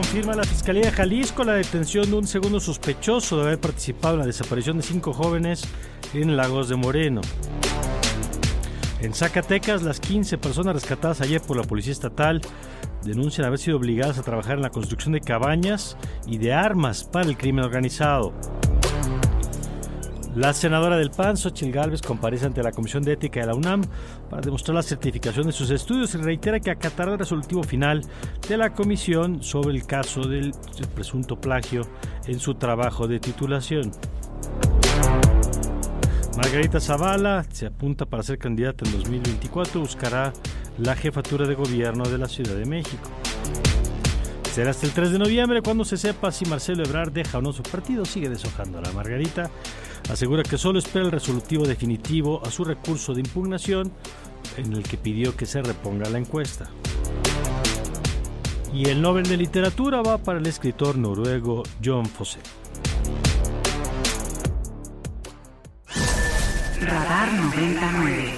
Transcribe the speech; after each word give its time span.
Confirma 0.00 0.34
la 0.34 0.44
Fiscalía 0.44 0.84
de 0.84 0.92
Jalisco 0.92 1.44
la 1.44 1.52
detención 1.52 2.10
de 2.10 2.16
un 2.16 2.26
segundo 2.26 2.58
sospechoso 2.58 3.36
de 3.36 3.42
haber 3.42 3.60
participado 3.60 4.14
en 4.14 4.20
la 4.20 4.26
desaparición 4.26 4.78
de 4.78 4.82
cinco 4.82 5.12
jóvenes 5.12 5.62
en 6.14 6.38
Lagos 6.38 6.70
de 6.70 6.76
Moreno. 6.76 7.20
En 9.02 9.12
Zacatecas, 9.12 9.82
las 9.82 10.00
15 10.00 10.38
personas 10.38 10.72
rescatadas 10.72 11.20
ayer 11.20 11.42
por 11.42 11.58
la 11.58 11.64
Policía 11.64 11.92
Estatal 11.92 12.40
denuncian 13.04 13.46
haber 13.46 13.58
sido 13.58 13.76
obligadas 13.76 14.18
a 14.18 14.22
trabajar 14.22 14.56
en 14.56 14.62
la 14.62 14.70
construcción 14.70 15.12
de 15.12 15.20
cabañas 15.20 15.98
y 16.26 16.38
de 16.38 16.54
armas 16.54 17.04
para 17.04 17.28
el 17.28 17.36
crimen 17.36 17.66
organizado. 17.66 18.32
La 20.36 20.52
senadora 20.54 20.96
del 20.96 21.10
PAN, 21.10 21.36
Xochitl 21.36 21.72
Gálvez, 21.72 22.02
comparece 22.02 22.46
ante 22.46 22.62
la 22.62 22.70
Comisión 22.70 23.02
de 23.02 23.14
Ética 23.14 23.40
de 23.40 23.46
la 23.46 23.54
UNAM 23.54 23.82
para 24.28 24.40
demostrar 24.40 24.76
la 24.76 24.82
certificación 24.82 25.46
de 25.46 25.52
sus 25.52 25.70
estudios 25.70 26.14
y 26.14 26.18
reitera 26.18 26.60
que 26.60 26.70
acatará 26.70 27.12
el 27.12 27.18
resolutivo 27.18 27.64
final 27.64 28.02
de 28.48 28.56
la 28.56 28.72
comisión 28.72 29.42
sobre 29.42 29.74
el 29.74 29.86
caso 29.86 30.22
del 30.22 30.52
presunto 30.94 31.40
plagio 31.40 31.82
en 32.26 32.38
su 32.38 32.54
trabajo 32.54 33.08
de 33.08 33.18
titulación. 33.18 33.90
Margarita 36.36 36.78
Zavala 36.78 37.44
se 37.50 37.66
apunta 37.66 38.06
para 38.06 38.22
ser 38.22 38.38
candidata 38.38 38.84
en 38.86 38.92
2024 38.92 39.80
buscará 39.80 40.32
la 40.78 40.94
jefatura 40.94 41.46
de 41.46 41.54
gobierno 41.54 42.04
de 42.04 42.18
la 42.18 42.28
Ciudad 42.28 42.54
de 42.54 42.66
México. 42.66 43.10
Será 44.52 44.72
hasta 44.72 44.86
el 44.86 44.92
3 44.92 45.12
de 45.12 45.18
noviembre 45.20 45.62
cuando 45.62 45.84
se 45.84 45.96
sepa 45.96 46.32
si 46.32 46.44
Marcelo 46.44 46.82
Ebrard 46.84 47.12
deja 47.12 47.38
o 47.38 47.40
no 47.42 47.52
su 47.52 47.62
partido. 47.62 48.04
Sigue 48.04 48.28
deshojando 48.28 48.78
a 48.78 48.82
la 48.82 48.90
Margarita. 48.92 49.48
Asegura 50.10 50.42
que 50.42 50.58
solo 50.58 50.80
espera 50.80 51.04
el 51.04 51.12
resolutivo 51.12 51.64
definitivo 51.64 52.44
a 52.44 52.50
su 52.50 52.64
recurso 52.64 53.14
de 53.14 53.20
impugnación 53.20 53.92
en 54.56 54.72
el 54.72 54.82
que 54.82 54.96
pidió 54.96 55.36
que 55.36 55.46
se 55.46 55.62
reponga 55.62 56.10
la 56.10 56.18
encuesta. 56.18 56.68
Y 58.74 58.88
el 58.88 59.00
Nobel 59.00 59.28
de 59.28 59.36
Literatura 59.36 60.02
va 60.02 60.18
para 60.18 60.40
el 60.40 60.46
escritor 60.46 60.98
noruego 60.98 61.62
John 61.84 62.06
Fosse. 62.06 62.40
Radar 66.80 67.32
99. 67.32 68.34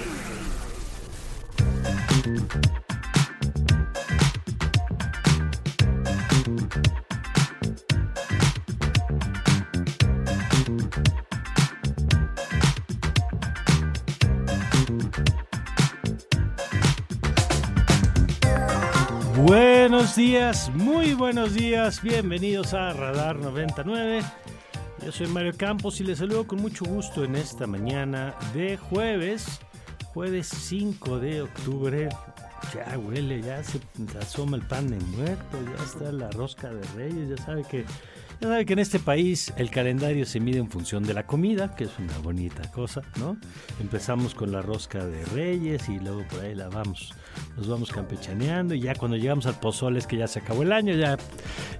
Buenos 20.15 20.31
días, 20.31 20.71
muy 20.75 21.13
buenos 21.15 21.55
días, 21.55 22.03
bienvenidos 22.03 22.75
a 22.75 22.93
Radar 22.93 23.35
99. 23.35 24.21
Yo 25.03 25.11
soy 25.11 25.25
Mario 25.25 25.53
Campos 25.57 25.99
y 26.01 26.03
les 26.03 26.19
saludo 26.19 26.45
con 26.45 26.61
mucho 26.61 26.85
gusto 26.85 27.23
en 27.23 27.35
esta 27.35 27.65
mañana 27.65 28.35
de 28.53 28.77
jueves, 28.77 29.59
jueves 30.13 30.49
5 30.49 31.17
de 31.17 31.41
octubre. 31.41 32.09
Ya 32.75 32.95
huele, 32.99 33.41
ya 33.41 33.63
se 33.63 33.79
asoma 34.21 34.57
el 34.57 34.61
pan 34.61 34.87
de 34.87 35.03
muerto, 35.17 35.57
ya 35.65 35.83
está 35.83 36.11
la 36.11 36.29
rosca 36.29 36.71
de 36.71 36.83
reyes, 36.95 37.29
ya 37.29 37.43
sabe 37.43 37.63
que 37.63 37.83
ya 38.39 38.49
sabe 38.49 38.65
que 38.67 38.73
en 38.73 38.79
este 38.79 38.99
país 38.99 39.51
el 39.57 39.71
calendario 39.71 40.27
se 40.27 40.39
mide 40.39 40.59
en 40.59 40.69
función 40.69 41.01
de 41.03 41.15
la 41.15 41.25
comida, 41.25 41.75
que 41.75 41.85
es 41.85 41.97
una 41.97 42.19
bonita 42.19 42.69
cosa, 42.71 43.01
¿no? 43.17 43.37
Empezamos 43.79 44.35
con 44.35 44.51
la 44.51 44.61
rosca 44.61 45.03
de 45.03 45.25
reyes 45.25 45.89
y 45.89 45.99
luego 45.99 46.23
por 46.27 46.41
ahí 46.41 46.53
la 46.53 46.69
vamos, 46.69 47.13
nos 47.57 47.67
vamos 47.67 47.91
campechaneando 47.91 48.73
y 48.73 48.81
ya 48.81 48.95
cuando 48.95 49.17
llegamos 49.17 49.45
al 49.45 49.59
pozole 49.59 49.99
es 49.99 50.07
que 50.07 50.17
ya 50.17 50.27
se 50.27 50.39
acabó 50.39 50.63
el 50.63 50.73
año, 50.73 50.93
ya 50.95 51.17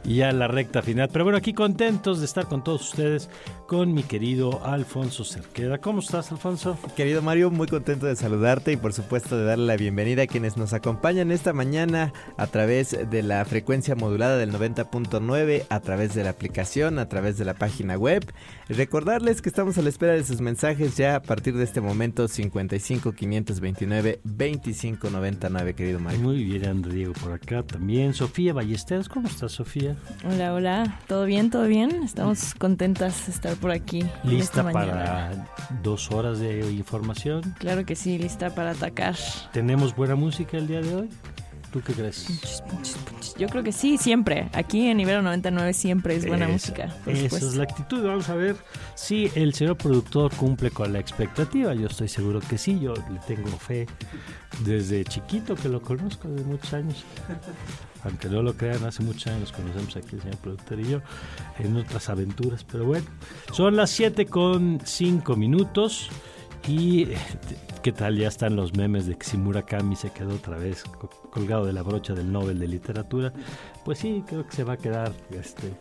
ya 0.03 0.31
la 0.31 0.47
recta 0.47 0.81
final. 0.81 1.09
Pero 1.11 1.25
bueno, 1.25 1.37
aquí 1.37 1.53
contentos 1.53 2.19
de 2.19 2.25
estar 2.25 2.47
con 2.47 2.63
todos 2.63 2.89
ustedes, 2.89 3.29
con 3.67 3.93
mi 3.93 4.03
querido 4.03 4.65
Alfonso 4.65 5.23
Cerqueda. 5.23 5.79
¿Cómo 5.79 5.99
estás, 5.99 6.31
Alfonso? 6.31 6.77
Querido 6.95 7.21
Mario, 7.21 7.49
muy 7.51 7.67
contento 7.67 8.05
de 8.05 8.15
saludarte 8.15 8.71
y 8.71 8.77
por 8.77 8.93
supuesto 8.93 9.37
de 9.37 9.45
darle 9.45 9.65
la 9.65 9.77
bienvenida 9.77 10.23
a 10.23 10.27
quienes 10.27 10.57
nos 10.57 10.73
acompañan 10.73 11.31
esta 11.31 11.53
mañana 11.53 12.13
a 12.37 12.47
través 12.47 12.97
de 13.09 13.23
la 13.23 13.43
frecuencia 13.45 13.95
modulada 13.95 14.37
del 14.37 14.51
90.9, 14.51 15.65
a 15.69 15.79
través 15.79 16.13
de 16.13 16.23
la 16.23 16.31
aplicación, 16.31 16.99
a 16.99 17.07
través 17.07 17.37
de 17.37 17.45
la 17.45 17.53
página 17.53 17.97
web. 17.97 18.23
Recordarles 18.75 19.43
que 19.43 19.49
estamos 19.49 19.77
a 19.77 19.83
la 19.83 19.89
espera 19.89 20.13
de 20.13 20.23
sus 20.23 20.41
mensajes 20.41 20.97
ya 20.97 21.15
a 21.15 21.21
partir 21.21 21.55
de 21.55 21.63
este 21.63 21.79
momento 21.79 22.27
55 22.27 23.11
529 23.11 24.19
25 24.23 25.09
99, 25.11 25.75
querido 25.75 25.99
Mario. 25.99 26.21
Muy 26.21 26.43
bien, 26.43 26.65
anda 26.65 26.89
Diego 26.89 27.13
por 27.13 27.33
acá 27.33 27.61
también. 27.61 28.15
Sofía 28.15 28.51
Ballesteros, 28.51 29.09
¿cómo 29.09 29.27
estás, 29.27 29.51
Sofía? 29.51 29.95
Hola, 30.25 30.53
hola. 30.55 30.99
¿Todo 31.07 31.25
bien? 31.25 31.51
¿Todo 31.51 31.67
bien? 31.67 32.01
Estamos 32.03 32.55
contentas 32.55 33.27
de 33.27 33.33
estar 33.33 33.55
por 33.57 33.69
aquí. 33.69 34.03
¿Lista 34.23 34.63
para 34.71 35.47
dos 35.83 36.11
horas 36.11 36.39
de 36.39 36.71
información? 36.71 37.55
Claro 37.59 37.85
que 37.85 37.95
sí, 37.95 38.17
lista 38.17 38.55
para 38.55 38.71
atacar. 38.71 39.15
¿Tenemos 39.51 39.95
buena 39.95 40.15
música 40.15 40.57
el 40.57 40.65
día 40.65 40.81
de 40.81 40.95
hoy? 40.95 41.09
¿Tú 41.73 41.81
qué 41.81 41.93
crees? 41.93 42.27
Yo 43.39 43.47
creo 43.47 43.63
que 43.63 43.71
sí, 43.71 43.97
siempre. 43.97 44.47
Aquí 44.53 44.85
en 44.87 44.99
Ibero 44.99 45.23
99 45.23 45.73
siempre 45.73 46.15
es 46.15 46.27
buena 46.27 46.45
Esa- 46.45 46.53
música. 46.53 46.95
Esa 47.07 47.37
es 47.37 47.55
la 47.55 47.63
actitud. 47.63 48.05
Vamos 48.05 48.29
a 48.29 48.35
ver 48.35 48.55
si 48.93 49.31
el 49.33 49.55
señor 49.55 49.77
productor 49.77 50.31
cumple 50.35 50.69
con 50.69 50.93
la 50.93 50.99
expectativa. 50.99 51.73
Yo 51.73 51.87
estoy 51.87 52.07
seguro 52.09 52.41
que 52.41 52.59
sí. 52.59 52.79
Yo 52.79 52.93
le 52.93 53.19
tengo 53.25 53.49
fe 53.57 53.87
desde 54.63 55.03
chiquito 55.03 55.55
que 55.55 55.67
lo 55.67 55.81
conozco, 55.81 56.27
de 56.27 56.43
muchos 56.43 56.71
años. 56.75 57.03
Aunque 58.03 58.29
no 58.29 58.43
lo 58.43 58.53
crean, 58.55 58.83
hace 58.83 59.01
muchos 59.01 59.25
años 59.33 59.51
conocemos 59.51 59.95
aquí 59.95 60.15
el 60.15 60.21
señor 60.21 60.37
productor 60.37 60.79
y 60.79 60.89
yo 60.89 61.01
en 61.57 61.75
otras 61.75 62.07
aventuras. 62.09 62.63
Pero 62.65 62.85
bueno, 62.85 63.07
son 63.51 63.75
las 63.75 63.89
7 63.89 64.27
con 64.27 64.79
5 64.83 65.35
minutos. 65.35 66.09
Y 66.67 67.03
eh, 67.03 67.17
qué 67.81 67.91
tal, 67.91 68.17
ya 68.17 68.27
están 68.29 68.55
los 68.55 68.73
memes 68.73 69.05
de 69.05 69.17
que 69.17 69.25
si 69.25 69.37
Murakami 69.37 69.95
se 69.95 70.11
quedó 70.11 70.35
otra 70.35 70.57
vez 70.57 70.83
co- 70.83 71.09
colgado 71.29 71.65
de 71.65 71.73
la 71.73 71.81
brocha 71.83 72.13
del 72.13 72.31
Nobel 72.31 72.57
de 72.59 72.67
Literatura. 72.67 73.33
Pues 73.83 73.99
sí, 73.99 74.23
creo 74.25 74.47
que 74.47 74.55
se 74.55 74.63
va 74.63 74.73
a 74.73 74.77
quedar 74.77 75.11
este, 75.31 75.73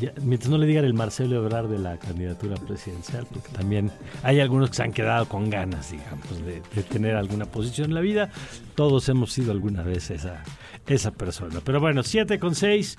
ya- 0.00 0.14
mientras 0.22 0.50
no 0.50 0.56
le 0.56 0.66
digan 0.66 0.86
el 0.86 0.94
Marcelo 0.94 1.36
Ebrard 1.36 1.68
de 1.68 1.78
la 1.78 1.98
candidatura 1.98 2.54
presidencial, 2.56 3.26
porque 3.30 3.50
también 3.50 3.90
hay 4.22 4.40
algunos 4.40 4.70
que 4.70 4.76
se 4.76 4.82
han 4.82 4.92
quedado 4.92 5.28
con 5.28 5.50
ganas, 5.50 5.90
digamos, 5.90 6.42
de, 6.46 6.62
de 6.74 6.82
tener 6.84 7.14
alguna 7.16 7.44
posición 7.44 7.88
en 7.90 7.94
la 7.94 8.00
vida. 8.00 8.30
Todos 8.74 9.08
hemos 9.10 9.30
sido 9.32 9.52
alguna 9.52 9.82
vez 9.82 10.10
esa, 10.10 10.42
esa 10.86 11.10
persona. 11.10 11.60
Pero 11.62 11.80
bueno, 11.80 12.02
7 12.02 12.38
con 12.38 12.54
6 12.54 12.96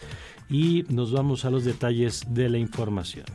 y 0.48 0.84
nos 0.90 1.12
vamos 1.12 1.44
a 1.46 1.50
los 1.50 1.66
detalles 1.66 2.24
de 2.30 2.50
la 2.50 2.60
información. 2.60 3.26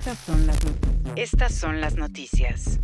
Estas 0.00 0.18
son 0.24 0.46
las, 0.46 0.58
estas 1.14 1.54
son 1.54 1.80
las 1.82 1.94
noticias. 1.94 2.80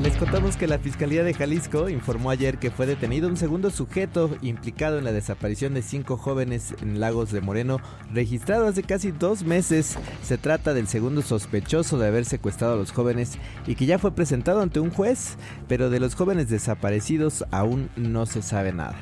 Les 0.00 0.14
contamos 0.16 0.56
que 0.56 0.68
la 0.68 0.78
Fiscalía 0.78 1.24
de 1.24 1.34
Jalisco 1.34 1.88
informó 1.88 2.30
ayer 2.30 2.58
que 2.58 2.70
fue 2.70 2.86
detenido 2.86 3.26
un 3.26 3.36
segundo 3.36 3.70
sujeto 3.70 4.30
implicado 4.42 4.98
en 4.98 5.04
la 5.04 5.10
desaparición 5.10 5.74
de 5.74 5.82
cinco 5.82 6.16
jóvenes 6.16 6.72
en 6.82 7.00
Lagos 7.00 7.32
de 7.32 7.40
Moreno, 7.40 7.80
registrado 8.14 8.68
hace 8.68 8.84
casi 8.84 9.10
dos 9.10 9.42
meses. 9.42 9.98
Se 10.22 10.38
trata 10.38 10.72
del 10.72 10.86
segundo 10.86 11.22
sospechoso 11.22 11.98
de 11.98 12.06
haber 12.06 12.26
secuestrado 12.26 12.74
a 12.74 12.76
los 12.76 12.92
jóvenes 12.92 13.40
y 13.66 13.74
que 13.74 13.86
ya 13.86 13.98
fue 13.98 14.14
presentado 14.14 14.60
ante 14.60 14.78
un 14.78 14.92
juez, 14.92 15.36
pero 15.66 15.90
de 15.90 15.98
los 15.98 16.14
jóvenes 16.14 16.48
desaparecidos 16.48 17.44
aún 17.50 17.90
no 17.96 18.24
se 18.24 18.40
sabe 18.40 18.72
nada. 18.72 18.94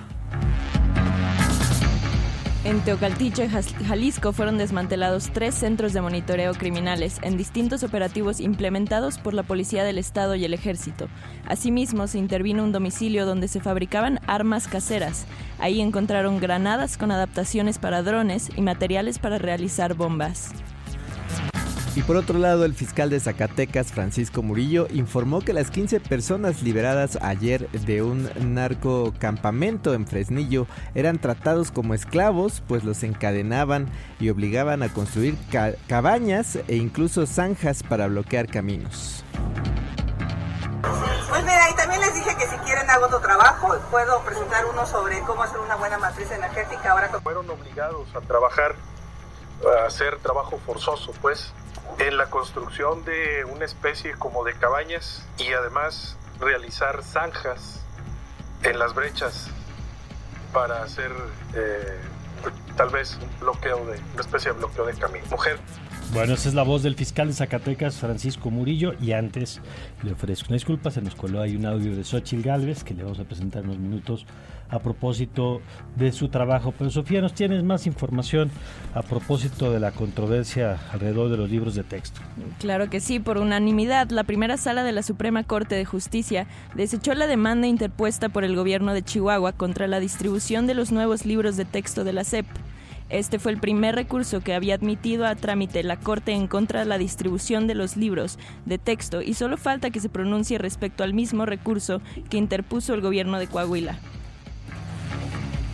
En 2.65 2.81
Teocaltiche, 2.81 3.47
Jalisco, 3.87 4.33
fueron 4.33 4.57
desmantelados 4.57 5.29
tres 5.35 5.55
centros 5.55 5.93
de 5.93 6.01
monitoreo 6.01 6.55
criminales 6.55 7.19
en 7.21 7.37
distintos 7.37 7.83
operativos 7.83 8.41
implementados 8.41 9.19
por 9.19 9.35
la 9.35 9.43
Policía 9.43 9.85
del 9.85 9.99
Estado 9.99 10.35
y 10.35 10.47
el 10.47 10.55
Ejército. 10.55 11.09
Asimismo, 11.47 12.07
se 12.07 12.17
intervino 12.17 12.65
un 12.65 12.73
domicilio 12.73 13.27
donde 13.27 13.49
se 13.49 13.61
fabricaban 13.61 14.19
armas 14.27 14.67
caseras. 14.67 15.27
Ahí 15.59 15.83
encontraron 15.83 16.41
granadas 16.41 16.97
con 16.97 17.11
adaptaciones 17.11 17.79
para 17.79 18.03
drones 18.03 18.49
y 18.57 18.63
materiales 18.63 19.19
para 19.19 19.37
realizar 19.37 19.93
bombas. 19.93 20.55
Y 21.97 22.03
por 22.03 22.17
otro 22.17 22.41
lado, 22.41 22.65
el 22.65 22.75
fiscal 22.75 23.09
de 23.09 23.21
Zacatecas, 23.21 23.93
Francisco 23.93 24.43
Murillo, 24.43 24.89
informó 24.91 25.43
que 25.43 25.53
las 25.53 25.71
15 25.71 26.01
personas 26.01 26.61
liberadas 26.61 27.17
ayer 27.23 27.71
de 27.71 28.03
un 28.03 28.29
narcocampamento 28.53 29.95
en 29.95 30.05
Fresnillo 30.05 30.67
eran 30.97 31.21
tratados 31.21 31.71
como 31.71 31.95
esclavos, 31.95 32.65
pues 32.67 32.83
los 32.83 33.05
encadenaban 33.05 33.89
y 34.19 34.31
obligaban 34.31 34.83
a 34.83 34.93
construir 34.93 35.39
cabañas 35.87 36.59
e 36.67 36.75
incluso 36.75 37.27
zanjas 37.27 37.85
para 37.85 38.09
bloquear 38.09 38.49
caminos. 38.49 39.25
Pues 41.29 41.45
mira, 41.45 41.71
y 41.71 41.77
también 41.77 42.01
les 42.01 42.15
dije 42.17 42.37
que 42.37 42.47
si 42.49 42.57
quieren 42.65 42.91
hago 42.91 43.07
otro 43.07 43.21
trabajo, 43.21 43.73
puedo 43.93 44.21
presentar 44.25 44.67
uno 44.67 44.85
sobre 44.85 45.21
cómo 45.21 45.45
hacer 45.45 45.61
una 45.61 45.77
buena 45.77 45.99
matriz 45.99 46.29
energética 46.33 46.91
ahora. 46.91 47.09
Fueron 47.23 47.49
obligados 47.49 48.09
a 48.17 48.21
trabajar, 48.21 48.75
a 49.65 49.87
hacer 49.87 50.19
trabajo 50.19 50.59
forzoso, 50.67 51.13
pues 51.23 51.53
en 51.99 52.17
la 52.17 52.27
construcción 52.27 53.05
de 53.05 53.45
una 53.45 53.65
especie 53.65 54.15
como 54.15 54.45
de 54.45 54.55
cabañas 54.55 55.27
y 55.39 55.53
además 55.53 56.17
realizar 56.41 57.03
zanjas 57.03 57.81
en 58.63 58.79
las 58.79 58.95
brechas 58.95 59.49
para 60.53 60.83
hacer 60.83 61.13
eh, 61.55 62.01
tal 62.77 62.91
vez 62.91 63.19
un 63.21 63.41
bloqueo 63.41 63.85
de 63.87 64.01
una 64.13 64.21
especie 64.21 64.53
de 64.53 64.59
bloqueo 64.59 64.87
de 64.87 64.95
camino. 64.95 65.25
Mujer. 65.31 65.59
Bueno, 66.13 66.35
esa 66.35 66.49
es 66.49 66.55
la 66.55 66.63
voz 66.63 66.83
del 66.83 66.95
fiscal 66.95 67.29
de 67.29 67.35
Zacatecas, 67.35 67.97
Francisco 67.97 68.51
Murillo, 68.51 68.95
y 69.01 69.13
antes 69.13 69.61
le 70.03 70.13
ofrezco 70.13 70.47
una 70.49 70.55
disculpa, 70.55 70.91
se 70.91 71.03
nos 71.03 71.15
coló 71.15 71.41
ahí 71.41 71.57
un 71.57 71.67
audio 71.67 71.97
de 71.97 72.05
Xochitl 72.05 72.43
Galvez 72.43 72.85
que 72.85 72.95
le 72.95 73.03
vamos 73.03 73.19
a 73.19 73.25
presentar 73.25 73.65
en 73.65 73.71
unos 73.71 73.81
minutos 73.81 74.27
a 74.71 74.79
propósito 74.79 75.61
de 75.97 76.13
su 76.13 76.29
trabajo. 76.29 76.73
Pero 76.77 76.91
Sofía, 76.91 77.21
nos 77.21 77.35
tienes 77.35 77.63
más 77.63 77.87
información 77.87 78.51
a 78.95 79.03
propósito 79.03 79.73
de 79.73 79.81
la 79.81 79.93
controversia 79.93 80.79
alrededor 80.93 81.31
de 81.31 81.37
los 81.37 81.51
libros 81.51 81.75
de 81.75 81.85
texto. 81.85 82.21
Claro 82.61 82.91
que 82.91 83.01
sí, 83.01 83.19
por 83.19 83.39
unanimidad, 83.39 84.11
la 84.11 84.25
primera 84.25 84.57
sala 84.57 84.85
de 84.85 84.93
la 84.93 85.03
Suprema 85.03 85.45
Corte 85.45 85.75
de 85.75 85.85
Justicia 85.85 86.47
desechó 86.75 87.15
la 87.15 87.27
demanda 87.27 87.67
interpuesta 87.67 88.29
por 88.29 88.45
el 88.45 88.57
gobierno 88.57 88.95
de 88.95 89.03
Chihuahua 89.03 89.53
contra 89.53 89.87
la 89.89 90.01
distribución 90.01 90.67
de 90.67 90.75
los 90.75 90.93
nuevos 90.93 91.27
libros 91.27 91.57
de 91.57 91.65
texto 91.65 92.05
de 92.05 92.13
la 92.13 92.25
SEP. 92.25 92.47
Este 93.15 93.39
fue 93.39 93.53
el 93.53 93.61
primer 93.61 93.95
recurso 93.95 94.41
que 94.41 94.55
había 94.55 94.75
admitido 94.75 95.25
a 95.25 95.37
trámite 95.37 95.85
la 95.85 96.01
Corte 96.01 96.33
en 96.33 96.49
contra 96.49 96.81
de 96.81 96.87
la 96.87 96.99
distribución 96.99 97.69
de 97.69 97.77
los 97.77 97.97
libros 97.97 98.41
de 98.67 98.77
texto 98.77 99.23
y 99.23 99.35
solo 99.35 99.57
falta 99.57 99.91
que 99.91 100.01
se 100.01 100.09
pronuncie 100.09 100.59
respecto 100.59 101.05
al 101.05 101.15
mismo 101.15 101.47
recurso 101.47 102.03
que 102.29 102.39
interpuso 102.39 102.93
el 102.93 103.03
gobierno 103.03 103.39
de 103.39 103.47
Coahuila. 103.47 104.01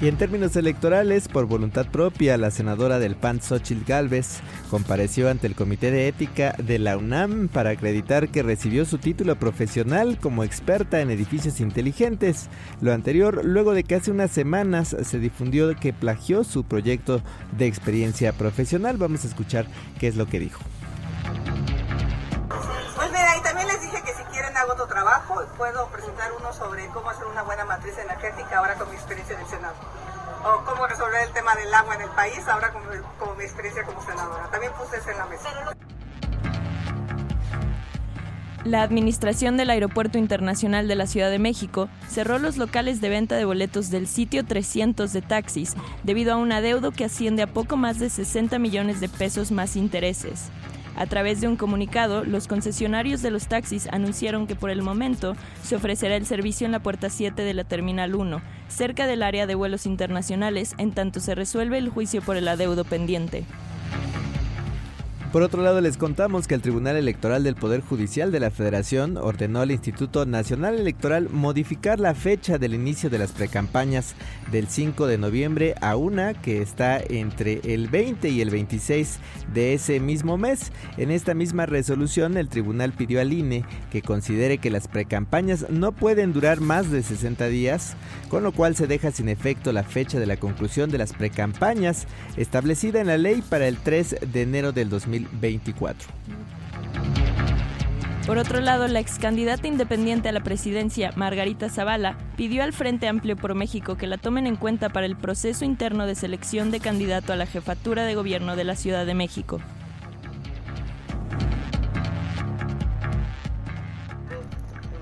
Y 0.01 0.09
en 0.09 0.17
términos 0.17 0.57
electorales, 0.57 1.29
por 1.29 1.45
voluntad 1.45 1.85
propia, 1.87 2.39
la 2.39 2.51
senadora 2.51 2.99
del 2.99 3.17
PAN, 3.17 3.43
Xochitl 3.43 3.85
Galvez, 3.87 4.41
compareció 4.71 5.29
ante 5.29 5.47
el 5.47 5.55
Comité 5.55 5.91
de 5.91 6.09
Ética 6.09 6.55
de 6.57 6.79
la 6.79 6.97
UNAM 6.97 7.49
para 7.49 7.69
acreditar 7.71 8.31
que 8.31 8.43
recibió 8.43 8.87
su 8.87 8.97
título 8.97 9.37
profesional 9.37 10.17
como 10.19 10.43
experta 10.43 11.03
en 11.03 11.11
edificios 11.11 11.61
inteligentes. 11.61 12.49
Lo 12.81 12.95
anterior, 12.95 13.45
luego 13.45 13.75
de 13.75 13.85
que 13.85 13.95
hace 13.95 14.11
unas 14.11 14.31
semanas 14.31 14.97
se 15.03 15.19
difundió 15.19 15.77
que 15.77 15.93
plagió 15.93 16.45
su 16.45 16.65
proyecto 16.65 17.21
de 17.59 17.67
experiencia 17.67 18.33
profesional. 18.33 18.97
Vamos 18.97 19.25
a 19.25 19.29
escuchar 19.29 19.67
qué 19.99 20.09
es 20.09 20.17
lo 20.17 20.25
que 20.27 20.41
dijo. 20.41 20.63
Pues 22.49 23.11
hago 24.61 24.73
otro 24.75 24.87
trabajo, 24.87 25.43
puedo 25.57 25.87
presentar 25.89 26.31
uno 26.39 26.53
sobre 26.53 26.87
cómo 26.89 27.09
hacer 27.09 27.27
una 27.27 27.43
buena 27.43 27.65
matriz 27.65 27.97
energética 27.97 28.59
ahora 28.59 28.75
con 28.75 28.91
mi 28.91 28.97
experiencia 28.97 29.35
en 29.35 29.41
el 29.41 29.47
Senado. 29.47 29.75
O 30.45 30.65
cómo 30.65 30.87
resolver 30.87 31.23
el 31.27 31.33
tema 31.33 31.55
del 31.55 31.73
agua 31.73 31.95
en 31.95 32.03
el 32.03 32.11
país 32.11 32.47
ahora 32.47 32.71
como 33.19 33.35
mi 33.35 33.45
experiencia 33.45 33.85
como 33.85 34.03
senadora. 34.03 34.49
También 34.51 34.73
puse 34.73 34.99
eso 34.99 35.11
en 35.11 35.19
la 35.19 35.27
mesa. 35.27 35.49
La 38.65 38.83
Administración 38.83 39.57
del 39.57 39.71
Aeropuerto 39.71 40.19
Internacional 40.19 40.87
de 40.87 40.95
la 40.95 41.07
Ciudad 41.07 41.31
de 41.31 41.39
México 41.39 41.89
cerró 42.09 42.39
los 42.39 42.59
locales 42.59 43.01
de 43.01 43.09
venta 43.09 43.37
de 43.37 43.47
boletos 43.47 43.89
del 43.89 44.07
sitio 44.07 44.45
300 44.45 45.11
de 45.11 45.23
taxis 45.23 45.75
debido 46.03 46.35
a 46.35 46.37
un 46.37 46.53
adeudo 46.53 46.91
que 46.91 47.07
asciende 47.07 47.43
a 47.43 47.47
poco 47.47 47.79
más 47.79 47.99
de 47.99 48.11
60 48.11 48.59
millones 48.59 49.01
de 49.01 49.09
pesos 49.09 49.51
más 49.51 49.77
intereses. 49.77 50.51
A 50.97 51.07
través 51.07 51.41
de 51.41 51.49
un 51.49 51.57
comunicado, 51.57 52.25
los 52.25 52.47
concesionarios 52.47 53.23
de 53.23 53.31
los 53.31 53.47
taxis 53.47 53.89
anunciaron 53.91 54.47
que 54.47 54.57
por 54.57 54.71
el 54.71 54.83
momento 54.83 55.37
se 55.63 55.77
ofrecerá 55.77 56.17
el 56.17 56.27
servicio 56.27 56.67
en 56.67 56.73
la 56.73 56.83
puerta 56.83 57.09
7 57.09 57.43
de 57.43 57.55
la 57.55 57.65
Terminal 57.65 58.15
1, 58.15 58.43
cerca 58.69 59.07
del 59.07 59.23
área 59.23 59.47
de 59.47 59.55
vuelos 59.55 59.87
internacionales, 59.87 60.75
en 60.79 60.93
tanto 60.93 61.21
se 61.21 61.35
resuelve 61.35 61.79
el 61.79 61.89
juicio 61.89 62.23
por 62.23 62.37
el 62.37 62.49
adeudo 62.49 62.85
pendiente. 62.85 63.45
Por 65.33 65.43
otro 65.43 65.63
lado, 65.63 65.81
les 65.81 65.97
contamos 65.97 66.49
que 66.49 66.57
el 66.57 66.61
Tribunal 66.61 66.97
Electoral 66.97 67.45
del 67.45 67.55
Poder 67.55 67.83
Judicial 67.83 68.33
de 68.33 68.41
la 68.41 68.51
Federación 68.51 69.17
ordenó 69.17 69.61
al 69.61 69.71
Instituto 69.71 70.27
Nacional 70.27 70.77
Electoral 70.77 71.29
modificar 71.31 72.01
la 72.01 72.17
fecha 72.17 72.59
del 72.59 72.75
inicio 72.75 73.11
de 73.11 73.21
las 73.21 73.31
precampañas 73.31 74.17
del 74.51 74.67
5 74.67 75.07
de 75.07 75.19
noviembre 75.19 75.77
a 75.83 75.95
una 75.95 76.35
que 76.35 76.61
está 76.61 76.99
entre 76.99 77.61
el 77.63 77.87
20 77.87 78.29
y 78.29 78.41
el 78.41 78.51
26 78.51 79.21
de 79.55 79.75
ese 79.75 80.01
mismo 80.01 80.37
mes. 80.37 80.73
En 80.97 81.13
esta 81.13 81.33
misma 81.33 81.65
resolución, 81.65 82.37
el 82.37 82.49
tribunal 82.49 82.93
pidió 82.93 83.21
al 83.21 83.33
INE 83.33 83.65
que 83.93 84.03
considere 84.03 84.59
que 84.59 84.71
las 84.71 84.89
precampañas 84.89 85.71
no 85.71 85.93
pueden 85.93 86.33
durar 86.33 86.61
más 86.61 86.91
de 86.91 87.05
60 87.05 87.47
días, 87.47 87.95
con 88.31 88.43
lo 88.43 88.51
cual 88.51 88.75
se 88.75 88.89
deja 88.89 89.13
sin 89.13 89.29
efecto 89.29 89.71
la 89.71 89.85
fecha 89.85 90.19
de 90.19 90.27
la 90.27 90.39
conclusión 90.39 90.91
de 90.91 90.99
las 90.99 91.13
precampañas 91.13 92.09
establecida 92.37 93.01
en 93.01 93.07
la 93.07 93.17
ley 93.17 93.45
para 93.49 93.69
el 93.69 93.77
3 93.77 94.17
de 94.33 94.43
enero 94.43 94.73
del 94.73 94.91
2020. 94.91 95.20
2024. 95.25 96.09
Por 98.27 98.39
otro 98.39 98.61
lado, 98.61 98.87
la 98.87 99.01
ex 99.01 99.19
candidata 99.19 99.67
independiente 99.67 100.29
a 100.29 100.33
la 100.33 100.43
presidencia, 100.43 101.11
Margarita 101.17 101.69
Zavala, 101.69 102.17
pidió 102.37 102.63
al 102.63 102.73
Frente 102.73 103.09
Amplio 103.09 103.37
por 103.37 103.55
México 103.55 103.97
que 103.97 104.07
la 104.07 104.19
tomen 104.19 104.47
en 104.47 104.57
cuenta 104.57 104.91
para 104.91 105.07
el 105.07 105.17
proceso 105.17 105.65
interno 105.65 106.07
de 106.07 106.15
selección 106.15 106.71
de 106.71 106.81
candidato 106.81 107.33
a 107.33 107.37
la 107.37 107.47
jefatura 107.47 108.05
de 108.05 108.15
gobierno 108.15 108.57
de 108.57 108.65
la 108.65 108.77
Ciudad 108.77 109.07
de 109.07 109.15
México. 109.15 109.61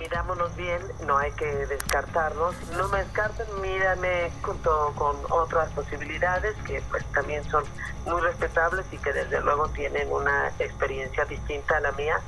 Mirámonos 0.09 0.57
bien, 0.57 0.81
no 1.07 1.19
hay 1.19 1.31
que 1.33 1.45
descartarnos. 1.67 2.55
No 2.77 2.89
me 2.89 2.99
descarten, 2.99 3.47
mírame 3.61 4.31
junto 4.43 4.93
con 4.97 5.17
otras 5.31 5.71
posibilidades 5.73 6.57
que 6.67 6.83
pues 6.91 7.05
también 7.13 7.45
son 7.45 7.65
muy 8.07 8.21
respetables 8.23 8.87
y 8.91 8.99
que 8.99 9.13
desde 9.13 9.41
luego 9.43 9.69
tienen 9.69 10.11
una 10.11 10.49
experiencia 10.59 11.25
distinta 11.27 11.77
a 11.77 11.81
la 11.81 11.93
mía. 11.93 12.19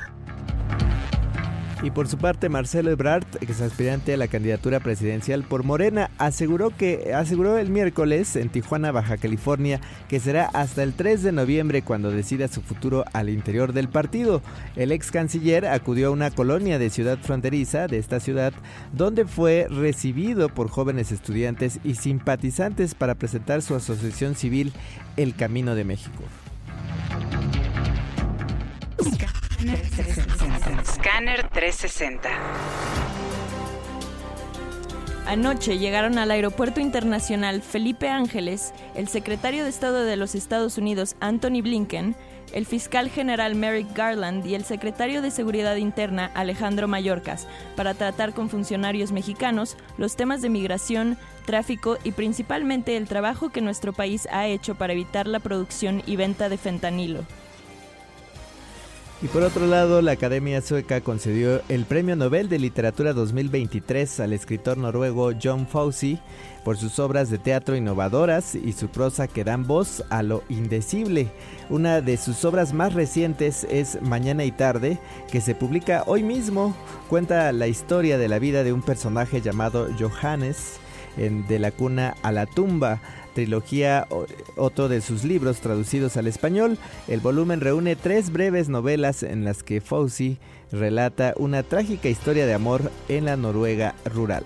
Y 1.83 1.91
por 1.91 2.09
su 2.09 2.19
parte, 2.19 2.51
Marcelo 2.51 2.91
Ebrard, 2.91 3.25
que 3.25 3.53
es 3.53 3.61
aspirante 3.63 4.13
a 4.13 4.17
la 4.19 4.29
candidatura 4.29 4.81
presidencial 4.81 5.45
por 5.45 5.65
Morena, 5.65 6.11
aseguró 6.19 6.71
que 6.77 7.15
aseguró 7.15 7.57
el 7.57 7.71
miércoles 7.71 8.37
en 8.37 8.51
Tijuana, 8.51 8.93
Baja 8.93 9.17
California, 9.17 9.81
que 10.09 10.21
será 10.21 10.47
hasta 10.53 10.83
el 10.83 10.93
3 10.93 11.23
de 11.23 11.33
noviembre 11.33 11.81
cuando 11.81 12.11
decida 12.11 12.49
su 12.49 12.61
futuro 12.61 13.05
al 13.15 13.31
interior 13.31 13.73
del 13.73 13.89
partido. 13.89 14.43
El 14.77 14.93
ex 14.93 15.11
canciller 15.11 15.67
acudió 15.67 16.09
a 16.09 16.11
una 16.11 16.31
colonia 16.31 16.79
de 16.79 16.91
ciudad 16.91 17.19
fronteriza 17.19 17.87
de 17.87 17.97
esta 17.97 18.21
ciudad, 18.21 18.53
donde 18.93 19.25
fue 19.25 19.67
recibido 19.71 20.51
por 20.51 20.69
jóvenes 20.69 21.13
estudiantes 21.13 21.81
y 21.83 21.95
simpatizantes 21.95 22.95
para 22.95 23.15
presentar 23.15 23.63
su 23.63 23.75
asociación 23.75 24.35
civil 24.35 24.73
El 25.17 25.35
Camino 25.35 25.75
de 25.75 25.85
México. 25.85 26.25
Scanner 30.85 31.49
360. 31.49 32.31
Anoche 35.27 35.79
llegaron 35.79 36.19
al 36.19 36.31
Aeropuerto 36.31 36.81
Internacional 36.81 37.63
Felipe 37.63 38.09
Ángeles, 38.09 38.73
el 38.95 39.09
secretario 39.09 39.65
de 39.65 39.71
Estado 39.71 40.05
de 40.05 40.17
los 40.17 40.35
Estados 40.35 40.79
Unidos 40.79 41.17
Anthony 41.21 41.63
Blinken, 41.63 42.17
el 42.53 42.67
fiscal 42.67 43.11
general 43.11 43.55
Merrick 43.55 43.95
Garland 43.95 44.47
y 44.47 44.55
el 44.55 44.65
secretario 44.65 45.23
de 45.23 45.31
Seguridad 45.31 45.77
Interna 45.77 46.31
Alejandro 46.35 46.89
Mayorkas 46.89 47.47
para 47.77 47.95
tratar 47.95 48.33
con 48.33 48.49
funcionarios 48.49 49.13
mexicanos 49.13 49.77
los 49.99 50.17
temas 50.17 50.43
de 50.43 50.51
migración, 50.51 51.17
tráfico 51.47 51.97
y 52.03 52.13
principalmente 52.13 52.97
el 52.97 53.07
trabajo 53.07 53.51
que 53.51 53.61
nuestro 53.61 53.93
país 53.93 54.27
ha 54.33 54.47
hecho 54.47 54.75
para 54.75 54.95
evitar 54.95 55.27
la 55.27 55.39
producción 55.41 56.03
y 56.07 56.17
venta 56.17 56.49
de 56.49 56.59
fentanilo. 56.59 57.25
Y 59.23 59.29
por 59.29 59.43
otro 59.43 59.67
lado, 59.67 60.01
la 60.01 60.13
Academia 60.13 60.63
Sueca 60.63 61.03
concedió 61.03 61.61
el 61.69 61.85
Premio 61.85 62.17
Nobel 62.17 62.49
de 62.49 62.59
Literatura 62.59 63.13
2023 63.13 64.21
al 64.21 64.33
escritor 64.33 64.79
noruego 64.79 65.33
John 65.43 65.67
Fawcett 65.67 66.19
por 66.65 66.79
sus 66.79 66.99
obras 66.99 67.29
de 67.29 67.37
teatro 67.37 67.77
innovadoras 67.77 68.55
y 68.55 68.73
su 68.73 68.89
prosa 68.89 69.29
que 69.29 69.45
dan 69.45 69.67
voz 69.67 70.03
a 70.09 70.23
lo 70.23 70.43
indecible. 70.49 71.29
Una 71.69 72.01
de 72.01 72.17
sus 72.17 72.47
obras 72.47 72.73
más 72.73 72.95
recientes 72.95 73.67
es 73.69 74.01
Mañana 74.01 74.45
y 74.45 74.53
Tarde, 74.53 74.99
que 75.31 75.43
se 75.43 75.55
publica 75.55 76.03
hoy 76.07 76.23
mismo. 76.23 76.75
Cuenta 77.11 77.53
la 77.53 77.67
historia 77.67 78.17
de 78.17 78.29
la 78.29 78.39
vida 78.39 78.65
de 78.65 78.73
un 78.73 78.81
personaje 78.81 79.43
llamado 79.43 79.89
Johannes, 79.99 80.81
en 81.19 81.47
De 81.47 81.59
la 81.59 81.73
cuna 81.73 82.15
a 82.23 82.33
la 82.33 82.47
tumba 82.47 83.03
trilogía, 83.35 84.07
otro 84.57 84.89
de 84.89 85.01
sus 85.01 85.25
libros 85.25 85.61
traducidos 85.61 86.17
al 86.17 86.27
español. 86.27 86.79
El 87.09 87.21
volumen 87.21 87.61
reúne 87.61 87.97
tres 87.97 88.31
breves 88.31 88.69
novelas 88.69 89.23
en 89.23 89.45
las 89.45 89.63
que 89.63 89.81
Fauci 89.81 90.39
relata 90.73 91.35
una 91.37 91.63
trágica 91.63 92.09
historia 92.09 92.47
de 92.47 92.55
amor 92.55 92.91
en 93.09 93.25
la 93.25 93.37
Noruega 93.37 93.95
rural. 94.05 94.45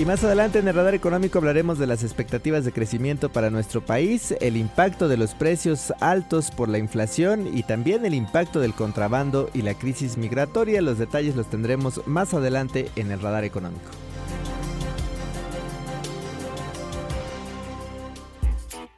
Y 0.00 0.06
más 0.06 0.24
adelante 0.24 0.58
en 0.58 0.66
el 0.66 0.74
radar 0.74 0.94
económico 0.94 1.36
hablaremos 1.36 1.78
de 1.78 1.86
las 1.86 2.02
expectativas 2.02 2.64
de 2.64 2.72
crecimiento 2.72 3.28
para 3.28 3.50
nuestro 3.50 3.84
país, 3.84 4.34
el 4.40 4.56
impacto 4.56 5.08
de 5.08 5.18
los 5.18 5.34
precios 5.34 5.92
altos 6.00 6.50
por 6.50 6.70
la 6.70 6.78
inflación 6.78 7.46
y 7.54 7.64
también 7.64 8.06
el 8.06 8.14
impacto 8.14 8.60
del 8.60 8.72
contrabando 8.72 9.50
y 9.52 9.60
la 9.60 9.74
crisis 9.74 10.16
migratoria. 10.16 10.80
Los 10.80 10.96
detalles 10.96 11.36
los 11.36 11.50
tendremos 11.50 12.00
más 12.06 12.32
adelante 12.32 12.90
en 12.96 13.10
el 13.10 13.20
radar 13.20 13.44
económico. 13.44 13.90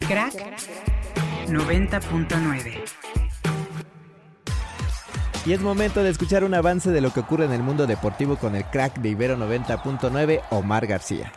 Crack 0.09 0.35
90.9. 1.47 2.83
Y 5.45 5.53
es 5.53 5.61
momento 5.61 6.03
de 6.03 6.11
escuchar 6.11 6.45
un 6.45 6.55
avance 6.55 6.91
de 6.91 7.01
lo 7.01 7.13
que 7.13 7.21
ocurre 7.21 7.45
en 7.45 7.53
el 7.53 7.63
mundo 7.63 7.87
deportivo 7.87 8.37
con 8.37 8.55
el 8.55 8.65
crack 8.65 8.99
de 8.99 9.11
Ibero 9.11 9.37
90.9, 9.37 10.41
Omar 10.51 10.87
García. 10.87 11.33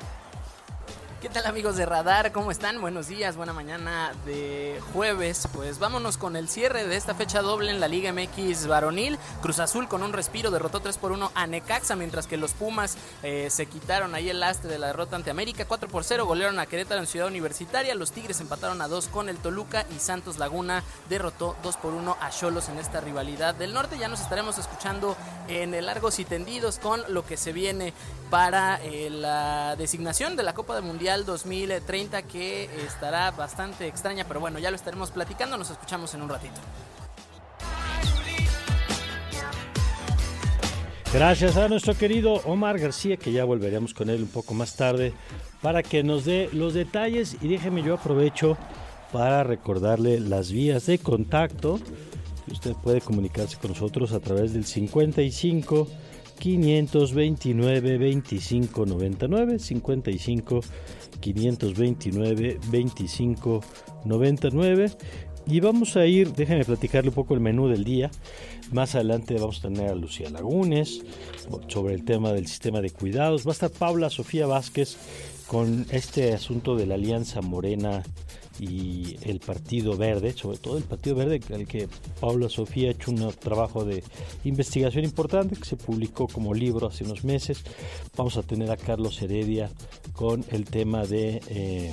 ¿Qué 1.36 1.42
tal 1.42 1.52
amigos 1.52 1.76
de 1.76 1.86
Radar? 1.86 2.32
¿Cómo 2.32 2.50
están? 2.50 2.80
Buenos 2.80 3.10
días, 3.10 3.36
buena 3.36 3.52
mañana 3.52 4.14
de 4.26 4.80
jueves. 4.94 5.50
Pues 5.52 5.80
vámonos 5.80 6.16
con 6.16 6.38
el 6.38 6.48
cierre 6.48 6.88
de 6.88 6.96
esta 6.96 7.14
fecha 7.14 7.42
doble 7.42 7.72
en 7.72 7.82
la 7.82 7.90
Liga 7.90 8.14
MX 8.14 8.68
varonil. 8.68 9.20
Cruz 9.42 9.60
Azul 9.60 9.90
con 9.90 10.02
un 10.02 10.14
respiro 10.14 10.50
derrotó 10.50 10.80
3 10.80 10.98
por 10.98 11.12
1 11.12 11.34
a 11.36 11.46
Necaxa, 11.46 11.98
mientras 11.98 12.28
que 12.28 12.38
los 12.38 12.54
Pumas 12.54 12.98
eh, 13.22 13.50
se 13.52 13.66
quitaron 13.66 14.16
ahí 14.16 14.30
el 14.30 14.40
lastre 14.40 14.72
de 14.72 14.80
la 14.80 14.88
derrota 14.88 15.18
ante 15.18 15.30
América. 15.30 15.66
4 15.66 15.90
por 15.90 16.06
0 16.06 16.26
golearon 16.26 16.58
a 16.58 16.68
Querétaro 16.68 17.02
en 17.02 17.08
Ciudad 17.08 17.28
Universitaria. 17.28 17.96
Los 17.96 18.14
Tigres 18.14 18.40
empataron 18.40 18.82
a 18.82 18.88
2 18.88 19.10
con 19.10 19.28
el 19.28 19.36
Toluca 19.36 19.86
y 19.94 20.00
Santos 20.00 20.38
Laguna 20.38 20.86
derrotó 21.10 21.58
2 21.64 21.76
por 21.76 21.96
1 21.96 22.16
a 22.18 22.30
Cholos 22.30 22.70
en 22.70 22.78
esta 22.80 23.02
rivalidad 23.02 23.56
del 23.56 23.74
norte. 23.74 23.98
Ya 23.98 24.08
nos 24.08 24.22
estaremos 24.22 24.58
escuchando 24.58 25.18
en 25.50 25.74
el 25.74 25.88
Largos 25.88 26.18
y 26.20 26.24
Tendidos 26.24 26.80
con 26.80 27.04
lo 27.10 27.26
que 27.26 27.36
se 27.36 27.52
viene 27.52 27.94
para 28.30 28.80
eh, 28.84 29.10
la 29.10 29.76
designación 29.76 30.38
de 30.38 30.44
la 30.44 30.54
Copa 30.54 30.76
del 30.76 30.84
Mundial 30.84 31.25
2030 31.26 32.22
que 32.24 32.66
estará 32.86 33.32
bastante 33.32 33.88
extraña, 33.88 34.26
pero 34.28 34.40
bueno, 34.40 34.60
ya 34.60 34.70
lo 34.70 34.76
estaremos 34.76 35.12
platicando, 35.12 35.58
nos 35.58 35.70
escuchamos 35.70 36.14
en 36.14 36.22
un 36.22 36.30
ratito. 36.30 36.62
Gracias 41.14 41.56
a 41.56 41.70
nuestro 41.70 41.94
querido 41.96 42.34
Omar 42.46 42.78
García, 42.78 43.16
que 43.16 43.32
ya 43.32 43.46
volveremos 43.46 43.94
con 43.94 44.10
él 44.10 44.24
un 44.24 44.28
poco 44.28 44.54
más 44.54 44.76
tarde, 44.76 45.14
para 45.62 45.82
que 45.82 46.04
nos 46.04 46.26
dé 46.26 46.50
los 46.52 46.74
detalles 46.74 47.38
y 47.42 47.48
déjeme 47.48 47.82
yo 47.82 47.94
aprovecho 47.94 48.58
para 49.14 49.44
recordarle 49.44 50.20
las 50.20 50.52
vías 50.52 50.88
de 50.88 51.00
contacto. 51.00 51.80
Usted 52.52 52.74
puede 52.74 53.00
comunicarse 53.00 53.58
con 53.58 53.72
nosotros 53.72 54.12
a 54.12 54.20
través 54.20 54.54
del 54.54 54.66
55 54.66 55.88
529 56.40 57.98
25 57.98 58.86
99 58.86 59.60
55 59.60 60.62
529 61.20 62.60
25 62.70 63.62
99 64.06 64.92
y 65.48 65.60
vamos 65.60 65.96
a 65.96 66.08
ir, 66.08 66.34
déjenme 66.34 66.66
platicarle 66.66 67.10
un 67.10 67.16
poco 67.16 67.36
el 67.36 67.40
menú 67.40 67.68
del 67.68 67.84
día. 67.84 68.10
Más 68.72 68.96
adelante 68.96 69.36
vamos 69.36 69.60
a 69.60 69.70
tener 69.70 69.92
a 69.92 69.96
Lucía 69.96 70.30
Lagunes 70.32 71.04
sobre 71.68 71.94
el 71.94 72.04
tema 72.04 72.34
del 72.34 72.48
sistema 72.48 72.82
de 72.82 72.90
cuidados. 72.90 73.46
Va 73.46 73.52
a 73.52 73.54
estar 73.54 73.70
Paula 73.70 74.10
Sofía 74.10 74.48
Vázquez 74.48 74.98
con 75.46 75.86
este 75.92 76.34
asunto 76.34 76.76
de 76.76 76.88
la 76.88 76.96
Alianza 76.96 77.42
Morena 77.42 78.02
y 78.60 79.18
el 79.24 79.40
Partido 79.40 79.98
Verde, 79.98 80.34
sobre 80.34 80.58
todo 80.58 80.78
el 80.78 80.84
Partido 80.84 81.16
Verde, 81.16 81.42
al 81.54 81.68
que 81.68 81.88
Paula 82.20 82.50
Sofía 82.50 82.90
ha 82.90 82.92
hecho 82.92 83.12
un 83.12 83.32
trabajo 83.34 83.84
de 83.84 84.04
investigación 84.44 85.04
importante 85.04 85.56
que 85.56 85.66
se 85.66 85.76
publicó 85.76 86.28
como 86.28 86.54
libro 86.54 86.88
hace 86.88 87.04
unos 87.04 87.24
meses. 87.24 87.64
Vamos 88.16 88.38
a 88.38 88.44
tener 88.44 88.72
a 88.72 88.78
Carlos 88.78 89.22
Heredia 89.22 89.70
con 90.14 90.46
el 90.52 90.66
tema 90.66 91.06
de 91.06 91.42
eh, 91.50 91.92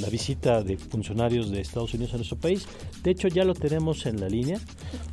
la 0.00 0.08
visita 0.08 0.62
de 0.62 0.76
funcionarios 0.76 1.50
de 1.50 1.60
Estados 1.60 1.94
Unidos 1.94 2.14
a 2.14 2.16
nuestro 2.16 2.38
país. 2.38 2.66
De 3.02 3.10
hecho, 3.10 3.28
ya 3.28 3.44
lo 3.44 3.54
tenemos 3.54 4.06
en 4.06 4.20
la 4.20 4.28
línea. 4.28 4.58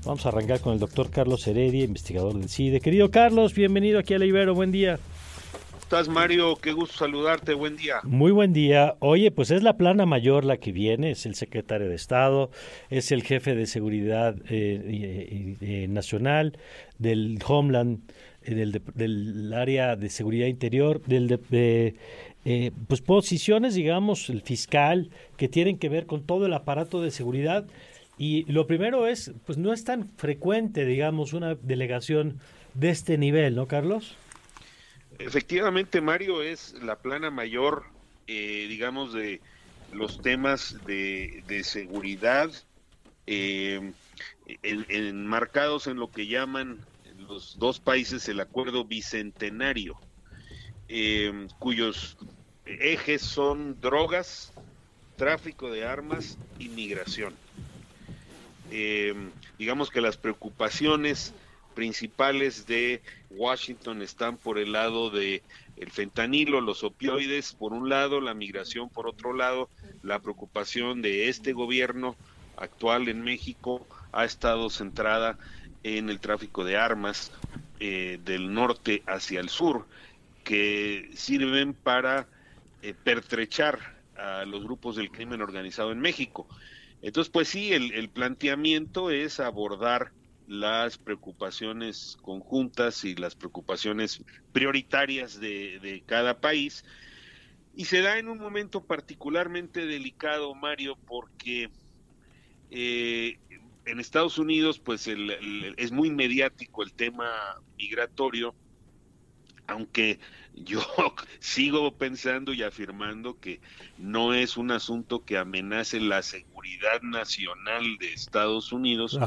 Vamos 0.05 0.25
a 0.25 0.29
arrancar 0.29 0.61
con 0.61 0.73
el 0.73 0.79
doctor 0.79 1.09
Carlos 1.09 1.45
Heredia, 1.47 1.83
investigador 1.83 2.33
del 2.33 2.49
CIDE. 2.49 2.79
Querido 2.79 3.11
Carlos, 3.11 3.53
bienvenido 3.53 3.99
aquí 3.99 4.13
a 4.13 4.19
La 4.19 4.25
Ibero. 4.25 4.55
Buen 4.55 4.71
día 4.71 4.99
estás, 5.91 6.07
Mario? 6.07 6.55
Qué 6.55 6.71
gusto 6.71 6.99
saludarte. 6.99 7.53
Buen 7.53 7.75
día. 7.75 7.95
Muy 8.03 8.31
buen 8.31 8.53
día. 8.53 8.95
Oye, 8.99 9.29
pues 9.29 9.51
es 9.51 9.61
la 9.61 9.75
plana 9.75 10.05
mayor 10.05 10.45
la 10.45 10.55
que 10.55 10.71
viene, 10.71 11.11
es 11.11 11.25
el 11.25 11.35
secretario 11.35 11.89
de 11.89 11.95
Estado, 11.95 12.49
es 12.89 13.11
el 13.11 13.23
jefe 13.23 13.55
de 13.55 13.65
seguridad 13.65 14.37
eh, 14.49 15.57
eh, 15.59 15.87
nacional, 15.89 16.57
del 16.97 17.39
Homeland, 17.45 18.09
eh, 18.43 18.55
del, 18.95 19.53
área 19.53 19.97
de 19.97 20.09
seguridad 20.09 20.47
interior, 20.47 21.01
del 21.01 21.27
de, 21.27 21.95
pues 22.87 23.01
posiciones, 23.01 23.75
digamos, 23.75 24.29
el 24.29 24.43
fiscal, 24.43 25.09
que 25.35 25.49
tienen 25.49 25.77
que 25.77 25.89
ver 25.89 26.05
con 26.05 26.23
todo 26.23 26.45
el 26.45 26.53
aparato 26.53 27.01
de 27.01 27.11
seguridad. 27.11 27.65
Y 28.17 28.49
lo 28.49 28.65
primero 28.65 29.07
es, 29.07 29.33
pues 29.45 29.57
no 29.57 29.73
es 29.73 29.83
tan 29.83 30.07
frecuente, 30.15 30.85
digamos, 30.85 31.33
una 31.33 31.55
delegación 31.55 32.39
de 32.75 32.91
este 32.91 33.17
nivel, 33.17 33.55
¿no, 33.55 33.67
Carlos? 33.67 34.15
Efectivamente, 35.25 36.01
Mario, 36.01 36.41
es 36.41 36.73
la 36.81 36.99
plana 36.99 37.29
mayor, 37.29 37.85
eh, 38.27 38.65
digamos, 38.67 39.13
de 39.13 39.41
los 39.91 40.21
temas 40.21 40.77
de, 40.85 41.61
seguridad 41.63 42.49
eh, 43.27 43.93
enmarcados 44.63 45.87
en 45.87 45.97
lo 45.97 46.11
que 46.11 46.27
llaman 46.27 46.83
los 47.17 47.59
dos 47.59 47.79
países 47.79 48.27
el 48.29 48.39
acuerdo 48.39 48.83
bicentenario, 48.83 49.95
eh, 50.87 51.47
cuyos 51.59 52.17
ejes 52.65 53.21
son 53.21 53.79
drogas, 53.79 54.53
tráfico 55.17 55.69
de 55.71 55.85
armas 55.85 56.37
y 56.57 56.69
migración. 56.69 57.35
digamos 59.59 59.91
que 59.91 60.01
las 60.01 60.17
preocupaciones 60.17 61.33
principales 61.73 62.65
de 62.67 63.01
Washington 63.31 64.01
están 64.01 64.37
por 64.37 64.57
el 64.57 64.73
lado 64.73 65.09
de 65.09 65.41
el 65.77 65.91
fentanilo, 65.91 66.61
los 66.61 66.83
opioides 66.83 67.53
por 67.53 67.73
un 67.73 67.89
lado, 67.89 68.21
la 68.21 68.33
migración 68.33 68.89
por 68.89 69.07
otro 69.07 69.33
lado, 69.33 69.69
la 70.03 70.19
preocupación 70.19 71.01
de 71.01 71.27
este 71.27 71.53
gobierno 71.53 72.15
actual 72.57 73.07
en 73.07 73.21
México 73.23 73.87
ha 74.11 74.25
estado 74.25 74.69
centrada 74.69 75.37
en 75.83 76.09
el 76.09 76.19
tráfico 76.19 76.63
de 76.63 76.77
armas 76.77 77.31
eh, 77.79 78.19
del 78.23 78.53
norte 78.53 79.01
hacia 79.07 79.39
el 79.39 79.49
sur 79.49 79.87
que 80.43 81.09
sirven 81.15 81.73
para 81.73 82.27
eh, 82.83 82.93
pertrechar 83.03 83.79
a 84.15 84.45
los 84.45 84.63
grupos 84.63 84.95
del 84.95 85.09
crimen 85.09 85.41
organizado 85.41 85.91
en 85.91 85.99
México. 85.99 86.47
Entonces, 87.01 87.31
pues 87.31 87.47
sí, 87.47 87.73
el 87.73 88.09
planteamiento 88.09 89.09
es 89.09 89.39
abordar 89.39 90.11
las 90.47 90.97
preocupaciones 90.97 92.17
conjuntas 92.21 93.05
y 93.05 93.15
las 93.15 93.35
preocupaciones 93.35 94.23
prioritarias 94.51 95.39
de, 95.39 96.03
cada 96.05 96.39
país. 96.39 96.83
Y 97.75 97.85
se 97.85 98.01
da 98.01 98.17
en 98.17 98.27
un 98.27 98.37
momento 98.37 98.83
particularmente 98.83 99.85
delicado, 99.85 100.53
Mario, 100.53 100.97
porque 101.07 101.69
eh, 102.69 103.39
en 103.85 103.99
Estados 103.99 104.37
Unidos 104.37 104.79
pues 104.79 105.07
es 105.07 105.91
muy 105.91 106.11
mediático 106.11 106.83
el 106.83 106.93
tema 106.93 107.29
migratorio. 107.77 108.53
aunque 109.67 110.19
yo 110.53 110.81
sigo 111.39 111.95
pensando 111.95 112.53
y 112.53 112.63
afirmando 112.63 113.39
que 113.39 113.61
no 113.97 114.33
es 114.33 114.57
un 114.57 114.71
asunto 114.71 115.23
que 115.23 115.37
amenace 115.37 115.99
la 115.99 116.21
seguridad 116.21 117.01
nacional 117.01 117.97
de 117.99 118.13
Estados 118.13 118.71
Unidos, 118.71 119.17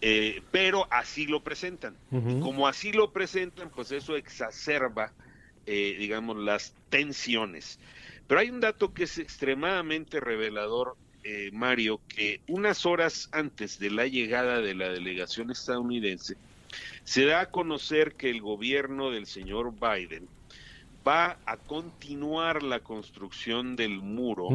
eh, 0.00 0.42
pero 0.50 0.86
así 0.90 1.26
lo 1.26 1.42
presentan. 1.42 1.96
como 2.40 2.68
así 2.68 2.92
lo 2.92 3.10
presentan, 3.12 3.70
pues 3.70 3.90
eso 3.92 4.16
exacerba, 4.16 5.12
eh, 5.66 5.96
digamos, 5.98 6.36
las 6.36 6.72
tensiones. 6.88 7.78
Pero 8.26 8.40
hay 8.40 8.50
un 8.50 8.60
dato 8.60 8.92
que 8.92 9.04
es 9.04 9.18
extremadamente 9.18 10.20
revelador, 10.20 10.96
eh, 11.24 11.50
Mario, 11.52 12.00
que 12.08 12.40
unas 12.46 12.86
horas 12.86 13.28
antes 13.32 13.78
de 13.78 13.90
la 13.90 14.06
llegada 14.06 14.60
de 14.60 14.74
la 14.74 14.88
delegación 14.88 15.50
estadounidense, 15.50 16.36
se 17.04 17.24
da 17.24 17.40
a 17.40 17.50
conocer 17.50 18.14
que 18.14 18.30
el 18.30 18.40
gobierno 18.40 19.10
del 19.10 19.26
señor 19.26 19.72
Biden 19.72 20.28
va 21.06 21.38
a 21.46 21.56
continuar 21.56 22.62
la 22.62 22.80
construcción 22.80 23.76
del 23.76 23.98
muro 23.98 24.48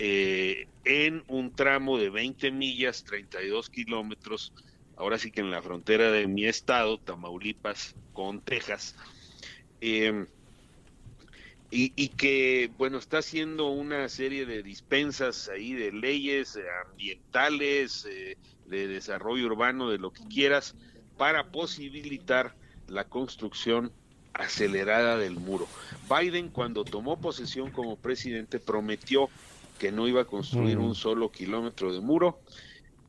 eh, 0.00 0.68
en 0.84 1.24
un 1.26 1.50
tramo 1.50 1.98
de 1.98 2.08
20 2.08 2.52
millas, 2.52 3.02
32 3.02 3.68
kilómetros, 3.68 4.52
ahora 4.96 5.18
sí 5.18 5.32
que 5.32 5.40
en 5.40 5.50
la 5.50 5.60
frontera 5.60 6.12
de 6.12 6.28
mi 6.28 6.44
estado, 6.44 6.98
Tamaulipas, 6.98 7.96
con 8.12 8.40
Texas. 8.40 8.94
Eh, 9.80 10.26
y, 11.72 12.08
que, 12.10 12.70
bueno, 12.78 12.98
está 12.98 13.18
haciendo 13.18 13.70
una 13.70 14.08
serie 14.08 14.46
de 14.46 14.62
dispensas 14.62 15.48
ahí 15.48 15.72
de 15.72 15.90
leyes 15.90 16.56
ambientales, 16.86 18.06
eh, 18.08 18.36
de 18.66 18.86
desarrollo 18.86 19.46
urbano, 19.46 19.90
de 19.90 19.98
lo 19.98 20.12
que 20.12 20.22
quieras, 20.28 20.76
para 21.16 21.50
posibilitar 21.50 22.54
la 22.86 23.02
construcción 23.02 23.90
acelerada 24.32 25.18
del 25.18 25.34
muro. 25.34 25.66
Biden 26.08 26.50
cuando 26.50 26.84
tomó 26.84 27.20
posesión 27.20 27.72
como 27.72 27.96
presidente 27.96 28.60
prometió 28.60 29.28
que 29.78 29.92
no 29.92 30.08
iba 30.08 30.22
a 30.22 30.24
construir 30.24 30.78
mm. 30.78 30.84
un 30.84 30.94
solo 30.94 31.30
kilómetro 31.30 31.92
de 31.92 32.00
muro. 32.00 32.40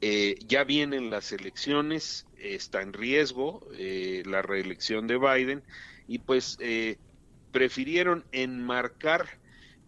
Eh, 0.01 0.37
ya 0.47 0.63
vienen 0.63 1.09
las 1.09 1.31
elecciones, 1.33 2.25
está 2.37 2.81
en 2.81 2.93
riesgo 2.93 3.67
eh, 3.77 4.23
la 4.25 4.41
reelección 4.41 5.07
de 5.07 5.17
Biden 5.17 5.61
y 6.07 6.19
pues 6.19 6.57
eh, 6.61 6.97
prefirieron 7.51 8.23
enmarcar 8.31 9.27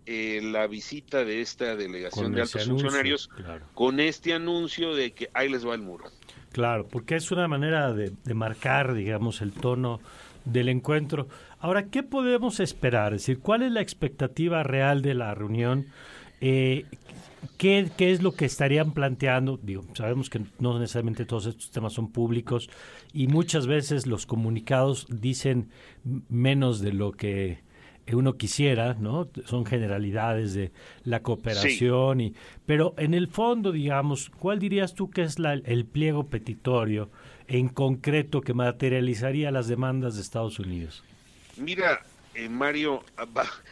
la 0.04 0.68
visita 0.68 1.24
de 1.24 1.40
esta 1.40 1.78
delegación 1.78 2.34
de 2.34 2.42
altos 2.42 2.68
funcionarios 2.68 3.30
con 3.74 4.02
este 4.02 4.34
anuncio 4.34 4.94
de 4.94 5.14
que 5.14 5.30
ahí 5.34 5.48
les 5.48 5.66
va 5.66 5.74
el 5.74 5.82
muro. 5.82 6.04
Claro, 6.52 6.88
porque 6.88 7.16
es 7.16 7.32
una 7.32 7.48
manera 7.48 7.94
de, 7.94 8.12
marcar, 8.34 8.94
digamos, 8.94 9.42
el 9.42 9.54
tono 9.54 10.02
del 10.44 10.68
encuentro. 10.68 11.28
Ahora, 11.60 11.86
¿qué 11.86 12.04
podemos 12.04 12.60
esperar? 12.60 13.14
Es 13.14 13.22
decir, 13.22 13.40
¿cuál 13.40 13.62
es 13.62 13.72
la 13.72 13.82
expectativa 13.82 14.64
real 14.64 15.02
de 15.02 15.14
la 15.14 15.34
reunión? 15.34 15.88
Eh, 16.42 16.86
¿qué, 17.58 17.90
¿Qué 17.96 18.12
es 18.12 18.22
lo 18.22 18.34
que 18.34 18.46
estarían 18.46 18.92
planteando? 18.92 19.60
Digo, 19.62 19.86
sabemos 19.94 20.30
que 20.30 20.42
no 20.60 20.80
necesariamente 20.80 21.26
todos 21.26 21.46
estos 21.46 21.72
temas 21.72 21.94
son 21.94 22.12
públicos 22.12 22.70
y 23.14 23.28
muchas 23.28 23.68
veces 23.68 24.08
los 24.08 24.26
comunicados 24.26 25.08
dicen 25.10 25.70
menos 26.30 26.82
de 26.82 26.94
lo 26.94 27.12
que 27.12 27.60
uno 28.14 28.38
quisiera, 28.38 28.96
¿no? 28.96 29.30
Son 29.46 29.66
generalidades 29.66 30.54
de 30.54 30.72
la 31.04 31.22
cooperación 31.22 32.22
y 32.22 32.34
pero 32.66 32.94
en 32.98 33.14
el 33.14 33.28
fondo, 33.28 33.72
digamos, 33.72 34.30
¿cuál 34.30 34.60
dirías 34.60 34.94
tú 34.94 35.10
que 35.10 35.22
es 35.22 35.40
la, 35.40 35.54
el 35.54 35.86
pliego 35.86 36.28
petitorio 36.28 37.10
en 37.48 37.70
concreto 37.70 38.42
que 38.42 38.54
materializaría 38.54 39.52
las 39.52 39.68
demandas 39.68 40.16
de 40.16 40.22
Estados 40.22 40.60
Unidos? 40.60 41.04
Mira, 41.58 42.02
eh, 42.34 42.50
Mario, 42.50 43.04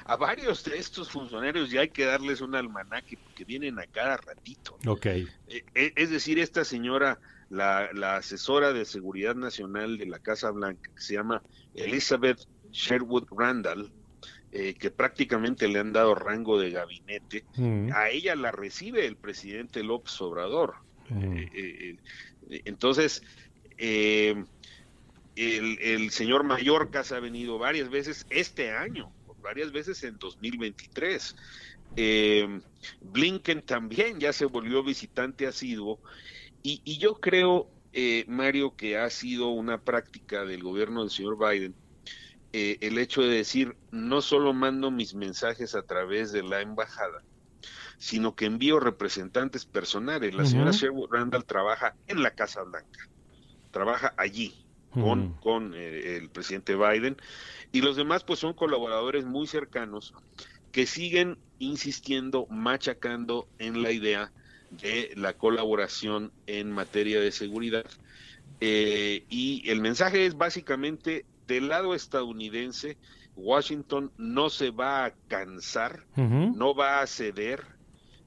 a, 0.06 0.16
varios 0.16 0.64
de 0.64 0.78
estos 0.78 1.10
funcionarios 1.10 1.70
ya 1.70 1.82
hay 1.82 1.90
que 1.90 2.06
darles 2.06 2.42
un 2.42 2.56
almanaque 2.56 3.18
porque 3.24 3.46
vienen 3.46 3.80
a 3.80 3.88
cada 3.88 4.18
ratito. 4.18 4.78
Ok. 4.86 5.06
Eh, 5.06 5.26
eh, 5.48 5.94
es 5.96 6.10
decir, 6.10 6.40
esta 6.40 6.64
señora, 6.66 7.20
la, 7.50 7.90
la 7.94 8.18
asesora 8.18 8.74
de 8.74 8.86
seguridad 8.86 9.36
nacional 9.36 9.98
de 9.98 10.06
la 10.06 10.20
Casa 10.20 10.52
Blanca, 10.52 10.90
que 10.96 11.02
se 11.02 11.14
llama 11.16 11.42
Elizabeth 11.74 12.46
Sherwood 12.72 13.28
Randall, 13.32 13.92
eh, 14.52 14.74
que 14.74 14.90
prácticamente 14.90 15.68
le 15.68 15.78
han 15.78 15.94
dado 15.94 16.16
rango 16.16 16.60
de 16.60 16.72
gabinete, 16.72 17.44
mm. 17.56 17.92
a 17.94 18.10
ella 18.10 18.36
la 18.36 18.52
recibe 18.52 19.06
el 19.06 19.16
presidente 19.16 19.84
López 19.84 20.20
Obrador. 20.22 20.74
Mm. 21.10 21.38
Eh, 21.38 21.50
eh, 21.54 22.62
entonces, 22.66 23.22
el, 25.40 25.80
el, 25.80 26.12
señor 26.12 26.44
Mallorca 26.44 27.04
se 27.04 27.16
ha 27.16 27.20
venido 27.20 27.58
varias 27.58 27.90
veces 27.90 28.26
este 28.30 28.72
año, 28.72 29.12
varias 29.42 29.72
veces 29.72 30.04
en 30.04 30.18
2023. 30.18 31.36
Blinken 33.02 33.62
también 33.64 34.20
ya 34.20 34.32
se 34.32 34.46
volvió 34.46 34.84
visitante 34.84 35.48
asiduo 35.48 36.00
y, 36.62 36.82
y 36.84 36.98
yo 36.98 37.20
creo, 37.20 37.70
Mario, 38.28 38.76
que 38.76 38.98
ha 38.98 39.10
sido 39.10 39.50
una 39.50 39.82
práctica 39.82 40.46
del 40.46 40.64
gobierno 40.64 41.02
del 41.02 41.10
señor 41.10 41.38
Biden 41.38 41.74
eh, 42.52 42.80
el 42.82 42.98
hecho 42.98 43.22
de 43.22 43.30
decir, 43.30 43.76
no 43.92 44.22
solo 44.22 44.54
mando 44.54 44.90
mis 44.90 45.14
mensajes 45.14 45.76
a 45.76 45.84
través 45.84 46.32
de 46.32 46.42
la 46.42 46.62
embajada, 46.62 47.22
sino 48.00 48.36
que 48.36 48.46
envío 48.46 48.80
representantes 48.80 49.66
personales. 49.66 50.34
La 50.34 50.46
señora 50.46 50.72
Sherwood 50.72 51.12
Randall 51.12 51.46
trabaja 51.46 51.96
en 52.08 52.24
la 52.24 52.32
Casa 52.32 52.64
Blanca, 52.64 53.08
trabaja 53.72 54.16
allí 54.18 54.66
con, 54.90 55.34
con 55.36 55.74
eh, 55.76 56.18
el 56.18 56.30
presidente 56.30 56.76
Biden 56.76 57.18
y 57.72 57.82
los 57.82 57.96
demás 57.96 58.24
pues 58.24 58.40
son 58.40 58.54
colaboradores 58.54 59.26
muy 59.26 59.48
cercanos 59.48 60.14
que 60.72 60.86
siguen 60.86 61.38
insistiendo, 61.60 62.48
machacando 62.50 63.48
en 63.60 63.84
la 63.84 63.92
idea 63.92 64.32
de 64.72 65.12
la 65.16 65.34
colaboración 65.34 66.32
en 66.48 66.72
materia 66.72 67.20
de 67.20 67.32
seguridad. 67.32 67.86
Eh, 68.62 69.26
y 69.30 69.70
el 69.70 69.82
mensaje 69.82 70.26
es 70.26 70.36
básicamente 70.36 71.26
del 71.48 71.70
lado 71.70 71.96
estadounidense, 71.96 72.98
Washington 73.36 74.12
no 74.18 74.50
se 74.50 74.70
va 74.70 75.06
a 75.06 75.14
cansar, 75.28 76.06
no 76.16 76.76
va 76.76 77.02
a 77.02 77.08
ceder, 77.08 77.66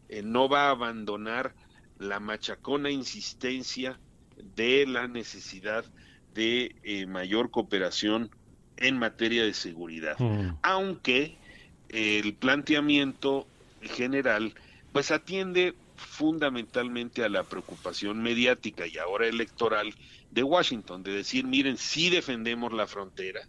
eh, 0.08 0.22
no 0.22 0.48
va 0.48 0.68
a 0.68 0.70
abandonar 0.70 1.54
la 1.98 2.18
machacona 2.18 2.90
insistencia 2.90 4.00
de 4.56 4.86
la 4.86 5.06
necesidad 5.06 5.84
de 6.34 6.74
eh, 6.82 7.06
mayor 7.06 7.50
cooperación 7.50 8.30
en 8.76 8.98
materia 8.98 9.44
de 9.44 9.54
seguridad. 9.54 10.16
Aunque 10.62 11.36
el 11.88 12.34
planteamiento 12.34 13.46
general 13.82 14.54
pues 14.92 15.10
atiende 15.10 15.74
fundamentalmente 15.96 17.24
a 17.24 17.28
la 17.28 17.44
preocupación 17.44 18.22
mediática 18.22 18.86
y 18.86 18.98
ahora 18.98 19.26
electoral 19.26 19.94
de 20.30 20.42
Washington, 20.42 21.02
de 21.02 21.12
decir, 21.12 21.46
miren, 21.46 21.76
sí 21.76 22.10
defendemos 22.10 22.72
la 22.72 22.86
frontera, 22.86 23.40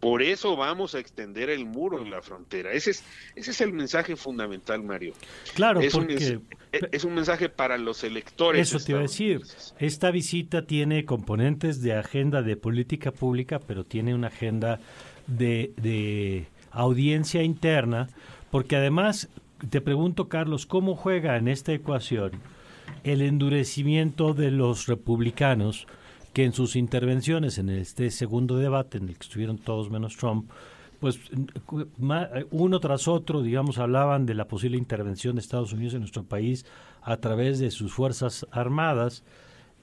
por 0.00 0.22
eso 0.22 0.56
vamos 0.56 0.94
a 0.94 1.00
extender 1.00 1.50
el 1.50 1.64
muro 1.64 2.00
en 2.02 2.10
la 2.10 2.22
frontera. 2.22 2.72
Ese 2.72 2.92
es, 2.92 3.04
ese 3.34 3.50
es 3.50 3.60
el 3.60 3.72
mensaje 3.72 4.16
fundamental, 4.16 4.82
Mario. 4.82 5.14
Claro, 5.54 5.80
es 5.80 5.92
porque... 5.92 6.36
Un, 6.36 6.48
es 6.92 7.04
un 7.04 7.14
mensaje 7.14 7.48
para 7.48 7.78
los 7.78 8.04
electores. 8.04 8.68
Eso 8.68 8.84
te 8.84 8.92
iba 8.92 9.00
a 9.00 9.02
decir. 9.02 9.40
Esta 9.78 10.10
visita 10.10 10.66
tiene 10.66 11.04
componentes 11.04 11.80
de 11.82 11.94
agenda 11.94 12.42
de 12.42 12.56
política 12.56 13.10
pública, 13.10 13.58
pero 13.58 13.84
tiene 13.84 14.14
una 14.14 14.28
agenda 14.28 14.78
de, 15.26 15.72
de 15.76 16.46
audiencia 16.70 17.42
interna, 17.42 18.08
porque 18.50 18.76
además, 18.76 19.28
te 19.70 19.80
pregunto, 19.80 20.28
Carlos, 20.28 20.66
¿cómo 20.66 20.94
juega 20.94 21.36
en 21.36 21.48
esta 21.48 21.72
ecuación 21.72 22.32
el 23.02 23.22
endurecimiento 23.22 24.34
de 24.34 24.50
los 24.50 24.86
republicanos? 24.86 25.86
Que 26.32 26.44
en 26.44 26.52
sus 26.52 26.76
intervenciones 26.76 27.58
en 27.58 27.68
este 27.68 28.10
segundo 28.10 28.56
debate, 28.56 28.98
en 28.98 29.08
el 29.08 29.16
que 29.16 29.24
estuvieron 29.24 29.58
todos 29.58 29.90
menos 29.90 30.16
Trump, 30.16 30.50
pues 31.00 31.20
uno 32.50 32.80
tras 32.80 33.06
otro, 33.06 33.42
digamos, 33.42 33.78
hablaban 33.78 34.26
de 34.26 34.34
la 34.34 34.48
posible 34.48 34.76
intervención 34.76 35.36
de 35.36 35.40
Estados 35.40 35.72
Unidos 35.72 35.94
en 35.94 36.00
nuestro 36.00 36.24
país 36.24 36.66
a 37.02 37.16
través 37.18 37.58
de 37.58 37.70
sus 37.70 37.92
fuerzas 37.92 38.46
armadas. 38.50 39.22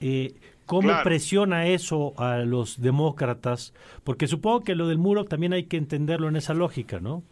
Eh, 0.00 0.34
¿Cómo 0.66 0.92
presiona 1.04 1.68
eso 1.68 2.12
a 2.18 2.38
los 2.38 2.80
demócratas? 2.80 3.72
Porque 4.04 4.26
supongo 4.26 4.64
que 4.64 4.74
lo 4.74 4.88
del 4.88 4.98
muro 4.98 5.24
también 5.24 5.52
hay 5.52 5.64
que 5.64 5.76
entenderlo 5.76 6.28
en 6.28 6.36
esa 6.36 6.54
lógica, 6.54 7.00
¿no? 7.00 7.22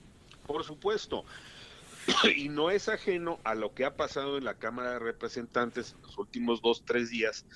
Por 0.46 0.64
supuesto. 0.64 1.24
Y 2.36 2.48
no 2.48 2.70
es 2.70 2.88
ajeno 2.88 3.38
a 3.44 3.54
lo 3.54 3.74
que 3.74 3.84
ha 3.84 3.96
pasado 3.96 4.38
en 4.38 4.44
la 4.44 4.54
Cámara 4.54 4.92
de 4.92 4.98
Representantes 4.98 5.94
en 5.96 6.02
los 6.02 6.18
últimos 6.18 6.60
dos, 6.62 6.84
tres 6.84 7.10
días, 7.10 7.46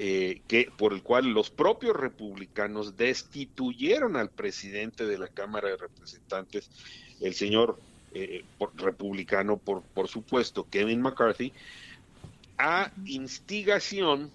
eh, 0.00 0.42
que 0.46 0.70
por 0.76 0.92
el 0.92 1.02
cual 1.02 1.26
los 1.26 1.50
propios 1.50 1.96
republicanos 1.96 2.96
destituyeron 2.96 4.14
al 4.14 4.30
presidente 4.30 5.04
de 5.06 5.18
la 5.18 5.26
Cámara 5.26 5.70
de 5.70 5.76
Representantes, 5.76 6.70
el 7.20 7.34
señor 7.34 7.80
eh, 8.14 8.44
republicano, 8.76 9.56
por, 9.56 9.82
por 9.82 10.06
supuesto, 10.06 10.68
Kevin 10.70 11.02
McCarthy, 11.02 11.52
a 12.58 12.92
instigación 13.06 14.30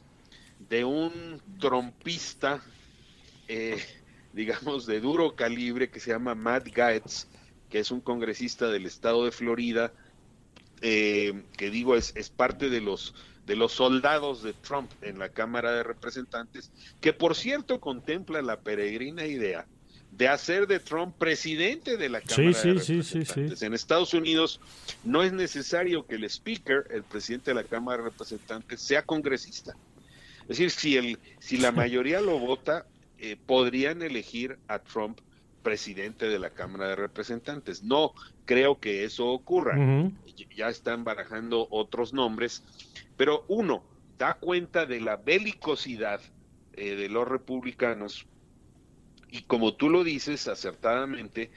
de 0.68 0.84
un 0.84 1.42
trompista 1.62 2.62
eh, 3.48 3.82
digamos, 4.34 4.86
de 4.86 5.00
duro 5.00 5.38
calibre 5.38 5.90
que 5.90 6.02
se 6.02 6.12
llama 6.12 6.36
Matt 6.36 6.68
Gaetz, 6.76 7.28
que 7.70 7.80
es 7.80 7.90
un 7.90 8.02
congresista 8.02 8.68
del 8.68 8.86
estado 8.86 9.24
de 9.24 9.32
Florida, 9.32 9.94
que 10.82 11.70
digo 11.72 11.96
es, 11.96 12.12
es 12.18 12.30
parte 12.30 12.70
de 12.70 12.82
los 12.82 13.16
de 13.46 13.56
los 13.56 13.74
soldados 13.74 14.44
de 14.44 14.54
Trump 14.54 14.90
en 15.02 15.20
la 15.20 15.30
Cámara 15.30 15.72
de 15.72 15.84
Representantes, 15.84 16.72
que 17.02 17.14
por 17.14 17.36
cierto 17.36 17.80
contempla 17.80 18.42
la 18.42 18.62
peregrina 18.62 19.26
idea 19.26 19.66
de 20.12 20.28
hacer 20.28 20.68
de 20.68 20.80
Trump 20.80 21.16
presidente 21.18 21.98
de 21.98 22.10
la 22.10 22.22
Cámara 22.22 22.62
de 22.62 22.74
Representantes. 22.74 23.62
en 23.62 23.74
Estados 23.74 24.14
Unidos 24.14 24.60
no 25.04 25.24
es 25.24 25.34
necesario 25.34 26.06
que 26.06 26.16
el 26.16 26.24
speaker, 26.26 26.86
el 26.92 27.04
presidente 27.04 27.52
de 27.52 27.56
la 27.56 27.64
Cámara 27.64 27.98
de 27.98 28.10
Representantes, 28.10 28.80
sea 28.80 29.02
congresista. 29.02 29.76
Es 30.44 30.50
decir, 30.50 30.72
si, 30.72 30.98
el, 30.98 31.20
si 31.40 31.58
la 31.58 31.72
mayoría 31.74 32.22
lo 32.22 32.38
vota, 32.38 32.86
eh, 33.18 33.38
podrían 33.46 34.02
elegir 34.02 34.58
a 34.68 34.80
Trump 34.80 35.20
presidente 35.64 36.28
de 36.28 36.38
la 36.38 36.52
Cámara 36.52 36.90
de 36.90 36.96
Representantes. 36.96 37.84
No 37.84 38.14
creo 38.46 38.80
que 38.80 39.06
eso 39.06 39.28
ocurra. 39.28 39.78
Ya 40.56 40.70
están 40.70 41.04
barajando 41.04 41.68
otros 41.72 42.14
nombres, 42.14 42.64
pero 43.24 43.46
uno 43.48 43.86
da 44.18 44.34
cuenta 44.34 44.86
de 44.86 45.00
la 45.00 45.16
belicosidad 45.16 46.20
eh, 46.74 46.96
de 46.96 47.08
los 47.08 47.26
republicanos 47.26 48.28
y 49.30 49.44
como 49.44 49.76
tú 49.76 49.90
lo 49.90 50.04
dices 50.04 50.50
acertadamente, 50.50 51.50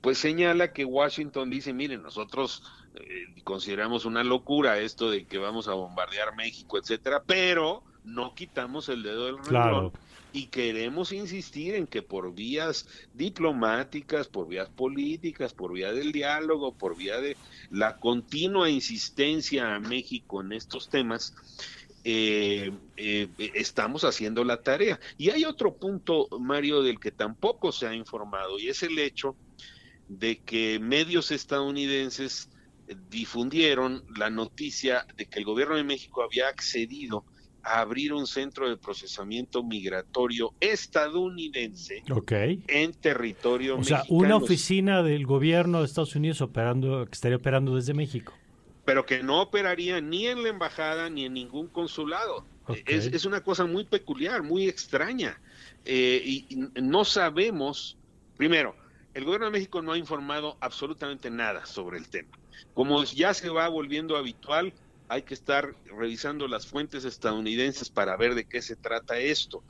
pues 0.00 0.18
señala 0.18 0.72
que 0.72 0.84
Washington 0.84 1.50
dice, 1.50 1.72
miren, 1.72 2.04
nosotros 2.04 2.62
eh, 2.94 3.26
consideramos 3.42 4.04
una 4.04 4.22
locura 4.22 4.78
esto 4.78 5.10
de 5.10 5.26
que 5.26 5.38
vamos 5.38 5.66
a 5.66 5.74
bombardear 5.74 6.36
México, 6.36 6.78
etcétera, 6.78 7.24
pero 7.26 7.82
no 8.04 8.36
quitamos 8.36 8.88
el 8.88 9.02
dedo 9.02 9.26
del 9.26 9.38
renglón 9.38 9.92
y 10.38 10.46
queremos 10.46 11.10
insistir 11.10 11.74
en 11.74 11.88
que 11.88 12.00
por 12.00 12.32
vías 12.32 12.86
diplomáticas, 13.12 14.28
por 14.28 14.46
vías 14.46 14.68
políticas, 14.68 15.52
por 15.52 15.72
vía 15.72 15.92
del 15.92 16.12
diálogo, 16.12 16.72
por 16.72 16.96
vía 16.96 17.20
de 17.20 17.36
la 17.70 17.96
continua 17.98 18.70
insistencia 18.70 19.74
a 19.74 19.80
México 19.80 20.40
en 20.40 20.52
estos 20.52 20.90
temas, 20.90 21.34
eh, 22.04 22.70
eh, 22.96 23.28
estamos 23.54 24.04
haciendo 24.04 24.44
la 24.44 24.62
tarea. 24.62 25.00
Y 25.16 25.30
hay 25.30 25.44
otro 25.44 25.74
punto, 25.74 26.28
Mario, 26.38 26.82
del 26.84 27.00
que 27.00 27.10
tampoco 27.10 27.72
se 27.72 27.88
ha 27.88 27.94
informado, 27.94 28.60
y 28.60 28.68
es 28.68 28.84
el 28.84 28.96
hecho 29.00 29.34
de 30.06 30.38
que 30.38 30.78
medios 30.78 31.32
estadounidenses 31.32 32.48
difundieron 33.10 34.04
la 34.16 34.30
noticia 34.30 35.04
de 35.16 35.26
que 35.26 35.40
el 35.40 35.44
gobierno 35.44 35.74
de 35.74 35.82
México 35.82 36.22
había 36.22 36.46
accedido 36.46 37.24
a 37.62 37.80
abrir 37.80 38.12
un 38.12 38.26
centro 38.26 38.68
de 38.68 38.76
procesamiento 38.76 39.62
migratorio 39.62 40.54
estadounidense 40.60 42.02
en 42.68 42.92
territorio 42.94 43.78
o 43.78 43.84
sea, 43.84 44.04
una 44.08 44.36
oficina 44.36 45.02
del 45.02 45.26
gobierno 45.26 45.80
de 45.80 45.86
Estados 45.86 46.14
Unidos 46.14 46.40
operando, 46.40 47.04
que 47.06 47.12
estaría 47.12 47.36
operando 47.36 47.76
desde 47.76 47.94
México 47.94 48.32
pero 48.88 49.04
que 49.04 49.22
no 49.22 49.42
operaría 49.42 50.00
ni 50.00 50.28
en 50.28 50.42
la 50.42 50.48
embajada 50.48 51.10
ni 51.10 51.26
en 51.26 51.34
ningún 51.34 51.68
consulado. 51.68 52.46
Es, 52.86 53.26
una 53.26 53.42
cosa 53.42 53.66
muy 53.66 53.84
peculiar, 53.84 54.42
muy 54.42 54.66
extraña. 54.66 55.38
Eh, 55.84 56.22
y, 56.24 56.70
no 56.80 57.04
sabemos, 57.04 57.98
primero, 58.38 58.74
el 59.12 59.24
gobierno 59.24 59.44
de 59.44 59.52
México 59.52 59.82
no 59.82 59.92
ha 59.92 59.98
informado 59.98 60.56
absolutamente 60.60 61.28
nada 61.28 61.66
sobre 61.66 61.98
el 61.98 62.08
tema. 62.08 62.30
Como 62.72 63.04
ya 63.04 63.34
se 63.34 63.50
va 63.50 63.68
volviendo 63.68 64.16
habitual, 64.16 64.72
hay 65.08 65.22
que 65.22 65.34
estar 65.34 65.74
revisando 65.84 66.46
las 66.46 66.66
fuentes 66.66 67.04
estadounidenses 67.04 67.90
para 67.90 68.16
ver 68.16 68.34
de 68.34 68.44
qué 68.44 68.60
se 68.60 68.76
trata 68.76 69.18
esto. 69.18 69.64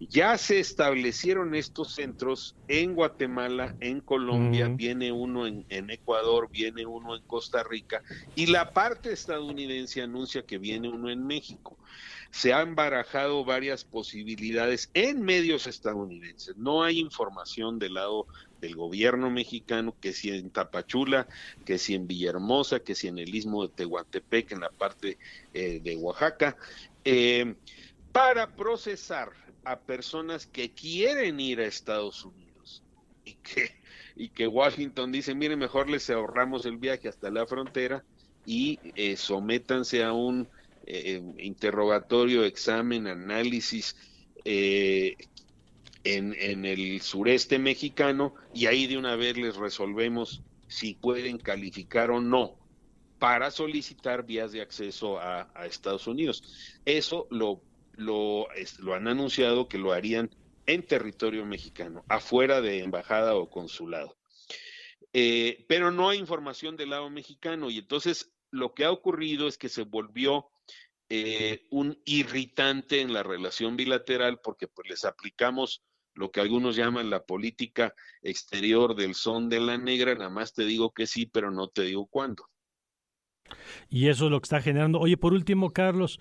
Ya 0.00 0.38
se 0.38 0.60
establecieron 0.60 1.56
estos 1.56 1.94
centros 1.94 2.56
en 2.68 2.94
Guatemala, 2.94 3.74
en 3.80 4.00
Colombia, 4.00 4.68
viene 4.68 5.10
uno 5.10 5.44
en, 5.48 5.90
Ecuador, 5.90 6.48
viene 6.52 6.86
uno 6.86 7.16
en 7.16 7.22
Costa 7.26 7.64
Rica 7.64 8.00
y 8.36 8.46
la 8.46 8.72
parte 8.72 9.12
estadounidense 9.12 10.00
anuncia 10.00 10.44
que 10.44 10.58
viene 10.58 10.88
uno 10.88 11.10
en 11.10 11.26
México. 11.26 11.80
Se 12.30 12.52
han 12.52 12.74
barajado 12.74 13.44
varias 13.44 13.84
posibilidades 13.84 14.90
en 14.94 15.22
medios 15.22 15.66
estadounidenses. 15.66 16.56
No 16.56 16.82
hay 16.82 16.98
información 16.98 17.78
del 17.78 17.94
lado 17.94 18.26
del 18.60 18.76
gobierno 18.76 19.30
mexicano, 19.30 19.96
que 20.00 20.12
si 20.12 20.30
en 20.30 20.50
Tapachula, 20.50 21.28
que 21.64 21.78
si 21.78 21.94
en 21.94 22.06
Villahermosa, 22.06 22.80
que 22.80 22.94
si 22.94 23.08
en 23.08 23.18
el 23.18 23.34
istmo 23.34 23.66
de 23.66 23.72
Tehuantepec, 23.74 24.52
en 24.52 24.60
la 24.60 24.70
parte 24.70 25.18
eh, 25.54 25.80
de 25.82 25.96
Oaxaca, 25.96 26.56
eh, 27.04 27.54
para 28.12 28.54
procesar 28.54 29.30
a 29.64 29.78
personas 29.78 30.46
que 30.46 30.72
quieren 30.72 31.40
ir 31.40 31.60
a 31.60 31.66
Estados 31.66 32.24
Unidos 32.24 32.82
y 33.24 33.34
que, 33.34 33.70
y 34.16 34.30
que 34.30 34.46
Washington 34.46 35.12
dice, 35.12 35.34
mire, 35.34 35.56
mejor 35.56 35.88
les 35.88 36.08
ahorramos 36.10 36.66
el 36.66 36.78
viaje 36.78 37.08
hasta 37.08 37.30
la 37.30 37.46
frontera 37.46 38.04
y 38.46 38.78
eh, 38.96 39.16
sométanse 39.16 40.02
a 40.02 40.12
un 40.12 40.48
eh, 40.90 41.22
interrogatorio, 41.38 42.44
examen, 42.44 43.06
análisis 43.06 43.94
eh, 44.44 45.16
en, 46.04 46.64
el 46.64 47.00
sureste 47.02 47.58
mexicano 47.58 48.34
y 48.54 48.66
ahí 48.66 48.86
de 48.86 48.96
una 48.96 49.14
vez 49.14 49.36
les 49.36 49.56
resolvemos 49.56 50.42
si 50.66 50.94
pueden 50.94 51.36
calificar 51.36 52.10
o 52.10 52.20
no 52.20 52.56
para 53.18 53.50
solicitar 53.50 54.24
vías 54.24 54.52
de 54.52 54.62
acceso 54.62 55.18
a, 55.18 55.50
Estados 55.66 56.06
Unidos. 56.06 56.42
Eso 56.86 57.26
lo 57.30 58.94
han 58.94 59.08
anunciado 59.08 59.68
que 59.68 59.76
lo 59.76 59.92
harían 59.92 60.30
en 60.64 60.82
territorio 60.84 61.44
mexicano, 61.44 62.04
afuera 62.08 62.62
de 62.62 62.80
embajada 62.80 63.34
o 63.34 63.50
consulado. 63.50 64.16
Eh, 65.12 65.64
pero 65.68 65.90
no 65.90 66.10
hay 66.10 66.18
información 66.18 66.76
del 66.76 66.90
lado 66.90 67.08
mexicano 67.08 67.70
y 67.70 67.78
entonces 67.78 68.30
lo 68.50 68.74
que 68.74 68.84
ha 68.84 68.90
ocurrido 68.90 69.48
es 69.48 69.58
que 69.58 69.68
se 69.68 69.82
volvió 69.82 70.48
eh, 71.08 71.66
un 71.70 72.00
irritante 72.04 73.00
en 73.00 73.12
la 73.12 73.22
relación 73.22 73.76
bilateral 73.76 74.40
porque 74.42 74.68
pues 74.68 74.88
les 74.88 75.04
aplicamos 75.04 75.82
lo 76.14 76.30
que 76.30 76.40
algunos 76.40 76.76
llaman 76.76 77.10
la 77.10 77.24
política 77.24 77.94
exterior 78.22 78.96
del 78.96 79.14
son 79.14 79.48
de 79.48 79.60
la 79.60 79.78
negra, 79.78 80.14
nada 80.14 80.30
más 80.30 80.52
te 80.52 80.64
digo 80.64 80.92
que 80.92 81.06
sí, 81.06 81.26
pero 81.26 81.50
no 81.50 81.68
te 81.68 81.82
digo 81.82 82.06
cuándo. 82.06 82.48
Y 83.88 84.08
eso 84.08 84.26
es 84.26 84.30
lo 84.30 84.40
que 84.40 84.44
está 84.44 84.60
generando. 84.60 84.98
Oye, 84.98 85.16
por 85.16 85.32
último, 85.32 85.70
Carlos, 85.70 86.18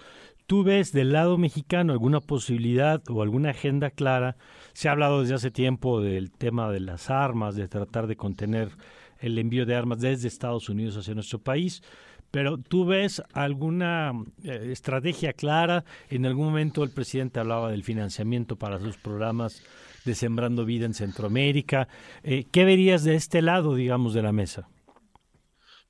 ¿Tú 0.47 0.63
ves 0.63 0.93
del 0.93 1.11
lado 1.11 1.37
mexicano 1.37 1.91
alguna 1.91 2.21
posibilidad 2.21 3.03
o 3.09 3.21
alguna 3.21 3.49
agenda 3.49 3.89
clara? 3.89 4.37
Se 4.71 4.87
ha 4.87 4.93
hablado 4.93 5.19
desde 5.19 5.33
hace 5.33 5.51
tiempo 5.51 5.99
del 5.99 6.31
tema 6.31 6.71
de 6.71 6.79
las 6.79 7.09
armas, 7.09 7.57
de 7.57 7.67
tratar 7.67 8.07
de 8.07 8.15
contener 8.15 8.69
el 9.19 9.37
envío 9.39 9.65
de 9.65 9.75
armas 9.75 9.99
desde 9.99 10.29
Estados 10.29 10.69
Unidos 10.69 10.95
hacia 10.95 11.15
nuestro 11.15 11.39
país. 11.39 11.83
Pero 12.31 12.57
¿tú 12.57 12.85
ves 12.85 13.23
alguna 13.33 14.11
eh, 14.43 14.69
estrategia 14.71 15.33
clara? 15.33 15.85
En 16.09 16.25
algún 16.25 16.47
momento 16.47 16.83
el 16.83 16.91
presidente 16.91 17.39
hablaba 17.39 17.71
del 17.71 17.83
financiamiento 17.83 18.55
para 18.55 18.79
sus 18.79 18.97
programas 18.97 19.63
de 20.05 20.15
Sembrando 20.15 20.65
Vida 20.65 20.85
en 20.85 20.93
Centroamérica. 20.93 21.87
Eh, 22.23 22.45
¿Qué 22.51 22.65
verías 22.65 23.03
de 23.03 23.15
este 23.15 23.41
lado, 23.41 23.75
digamos, 23.75 24.13
de 24.13 24.21
la 24.21 24.31
mesa? 24.31 24.67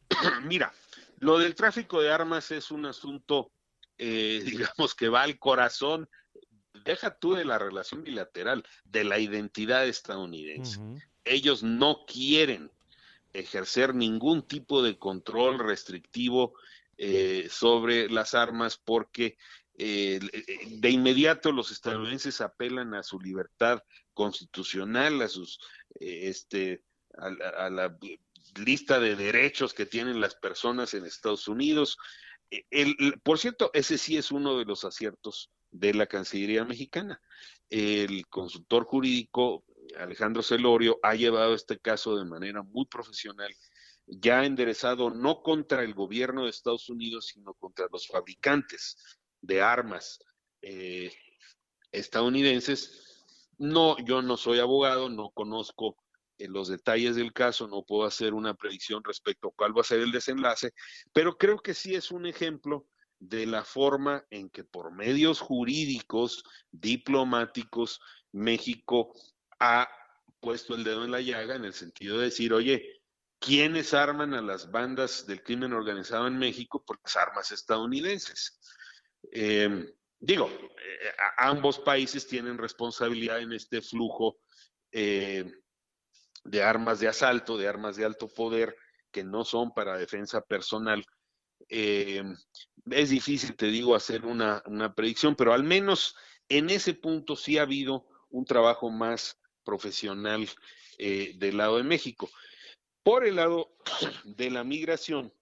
Mira, 0.45 0.71
lo 1.19 1.39
del 1.39 1.56
tráfico 1.56 2.02
de 2.02 2.12
armas 2.12 2.52
es 2.52 2.71
un 2.71 2.86
asunto 2.86 3.52
eh, 3.97 4.41
digamos 4.45 4.95
que 4.95 5.10
va 5.10 5.23
al 5.23 5.39
corazón, 5.39 6.10
deja 6.86 7.17
tú 7.17 7.34
de 7.34 7.45
la 7.45 7.58
relación 7.58 8.04
bilateral, 8.04 8.63
de 8.86 9.04
la 9.04 9.19
identidad 9.19 9.88
estadounidense. 9.88 10.80
Ellos 11.26 11.63
no 11.63 12.06
quieren 12.06 12.71
ejercer 13.39 13.93
ningún 13.93 14.47
tipo 14.47 14.82
de 14.82 14.97
control 14.97 15.60
restrictivo 15.60 16.54
eh, 16.97 17.47
sobre 17.50 18.10
las 18.10 18.34
armas 18.34 18.78
porque 18.78 19.38
eh, 19.78 20.19
de 20.67 20.89
inmediato 20.89 21.52
los 21.52 21.71
estadounidenses 21.71 22.41
apelan 22.41 22.95
a 22.95 23.04
su 23.04 23.19
libertad 23.19 23.84
constitucional, 24.13 25.21
a 25.21 25.28
sus 25.28 25.60
este 26.00 26.84
a 27.17 27.69
la, 27.69 27.97
lista 28.56 29.00
de 29.00 29.15
derechos 29.15 29.73
que 29.73 29.86
tienen 29.86 30.21
las 30.21 30.36
personas 30.36 30.93
en 30.93 31.06
Estados 31.06 31.47
Unidos, 31.47 31.97
eh, 32.50 32.65
el, 32.71 32.95
por 33.23 33.39
cierto, 33.39 33.71
ese 33.73 33.97
sí 33.97 34.17
es 34.17 34.32
uno 34.32 34.58
de 34.58 34.65
los 34.65 34.86
aciertos 34.86 35.52
de 35.71 35.93
la 35.93 36.08
Cancillería 36.08 36.65
mexicana. 36.65 37.21
El 37.69 38.28
consultor 38.28 38.86
jurídico 38.86 39.65
Alejandro 40.00 40.44
Celorio 40.44 41.00
ha 41.04 41.16
llevado 41.16 41.54
este 41.54 41.80
caso 41.80 42.18
de 42.18 42.26
manera 42.26 42.64
muy 42.64 42.86
profesional, 42.86 43.54
ya 44.06 44.46
enderezado 44.46 45.10
no 45.10 45.42
contra 45.42 45.84
el 45.84 45.94
gobierno 45.94 46.44
de 46.44 46.50
Estados 46.50 46.90
Unidos, 46.90 47.28
sino 47.28 47.54
contra 47.56 47.88
los 47.92 48.08
fabricantes 48.08 48.98
de 49.42 49.62
armas 49.62 50.20
eh, 50.62 51.12
estadounidenses. 51.92 53.26
No, 53.58 53.98
yo 54.06 54.22
no 54.22 54.38
soy 54.38 54.60
abogado, 54.60 55.10
no 55.10 55.32
conozco 55.32 55.98
en 56.38 56.54
los 56.54 56.68
detalles 56.68 57.16
del 57.16 57.34
caso, 57.34 57.68
no 57.68 57.84
puedo 57.84 58.06
hacer 58.06 58.34
una 58.34 58.54
predicción 58.54 59.04
respecto 59.04 59.48
a 59.48 59.52
cuál 59.56 59.76
va 59.76 59.82
a 59.82 59.86
ser 59.86 60.00
el 60.00 60.12
desenlace, 60.12 60.72
pero 61.12 61.38
creo 61.38 61.58
que 61.58 61.74
sí 61.74 61.96
es 61.96 62.12
un 62.12 62.28
ejemplo 62.28 62.88
de 63.20 63.48
la 63.48 63.64
forma 63.64 64.24
en 64.30 64.50
que 64.50 64.64
por 64.64 64.94
medios 64.94 65.40
jurídicos, 65.40 66.44
diplomáticos, 66.72 68.00
México 68.32 69.14
ha 69.60 69.89
puesto 70.39 70.76
el 70.76 70.84
dedo 70.84 71.06
en 71.06 71.12
la 71.12 71.22
llaga 71.22 71.56
en 71.56 71.65
el 71.65 71.74
sentido 71.74 72.17
de 72.17 72.26
decir, 72.26 72.54
oye, 72.54 73.02
¿quiénes 73.39 73.93
arman 73.93 74.34
a 74.34 74.41
las 74.41 74.72
bandas 74.72 75.26
del 75.26 75.43
crimen 75.43 75.74
organizado 75.74 76.28
en 76.28 76.38
México? 76.38 76.84
Por 76.86 77.00
las 77.04 77.15
armas 77.15 77.52
estadounidenses. 77.52 78.60
Em, 79.32 79.88
digo, 80.20 80.50
eh, 80.50 81.12
ambos 81.38 81.80
países 81.80 82.28
tienen 82.28 82.58
responsabilidad 82.58 83.39
en 83.39 83.54
este 83.54 83.82
flujo 83.82 84.39
eh, 84.91 85.52
de 86.43 86.63
armas 86.63 87.00
de 87.00 87.08
asalto, 87.08 87.58
de 87.58 87.67
armas 87.67 87.98
de 87.98 88.06
alto 88.06 88.28
poder, 88.28 88.76
que 89.12 89.24
no 89.24 89.43
son 89.43 89.74
para 89.74 89.98
defensa 89.98 90.41
personal. 90.41 91.04
Em, 91.70 92.36
es 92.91 93.10
difícil, 93.10 93.56
te 93.56 93.67
digo, 93.67 93.96
hacer 93.96 94.26
una, 94.26 94.62
una 94.65 94.93
predicción, 94.93 95.36
pero 95.36 95.54
al 95.54 95.63
menos 95.63 96.15
en 96.48 96.70
ese 96.70 96.93
punto 96.93 97.36
sí 97.36 97.58
ha 97.58 97.63
habido 97.63 98.06
un 98.30 98.46
trabajo 98.46 98.89
más 98.89 99.39
profesional 99.68 100.48
eh, 100.98 101.34
del 101.36 101.58
lado 101.58 101.76
de 101.76 101.84
México. 101.84 102.30
Por 103.04 103.28
el 103.28 103.36
lado 103.36 103.76
de 104.24 104.50
la 104.50 104.64
migración, 104.64 105.34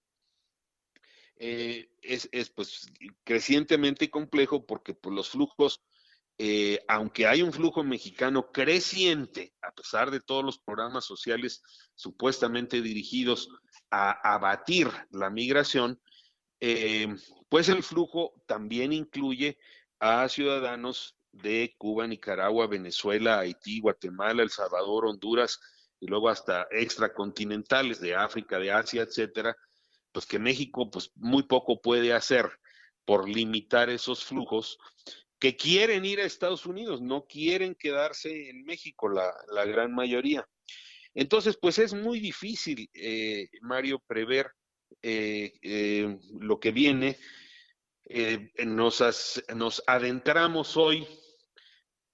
eh, 1.36 1.88
es, 2.02 2.50
pues 2.50 2.90
crecientemente 3.22 4.10
complejo 4.10 4.66
porque 4.66 4.94
pues, 4.94 5.14
los 5.14 5.30
flujos, 5.30 5.80
eh, 6.38 6.80
aunque 6.88 7.28
hay 7.28 7.42
un 7.42 7.52
flujo 7.52 7.84
mexicano 7.84 8.50
creciente, 8.50 9.54
a 9.62 9.72
pesar 9.72 10.10
de 10.10 10.20
todos 10.20 10.44
los 10.44 10.58
programas 10.58 11.04
sociales 11.04 11.62
supuestamente 11.94 12.82
dirigidos 12.82 13.48
a 13.92 14.34
abatir 14.34 14.88
la 15.10 15.30
migración, 15.30 16.00
pues 17.48 17.68
el 17.68 17.82
flujo 17.82 18.42
también 18.46 18.92
incluye 18.92 19.58
a 20.00 20.28
ciudadanos 20.28 21.15
de 21.42 21.74
Cuba, 21.78 22.06
Nicaragua, 22.06 22.66
Venezuela, 22.66 23.40
Haití, 23.40 23.80
Guatemala, 23.80 24.42
El 24.42 24.50
Salvador, 24.50 25.06
Honduras 25.06 25.60
y 26.00 26.06
luego 26.06 26.28
hasta 26.28 26.66
extracontinentales 26.70 28.00
de 28.00 28.14
África, 28.14 28.58
de 28.58 28.72
Asia, 28.72 29.02
etcétera, 29.02 29.56
pues 30.12 30.26
que 30.26 30.38
México 30.38 30.90
pues 30.90 31.10
muy 31.16 31.44
poco 31.44 31.80
puede 31.80 32.12
hacer 32.12 32.50
por 33.04 33.28
limitar 33.28 33.88
esos 33.88 34.24
flujos 34.24 34.78
que 35.38 35.56
quieren 35.56 36.04
ir 36.04 36.20
a 36.20 36.24
Estados 36.24 36.66
Unidos, 36.66 37.00
no 37.00 37.26
quieren 37.26 37.74
quedarse 37.74 38.50
en 38.50 38.64
México 38.64 39.08
la, 39.08 39.64
gran 39.64 39.94
mayoría. 39.94 40.46
Entonces, 41.14 41.58
pues 41.60 41.78
es 41.78 41.94
muy 41.94 42.20
difícil, 42.20 42.88
eh, 42.94 43.48
Mario, 43.62 44.02
prever 44.06 44.50
eh, 45.02 45.52
eh, 45.62 46.18
lo 46.40 46.58
que 46.58 46.72
viene. 46.72 47.18
nos, 48.64 49.42
nos 49.54 49.82
adentramos 49.86 50.76
hoy 50.76 51.06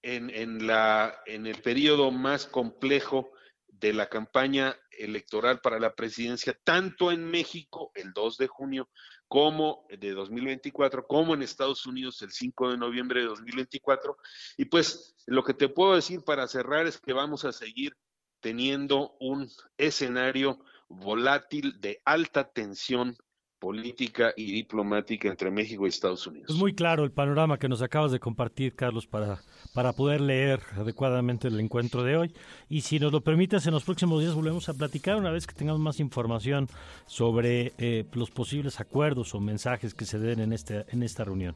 en, 0.03 0.67
la, 0.67 1.21
en 1.25 1.47
el 1.47 1.61
periodo 1.61 2.11
más 2.11 2.45
complejo 2.45 3.31
de 3.67 3.93
la 3.93 4.07
campaña 4.07 4.77
electoral 4.91 5.59
para 5.61 5.79
la 5.79 5.95
presidencia, 5.95 6.57
tanto 6.63 7.11
en 7.11 7.25
México 7.25 7.91
el 7.95 8.13
2 8.13 8.37
de 8.37 8.47
junio 8.47 8.89
como 9.27 9.85
de 9.89 10.11
2024, 10.11 11.07
como 11.07 11.33
en 11.33 11.41
Estados 11.41 11.85
Unidos 11.85 12.21
el 12.21 12.31
5 12.31 12.71
de 12.71 12.77
noviembre 12.77 13.21
de 13.21 13.27
2024. 13.27 14.17
Y 14.57 14.65
pues 14.65 15.15
lo 15.25 15.43
que 15.43 15.53
te 15.53 15.69
puedo 15.69 15.95
decir 15.95 16.21
para 16.23 16.47
cerrar 16.47 16.85
es 16.85 16.99
que 16.99 17.13
vamos 17.13 17.45
a 17.45 17.51
seguir 17.51 17.97
teniendo 18.41 19.15
un 19.19 19.49
escenario 19.77 20.63
volátil 20.89 21.79
de 21.79 22.01
alta 22.05 22.51
tensión 22.51 23.17
política 23.63 24.33
y 24.35 24.51
diplomática 24.51 25.29
entre 25.29 25.49
México 25.49 25.85
y 25.85 25.89
Estados 25.89 26.27
Unidos. 26.27 26.49
Es 26.49 26.57
muy 26.57 26.73
claro 26.73 27.05
el 27.05 27.11
panorama 27.11 27.57
que 27.57 27.69
nos 27.69 27.81
acabas 27.81 28.11
de 28.11 28.19
compartir, 28.19 28.75
Carlos, 28.75 29.07
para, 29.07 29.41
para 29.73 29.93
poder 29.93 30.19
leer 30.19 30.59
adecuadamente 30.75 31.47
el 31.47 31.57
encuentro 31.61 32.03
de 32.03 32.17
hoy. 32.17 32.33
Y 32.67 32.81
si 32.81 32.99
nos 32.99 33.13
lo 33.13 33.21
permites, 33.21 33.65
en 33.65 33.73
los 33.73 33.85
próximos 33.85 34.19
días 34.19 34.35
volvemos 34.35 34.67
a 34.67 34.73
platicar 34.73 35.15
una 35.15 35.31
vez 35.31 35.47
que 35.47 35.55
tengamos 35.55 35.79
más 35.79 36.01
información 36.01 36.67
sobre 37.05 37.71
eh, 37.77 38.03
los 38.11 38.31
posibles 38.31 38.81
acuerdos 38.81 39.33
o 39.33 39.39
mensajes 39.39 39.93
que 39.93 40.03
se 40.03 40.19
den 40.19 40.41
en, 40.41 40.51
este, 40.51 40.83
en 40.89 41.01
esta 41.01 41.23
reunión. 41.23 41.55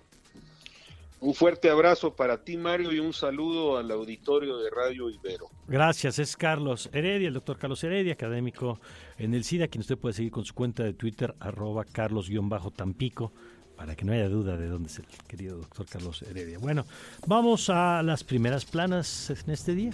Un 1.19 1.33
fuerte 1.33 1.69
abrazo 1.69 2.15
para 2.15 2.43
ti, 2.43 2.57
Mario, 2.57 2.91
y 2.91 2.99
un 2.99 3.11
saludo 3.11 3.77
al 3.77 3.89
auditorio 3.89 4.57
de 4.59 4.69
Radio 4.69 5.09
Ibero. 5.09 5.49
Gracias, 5.67 6.19
es 6.19 6.37
Carlos 6.37 6.89
Heredia, 6.93 7.27
el 7.27 7.33
doctor 7.33 7.57
Carlos 7.57 7.83
Heredia, 7.83 8.13
académico 8.13 8.79
en 9.17 9.33
el 9.33 9.43
SIDA, 9.43 9.67
quien 9.67 9.81
usted 9.81 9.97
puede 9.97 10.13
seguir 10.13 10.31
con 10.31 10.45
su 10.45 10.53
cuenta 10.53 10.83
de 10.83 10.93
Twitter, 10.93 11.33
arroba 11.39 11.85
carlos-tampico, 11.85 13.33
para 13.75 13.95
que 13.95 14.05
no 14.05 14.13
haya 14.13 14.29
duda 14.29 14.57
de 14.57 14.67
dónde 14.67 14.89
es 14.89 14.99
el 14.99 15.05
querido 15.27 15.57
doctor 15.57 15.87
Carlos 15.87 16.21
Heredia. 16.21 16.59
Bueno, 16.59 16.85
vamos 17.25 17.69
a 17.71 18.03
las 18.03 18.23
primeras 18.23 18.65
planas 18.65 19.31
en 19.31 19.51
este 19.51 19.73
día. 19.73 19.91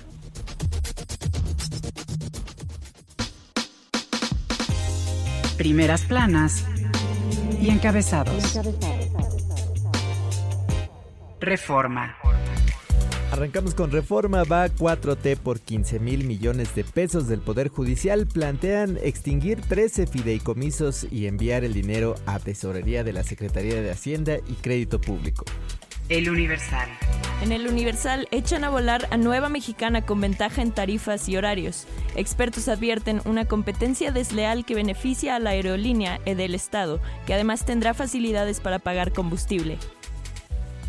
Primeras 5.58 6.04
planas 6.04 6.66
y 7.62 7.70
encabezados. 7.70 8.58
Reforma. 11.44 12.18
Arrancamos 13.32 13.74
con 13.74 13.92
reforma, 13.92 14.44
va 14.44 14.68
4T 14.68 15.38
por 15.38 15.60
15 15.60 16.00
mil 16.00 16.24
millones 16.24 16.76
de 16.76 16.84
pesos 16.84 17.28
del 17.28 17.42
Poder 17.42 17.68
Judicial. 17.68 18.28
Plantean 18.28 19.00
extinguir 19.02 19.60
13 19.60 20.06
fideicomisos 20.06 21.08
y 21.12 21.26
enviar 21.26 21.64
el 21.64 21.74
dinero 21.74 22.14
a 22.28 22.38
tesorería 22.38 23.04
de 23.04 23.12
la 23.12 23.24
Secretaría 23.24 23.82
de 23.82 23.90
Hacienda 23.90 24.38
y 24.48 24.54
Crédito 24.54 25.02
Público. 25.02 25.46
El 26.10 26.30
Universal. 26.30 26.88
En 27.42 27.52
el 27.52 27.68
Universal 27.68 28.28
echan 28.30 28.64
a 28.64 28.70
volar 28.70 29.08
a 29.10 29.18
Nueva 29.18 29.50
Mexicana 29.50 30.06
con 30.06 30.22
ventaja 30.22 30.62
en 30.62 30.72
tarifas 30.72 31.28
y 31.28 31.36
horarios. 31.36 31.88
Expertos 32.16 32.68
advierten 32.68 33.22
una 33.26 33.46
competencia 33.46 34.12
desleal 34.12 34.64
que 34.64 34.76
beneficia 34.76 35.36
a 35.36 35.40
la 35.40 35.52
aerolínea 35.52 36.20
y 36.26 36.36
del 36.36 36.54
Estado, 36.54 37.02
que 37.26 37.34
además 37.34 37.66
tendrá 37.66 37.94
facilidades 37.94 38.60
para 38.60 38.80
pagar 38.80 39.12
combustible. 39.12 39.80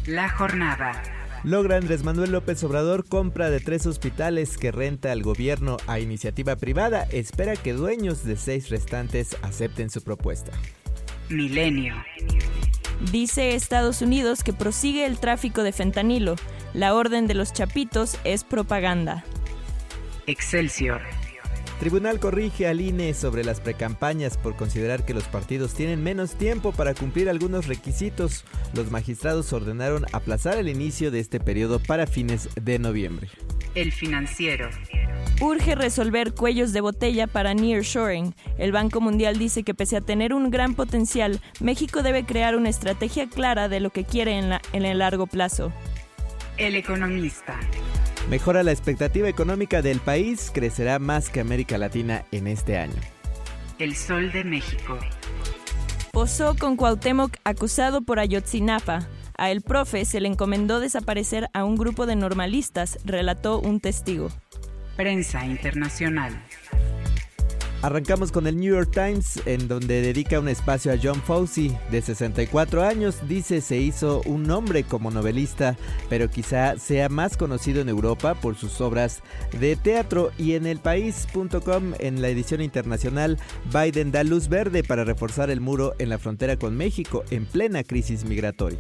La 0.07 0.29
jornada. 0.29 1.03
Logra 1.45 1.79
Andrés 1.79 2.05
Manuel 2.05 2.33
López 2.33 2.63
Obrador 2.63 3.09
compra 3.09 3.49
de 3.49 3.61
tres 3.61 3.87
hospitales 3.87 4.59
que 4.59 4.71
renta 4.71 5.11
al 5.11 5.23
gobierno 5.23 5.79
a 5.87 5.99
iniciativa 5.99 6.57
privada. 6.57 7.05
Espera 7.11 7.57
que 7.57 7.73
dueños 7.73 8.23
de 8.23 8.37
seis 8.37 8.69
restantes 8.69 9.35
acepten 9.41 9.89
su 9.89 10.03
propuesta. 10.03 10.53
Milenio. 11.31 11.95
Dice 13.13 13.55
Estados 13.55 14.03
Unidos 14.03 14.45
que 14.45 14.53
prosigue 14.53 15.07
el 15.07 15.19
tráfico 15.19 15.63
de 15.63 15.73
fentanilo. 15.73 16.37
La 16.75 16.95
orden 16.95 17.27
de 17.27 17.35
los 17.35 17.55
chapitos 17.55 18.19
es 18.25 18.45
propaganda. 18.45 19.25
Excelsior. 20.27 21.01
Tribunal 21.81 22.21
corrige 22.21 22.69
al 22.69 22.81
INE 22.81 23.15
sobre 23.15 23.45
las 23.45 23.61
precampañas 23.61 24.39
por 24.39 24.55
considerar 24.55 25.05
que 25.05 25.13
los 25.13 25.25
partidos 25.25 25.75
tienen 25.75 26.03
menos 26.03 26.35
tiempo 26.35 26.73
para 26.73 26.95
cumplir 26.95 27.29
algunos 27.29 27.67
requisitos. 27.67 28.45
Los 28.75 28.91
magistrados 28.91 29.53
ordenaron 29.53 30.07
aplazar 30.13 30.57
el 30.57 30.69
inicio 30.69 31.11
de 31.11 31.21
este 31.21 31.41
periodo 31.41 31.81
para 31.81 32.07
fines 32.07 32.49
de 32.55 32.79
noviembre. 32.79 33.29
El 33.75 33.91
financiero. 33.91 34.71
Urge 35.41 35.75
resolver 35.75 36.33
cuellos 36.33 36.73
de 36.73 36.81
botella 36.81 37.27
para 37.27 37.55
nearshoring. 37.55 38.35
El 38.57 38.71
Banco 38.71 39.01
Mundial 39.01 39.37
dice 39.37 39.65
que 39.65 39.75
pese 39.75 39.97
a 39.97 40.01
tener 40.01 40.33
un 40.33 40.51
gran 40.51 40.75
potencial, 40.75 41.41
México 41.61 42.05
debe 42.05 42.25
crear 42.25 42.55
una 42.55 42.69
estrategia 42.69 43.29
clara 43.29 43.69
de 43.69 43.81
lo 43.81 43.91
que 43.91 44.05
quiere 44.05 44.39
en, 44.39 44.53
en 44.73 44.85
el 44.85 44.99
largo 45.01 45.27
plazo. 45.27 45.73
El 46.57 46.77
economista. 46.77 47.59
Mejora 48.31 48.63
la 48.63 48.73
expectativa 48.73 49.29
económica 49.29 49.83
del 49.83 50.01
país, 50.01 50.51
crecerá 50.53 50.99
más 50.99 51.29
que 51.29 51.41
América 51.41 51.77
Latina 51.77 52.25
en 52.33 52.47
este 52.47 52.79
año. 52.79 52.95
El 53.79 53.95
Sol 53.95 54.33
de 54.33 54.45
México. 54.45 54.99
Posó 56.11 56.57
con 56.57 56.77
Cuauhtémoc 56.77 57.37
acusado 57.45 58.01
por 58.03 58.19
Ayotzinapa. 58.19 59.07
A 59.37 59.51
el 59.51 59.61
profe 59.61 60.05
se 60.05 60.21
le 60.21 60.29
encomendó 60.29 60.81
desaparecer 60.81 61.51
a 61.53 61.65
un 61.65 61.77
grupo 61.77 62.07
de 62.07 62.17
normalistas, 62.17 62.99
relató 63.05 63.59
un 63.59 63.81
testigo. 63.81 64.31
Prensa 64.97 65.45
Internacional. 65.45 66.41
Arrancamos 67.85 68.33
con 68.33 68.47
el 68.47 68.57
New 68.57 68.75
York 68.75 68.93
Times, 68.93 69.43
en 69.45 69.69
donde 69.69 70.01
dedica 70.01 70.41
un 70.41 70.49
espacio 70.49 70.91
a 70.91 70.97
John 70.97 71.21
Fawcey, 71.21 71.79
de 71.91 72.01
64 72.01 72.83
años. 72.83 73.29
Dice 73.29 73.61
se 73.61 73.77
hizo 73.77 74.23
un 74.25 74.45
nombre 74.45 74.85
como 74.85 75.11
novelista, 75.11 75.77
pero 76.09 76.31
quizá 76.31 76.79
sea 76.79 77.11
más 77.11 77.37
conocido 77.37 77.83
en 77.83 77.91
Europa 77.91 78.37
por 78.37 78.57
sus 78.57 78.81
obras 78.81 79.23
de 79.61 79.77
teatro. 79.77 80.31
Y 80.39 80.55
en 80.55 80.65
el 80.65 80.79
país.com, 80.79 81.93
en 81.99 82.23
la 82.23 82.29
edición 82.31 82.63
internacional, 82.63 83.39
Biden 83.71 84.13
da 84.13 84.25
luz 84.25 84.49
verde 84.49 84.83
para 84.83 85.05
reforzar 85.05 85.51
el 85.51 85.61
muro 85.61 85.93
en 85.99 86.09
la 86.09 86.17
frontera 86.17 86.57
con 86.57 86.75
México 86.79 87.23
en 87.29 87.45
plena 87.45 87.85
crisis 87.85 88.25
migratoria. 88.25 88.79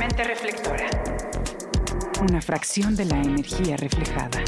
Mente 0.00 0.24
reflectora 0.24 0.71
una 2.22 2.40
fracción 2.40 2.94
de 2.94 3.04
la 3.04 3.20
energía 3.20 3.76
reflejada. 3.76 4.44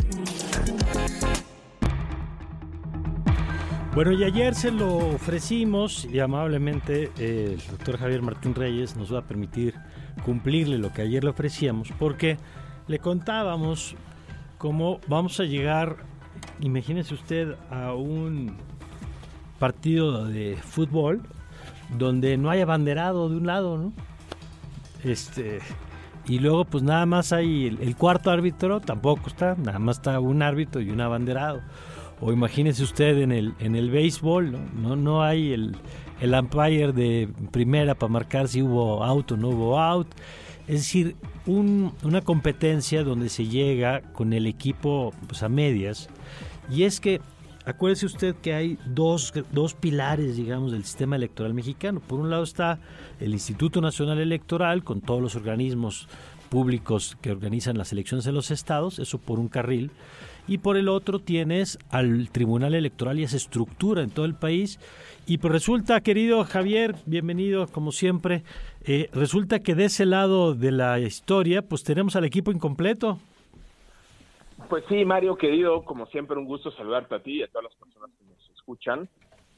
Bueno, 3.95 4.13
y 4.13 4.25
ayer 4.25 4.55
se 4.55 4.71
lo 4.71 4.97
ofrecimos 4.97 6.05
y 6.05 6.21
amablemente 6.21 7.11
el 7.19 7.59
doctor 7.69 7.99
Javier 7.99 8.23
Martín 8.23 8.55
Reyes 8.55 8.97
nos 8.97 9.13
va 9.13 9.21
a 9.21 9.23
permitir 9.23 9.75
cumplirle 10.25 10.79
lo 10.79 10.93
que 10.93 11.03
ayer 11.03 11.25
le 11.25 11.31
ofrecíamos, 11.31 11.93
porque 11.99 12.39
le 12.87 12.99
contábamos 13.01 13.97
cómo 14.59 15.01
vamos 15.09 15.41
a 15.41 15.45
llegar, 15.45 15.97
imagínese 16.61 17.15
usted, 17.15 17.57
a 17.71 17.95
un 17.95 18.57
partido 19.59 20.27
de 20.27 20.57
fútbol 20.57 21.23
donde 21.97 22.37
no 22.37 22.51
hay 22.51 22.61
abanderado 22.61 23.29
de 23.29 23.37
un 23.37 23.47
lado, 23.47 23.79
¿no? 23.79 23.93
Este, 25.03 25.61
y 26.27 26.39
luego 26.39 26.65
pues 26.65 26.83
nada 26.83 27.07
más 27.07 27.33
hay 27.33 27.67
el, 27.67 27.97
cuarto 27.97 28.31
árbitro, 28.31 28.81
tampoco 28.81 29.29
está, 29.29 29.55
nada 29.57 29.79
más 29.79 29.99
está 29.99 30.19
un 30.21 30.43
árbitro 30.43 30.81
y 30.81 30.91
un 30.91 31.01
abanderado. 31.01 31.61
O 32.21 32.33
imagínese 32.33 32.83
usted 32.83 33.19
en 33.19 33.33
el, 33.33 33.55
en 33.59 33.77
el 33.77 33.91
béisbol, 33.91 34.53
¿no? 34.53 34.59
No, 34.75 34.97
no 34.97 35.23
hay 35.23 35.53
el, 35.53 35.77
el 36.21 36.33
umpire 36.33 36.93
de 36.93 37.29
primera 37.51 37.95
para 37.95 38.13
marcar 38.13 38.49
si 38.49 38.63
hubo 38.63 39.05
out 39.05 39.33
o 39.33 39.37
no 39.37 39.49
hubo 39.49 39.79
out. 39.79 40.09
Es 40.67 40.77
decir, 40.77 41.17
una 41.47 42.23
competencia 42.23 43.05
donde 43.05 43.29
se 43.29 43.47
llega 43.47 44.01
con 44.13 44.33
el 44.33 44.47
equipo 44.47 45.13
pues, 45.27 45.43
a 45.43 45.49
medias. 45.51 46.09
Y 46.71 46.85
es 46.85 47.01
que, 47.01 47.21
acuérdese 47.65 48.07
usted 48.07 48.35
que 48.37 48.55
hay 48.55 48.79
dos, 48.87 49.33
dos 49.53 49.75
pilares, 49.75 50.37
digamos, 50.37 50.73
del 50.73 50.85
sistema 50.85 51.17
electoral 51.17 51.55
mexicano. 51.55 52.01
Por 52.01 52.21
un 52.21 52.31
lado 52.31 52.43
está 52.43 52.79
el 53.21 53.33
Instituto 53.33 53.81
Nacional 53.81 54.19
Electoral, 54.19 54.85
con 54.85 55.01
todos 55.01 55.23
los 55.23 55.37
organismos 55.37 56.09
públicos 56.51 57.17
que 57.21 57.33
organizan 57.33 57.79
las 57.79 57.93
elecciones 57.93 58.27
en 58.27 58.35
los 58.35 58.51
estados, 58.51 58.99
eso 58.99 59.19
por 59.19 59.39
un 59.39 59.49
carril 59.49 59.91
y 60.47 60.59
por 60.59 60.77
el 60.77 60.89
otro 60.89 61.19
tienes 61.19 61.79
al 61.91 62.29
Tribunal 62.31 62.75
Electoral 62.75 63.19
y 63.19 63.25
esa 63.25 63.37
estructura 63.37 64.03
en 64.03 64.11
todo 64.11 64.27
el 64.27 64.35
país. 64.35 64.79
Y 65.27 65.39
pues 65.39 65.53
resulta, 65.53 66.01
querido 66.03 66.45
Javier, 66.45 66.97
bienvenido 67.07 67.67
como 67.67 67.93
siempre, 67.93 68.45
eh, 68.85 69.09
resulta 69.13 69.61
que 69.61 69.75
de 69.75 69.87
ese 69.87 70.05
lado 70.05 70.55
de 70.55 70.71
la 70.71 70.99
historia, 71.01 71.63
pues 71.63 71.83
tenemos 71.83 72.15
al 72.17 72.25
equipo 72.25 72.53
incompleto. 72.53 73.19
Pues 74.69 74.85
sí, 74.89 75.05
Mario, 75.05 75.37
querido, 75.37 75.85
como 75.85 76.07
siempre, 76.07 76.39
un 76.39 76.47
gusto 76.47 76.71
saludarte 76.73 77.15
a 77.15 77.23
ti 77.23 77.39
y 77.39 77.43
a 77.43 77.49
todas 77.49 77.65
las 77.65 77.75
personas 77.77 78.11
que 78.19 78.25
nos 78.25 78.51
escuchan. 78.51 79.09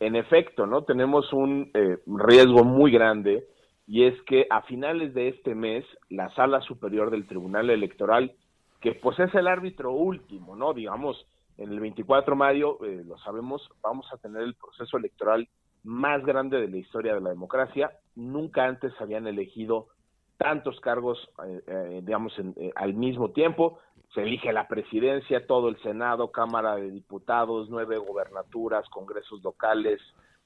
En 0.01 0.17
efecto, 0.17 0.67
¿no? 0.67 0.83
Tenemos 0.83 1.33
un 1.33 1.71
eh, 1.75 1.99
riesgo 2.07 2.65
muy 2.65 2.91
grande 2.91 3.47
y 3.87 4.05
es 4.05 4.21
que 4.23 4.47
a 4.51 4.63
finales 4.63 5.15
de 5.15 5.29
este 5.29 5.55
mes 5.55 5.85
la 6.11 6.29
Sala 6.35 6.61
Superior 6.61 7.11
del 7.11 7.27
Tribunal 7.27 7.71
Electoral 7.71 8.35
que 8.81 8.93
pues 8.93 9.19
es 9.19 9.35
el 9.35 9.49
árbitro 9.49 9.93
último, 9.93 10.55
¿no? 10.55 10.75
Digamos, 10.75 11.27
en 11.59 11.71
el 11.73 11.81
24 11.81 12.35
de 12.35 12.39
mayo, 12.39 12.85
eh, 12.85 13.03
lo 13.05 13.19
sabemos, 13.19 13.69
vamos 13.83 14.07
a 14.13 14.19
tener 14.19 14.43
el 14.43 14.55
proceso 14.55 14.97
electoral 14.97 15.49
más 15.83 16.25
grande 16.25 16.61
de 16.61 16.69
la 16.69 16.77
historia 16.77 17.15
de 17.15 17.21
la 17.21 17.31
democracia. 17.31 17.91
Nunca 18.15 18.65
antes 18.65 18.93
habían 19.01 19.27
elegido 19.27 19.89
tantos 20.37 20.79
cargos, 20.81 21.19
eh, 21.47 21.63
eh, 21.67 22.01
digamos, 22.05 22.35
al 22.75 22.95
mismo 22.95 23.31
tiempo. 23.31 23.79
Se 24.15 24.23
elige 24.23 24.53
la 24.53 24.69
presidencia, 24.69 25.47
todo 25.47 25.69
el 25.69 25.81
Senado, 25.83 26.33
Cámara 26.33 26.77
de 26.77 26.91
Diputados, 26.91 27.69
nueve 27.71 27.99
gobernaturas, 27.99 28.89
congresos 28.89 29.43
locales, 29.43 30.01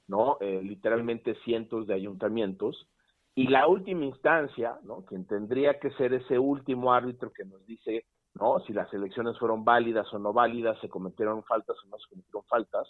¿no? 0.07 0.37
literalmente 0.41 1.35
cientos 1.45 1.87
de 1.87 1.93
ayuntamientos. 1.93 2.87
Y 3.33 3.47
la 3.47 3.67
última 3.67 4.03
instancia, 4.03 4.77
¿no? 4.83 5.05
Quien 5.05 5.25
tendría 5.25 5.79
que 5.79 5.91
ser 5.91 6.13
ese 6.13 6.37
último 6.37 6.93
árbitro 6.93 7.31
que 7.31 7.45
nos 7.45 7.65
dice 7.65 8.03
¿no? 8.35 8.59
Si 8.65 8.73
las 8.73 8.91
elecciones 8.93 9.37
fueron 9.37 9.65
válidas 9.65 10.11
o 10.13 10.19
no 10.19 10.33
válidas, 10.33 10.79
se 10.79 10.89
cometieron 10.89 11.43
faltas 11.43 11.75
o 11.83 11.87
no 11.89 11.97
se 11.97 12.09
cometieron 12.09 12.43
faltas. 12.45 12.87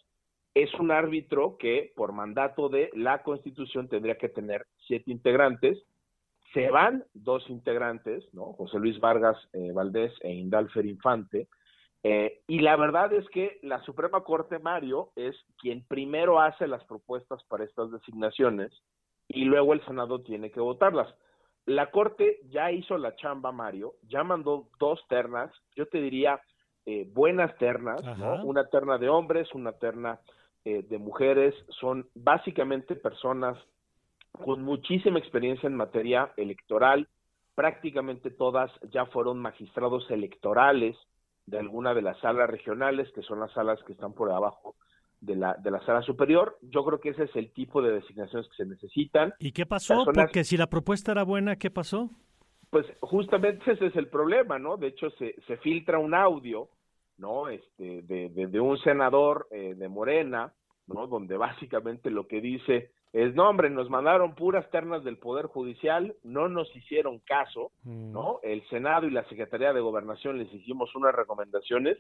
Es 0.54 0.74
un 0.76 0.92
árbitro 0.92 1.58
que, 1.58 1.94
por 1.96 2.12
mandato 2.12 2.70
de 2.70 2.90
la 2.94 3.24
Constitución, 3.24 3.88
tendría 3.88 4.18
que 4.18 4.30
tener 4.30 4.66
siete 4.88 5.12
integrantes. 5.12 5.82
Se 6.54 6.70
van 6.70 7.06
dos 7.14 7.50
integrantes, 7.50 8.24
¿no? 8.34 8.54
José 8.54 8.78
Luis 8.80 9.00
Vargas 9.00 9.38
eh, 9.54 9.72
Valdés 9.72 10.14
e 10.22 10.34
Indalfer 10.34 10.86
Infante. 10.86 11.48
Eh, 12.04 12.42
y 12.48 12.60
la 12.60 12.76
verdad 12.76 13.14
es 13.14 13.28
que 13.30 13.60
la 13.62 13.82
Suprema 13.84 14.22
Corte, 14.24 14.60
Mario, 14.60 15.12
es 15.16 15.36
quien 15.58 15.86
primero 15.88 16.40
hace 16.42 16.68
las 16.68 16.84
propuestas 16.86 17.44
para 17.46 17.64
estas 17.64 17.92
designaciones 17.92 18.72
y 19.28 19.46
luego 19.46 19.74
el 19.74 19.86
Senado 19.86 20.22
tiene 20.22 20.52
que 20.52 20.60
votarlas. 20.60 21.14
La 21.66 21.92
Corte 21.92 22.40
ya 22.50 22.72
hizo 22.72 22.98
la 22.98 23.16
chamba, 23.16 23.52
Mario, 23.52 23.94
ya 24.08 24.24
mandó 24.24 24.70
dos 24.80 25.00
ternas, 25.08 25.52
yo 25.76 25.86
te 25.88 26.02
diría 26.02 26.42
eh, 26.86 27.08
buenas 27.14 27.56
ternas, 27.58 28.02
¿no? 28.18 28.44
Una 28.44 28.68
terna 28.68 28.98
de 28.98 29.10
hombres, 29.10 29.48
una 29.54 29.74
terna 29.74 30.20
eh, 30.66 30.84
de 30.84 30.98
mujeres, 30.98 31.54
son 31.80 32.10
básicamente 32.16 32.96
personas 32.96 33.58
con 34.32 34.64
muchísima 34.64 35.20
experiencia 35.20 35.68
en 35.68 35.76
materia 35.76 36.32
electoral, 36.38 37.08
prácticamente 37.56 38.32
todas 38.32 38.72
ya 38.92 39.06
fueron 39.08 39.40
magistrados 39.40 40.10
electorales 40.10 40.96
de 41.46 41.60
alguna 41.60 41.94
de 41.94 42.02
las 42.02 42.20
salas 42.20 42.50
regionales, 42.50 43.12
que 43.14 43.22
son 43.24 43.40
las 43.40 43.52
salas 43.52 43.80
que 43.84 43.94
están 43.94 44.14
por 44.14 44.32
abajo 44.32 44.76
de 45.20 45.36
la, 45.36 45.56
de 45.56 45.72
la 45.72 45.84
sala 45.86 46.02
superior. 46.02 46.58
Yo 46.62 46.84
creo 46.84 47.00
que 47.00 47.10
ese 47.10 47.24
es 47.24 47.36
el 47.36 47.52
tipo 47.52 47.82
de 47.82 47.92
designaciones 47.92 48.48
que 48.50 48.64
se 48.64 48.66
necesitan. 48.66 49.34
¿Y 49.40 49.52
qué 49.52 49.66
pasó? 49.66 50.06
Porque 50.06 50.44
si 50.44 50.58
la 50.58 50.68
propuesta 50.68 51.12
era 51.12 51.24
buena, 51.24 51.56
¿qué 51.56 51.70
pasó? 51.70 52.10
Pues 52.70 52.86
justamente 53.02 53.72
ese 53.72 53.88
es 53.88 53.96
el 53.96 54.08
problema, 54.08 54.58
¿no? 54.58 54.78
De 54.78 54.88
hecho, 54.88 55.10
se, 55.12 55.36
se 55.46 55.58
filtra 55.58 56.00
un 56.00 56.14
audio, 56.14 56.70
¿no? 57.18 57.50
Este, 57.50 58.02
de, 58.04 58.30
de, 58.30 58.60
un 58.60 58.78
senador 58.80 59.48
eh, 59.52 59.76
de 59.76 59.90
Morena, 59.90 60.54
¿no? 60.88 61.08
Donde 61.08 61.38
básicamente 61.38 62.10
lo 62.10 62.28
que 62.28 62.40
dice 62.40 62.92
es, 63.14 63.36
no, 63.36 63.50
hombre, 63.50 63.70
nos 63.70 63.90
mandaron 63.90 64.36
puras 64.36 64.70
ternas 64.70 65.04
del 65.04 65.18
Poder 65.18 65.48
Judicial, 65.48 66.16
no 66.24 66.48
nos 66.48 66.74
hicieron 66.76 67.20
caso, 67.20 67.72
mm. 67.84 68.12
¿no? 68.12 68.40
El 68.44 68.68
Senado 68.70 69.08
y 69.08 69.12
la 69.12 69.28
Secretaría 69.28 69.74
de 69.74 69.82
Gobernación 69.82 70.38
les 70.38 70.54
hicimos 70.54 70.96
unas 70.96 71.14
recomendaciones 71.14 71.98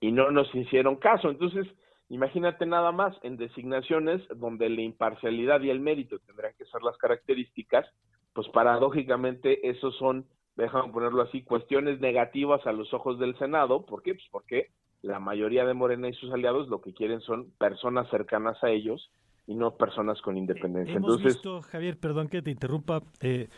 y 0.00 0.10
no 0.12 0.30
nos 0.30 0.52
hicieron 0.54 0.96
caso. 0.96 1.30
Entonces, 1.30 1.66
Imagínate 2.10 2.64
nada 2.64 2.90
más 2.90 3.14
en 3.22 3.36
designaciones 3.36 4.22
donde 4.34 4.70
la 4.70 4.80
imparcialidad 4.80 5.60
y 5.60 5.70
el 5.70 5.80
mérito 5.80 6.18
tendrán 6.20 6.54
que 6.56 6.64
ser 6.64 6.82
las 6.82 6.96
características, 6.96 7.86
pues 8.32 8.48
paradójicamente 8.48 9.68
esos 9.68 9.94
son, 9.96 10.26
déjame 10.56 10.90
ponerlo 10.90 11.22
así, 11.22 11.42
cuestiones 11.42 12.00
negativas 12.00 12.66
a 12.66 12.72
los 12.72 12.94
ojos 12.94 13.18
del 13.18 13.36
Senado. 13.38 13.84
¿Por 13.84 14.02
qué? 14.02 14.14
Pues 14.14 14.26
porque 14.30 14.70
la 15.02 15.20
mayoría 15.20 15.66
de 15.66 15.74
Morena 15.74 16.08
y 16.08 16.14
sus 16.14 16.32
aliados 16.32 16.68
lo 16.68 16.80
que 16.80 16.94
quieren 16.94 17.20
son 17.20 17.50
personas 17.58 18.08
cercanas 18.08 18.62
a 18.64 18.70
ellos 18.70 19.10
y 19.48 19.54
no 19.54 19.74
personas 19.74 20.20
con 20.20 20.36
independencia. 20.36 20.94
hemos 20.94 21.16
Entonces, 21.16 21.36
visto, 21.36 21.62
Javier, 21.62 21.98
perdón 21.98 22.28
que 22.28 22.42
te 22.42 22.50
interrumpa, 22.50 23.02
eh, 23.20 23.48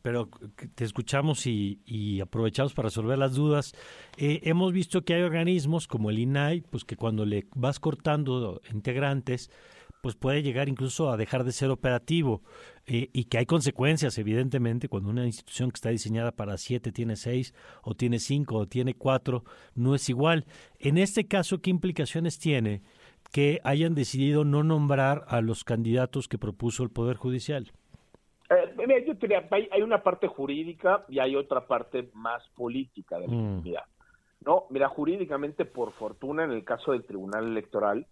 pero 0.00 0.30
te 0.74 0.84
escuchamos 0.84 1.46
y, 1.46 2.18
aprovechamos 2.22 2.72
para 2.72 2.86
resolver 2.86 3.18
las 3.18 3.34
dudas. 3.34 3.74
Eh, 4.16 4.40
hemos 4.44 4.72
visto 4.72 5.02
que 5.02 5.12
hay 5.12 5.22
organismos 5.22 5.86
como 5.86 6.08
el 6.08 6.18
INAI, 6.18 6.62
pues 6.62 6.86
que 6.86 6.96
cuando 6.96 7.26
le 7.26 7.46
vas 7.54 7.78
cortando 7.78 8.62
integrantes, 8.72 9.50
pues 10.00 10.14
puede 10.14 10.42
llegar 10.42 10.70
incluso 10.70 11.10
a 11.10 11.18
dejar 11.18 11.44
de 11.44 11.52
ser 11.52 11.70
operativo 11.70 12.42
eh, 12.86 13.10
y 13.12 13.24
que 13.24 13.36
hay 13.36 13.44
consecuencias, 13.44 14.16
evidentemente, 14.16 14.88
cuando 14.88 15.10
una 15.10 15.26
institución 15.26 15.70
que 15.70 15.76
está 15.76 15.90
diseñada 15.90 16.32
para 16.32 16.56
siete 16.56 16.90
tiene 16.90 17.16
seis 17.16 17.52
o 17.82 17.94
tiene 17.94 18.18
cinco 18.18 18.56
o 18.56 18.66
tiene 18.66 18.94
cuatro, 18.94 19.44
no 19.74 19.94
es 19.94 20.08
igual. 20.08 20.46
En 20.78 20.96
este 20.96 21.26
caso, 21.26 21.60
¿qué 21.60 21.68
implicaciones 21.68 22.38
tiene 22.38 22.80
que 23.32 23.60
hayan 23.64 23.94
decidido 23.94 24.44
no 24.44 24.62
nombrar 24.62 25.24
a 25.28 25.40
los 25.40 25.64
candidatos 25.64 26.28
que 26.28 26.38
propuso 26.38 26.82
el 26.82 26.90
Poder 26.90 27.16
Judicial? 27.16 27.72
Eh, 28.50 29.04
yo 29.06 29.14
diría, 29.14 29.46
hay, 29.50 29.82
una 29.82 30.02
parte 30.02 30.26
jurídica 30.26 31.04
y 31.08 31.18
hay 31.18 31.36
otra 31.36 31.66
parte 31.66 32.10
más 32.14 32.42
política 32.56 33.18
de 33.18 33.28
la 33.28 33.34
mm. 33.34 33.62
No, 34.44 34.64
mira, 34.70 34.88
jurídicamente, 34.88 35.64
por 35.64 35.92
fortuna, 35.92 36.44
en 36.44 36.52
el 36.52 36.64
caso 36.64 36.92
del 36.92 37.04
Tribunal 37.04 37.46
Electoral, 37.46 38.06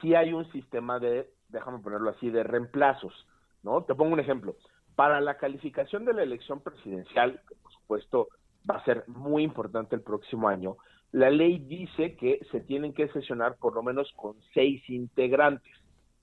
sí 0.00 0.14
hay 0.14 0.32
un 0.32 0.50
sistema 0.52 0.98
de, 0.98 1.30
déjame 1.48 1.78
ponerlo 1.78 2.10
así, 2.10 2.28
de 2.28 2.42
reemplazos, 2.42 3.26
¿no? 3.62 3.82
Te 3.84 3.94
pongo 3.94 4.12
un 4.12 4.20
ejemplo. 4.20 4.56
Para 4.96 5.20
la 5.20 5.38
calificación 5.38 6.04
de 6.04 6.12
la 6.12 6.22
elección 6.22 6.60
presidencial, 6.60 7.40
que 7.48 7.54
por 7.54 7.72
supuesto 7.72 8.28
va 8.68 8.76
a 8.76 8.84
ser 8.84 9.04
muy 9.06 9.42
importante 9.42 9.94
el 9.96 10.02
próximo 10.02 10.48
año, 10.48 10.76
la 11.12 11.30
ley 11.30 11.58
dice 11.58 12.16
que 12.16 12.40
se 12.50 12.60
tienen 12.60 12.94
que 12.94 13.08
sesionar 13.08 13.56
por 13.56 13.74
lo 13.74 13.82
menos 13.82 14.12
con 14.16 14.36
seis 14.54 14.82
integrantes, 14.88 15.72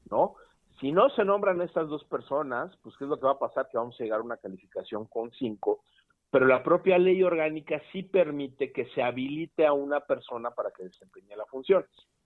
¿no? 0.10 0.36
Si 0.80 0.92
no 0.92 1.10
se 1.10 1.26
nombran 1.26 1.62
estas 1.62 1.90
dos 1.90 2.04
personas, 2.06 2.76
pues 2.84 2.96
¿qué 2.98 3.06
es 3.06 3.10
lo 3.10 3.20
que 3.20 3.26
va 3.26 3.34
a 3.34 3.40
pasar? 3.40 3.68
Que 3.70 3.78
vamos 3.78 4.00
a 4.00 4.04
llegar 4.04 4.20
a 4.20 4.24
una 4.24 4.38
calificación 4.38 5.06
con 5.06 5.32
cinco, 5.32 5.82
pero 6.30 6.46
la 6.46 6.64
propia 6.64 6.98
ley 6.98 7.24
orgánica 7.24 7.82
sí 7.92 8.04
permite 8.04 8.72
que 8.72 8.86
se 8.90 9.02
habilite 9.02 9.66
a 9.66 9.74
una 9.74 10.02
persona 10.02 10.52
para 10.52 10.72
que 10.72 10.84
desempeñe 10.84 11.36
la 11.36 11.46
función. 11.46 11.86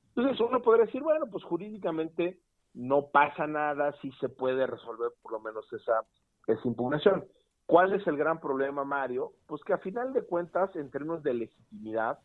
Entonces 0.09 0.39
uno 0.41 0.62
podría 0.62 0.86
decir, 0.86 1.01
bueno, 1.01 1.28
pues 1.32 1.43
jurídicamente 1.43 2.39
no 2.74 3.07
pasa 3.07 3.47
nada, 3.47 3.93
sí 4.01 4.12
se 4.20 4.30
puede 4.30 4.68
resolver 4.68 5.12
por 5.22 5.32
lo 5.32 5.39
menos 5.39 5.72
esa, 5.72 6.03
esa 6.47 6.68
impugnación. 6.68 7.26
¿Cuál 7.66 7.93
es 7.93 8.05
el 8.05 8.18
gran 8.18 8.41
problema, 8.41 8.84
Mario? 8.84 9.32
Pues 9.47 9.64
que 9.64 9.74
a 9.74 9.78
final 9.78 10.12
de 10.14 10.24
cuentas, 10.24 10.76
en 10.76 10.91
términos 10.91 11.24
de 11.24 11.34
legitimidad, 11.34 12.20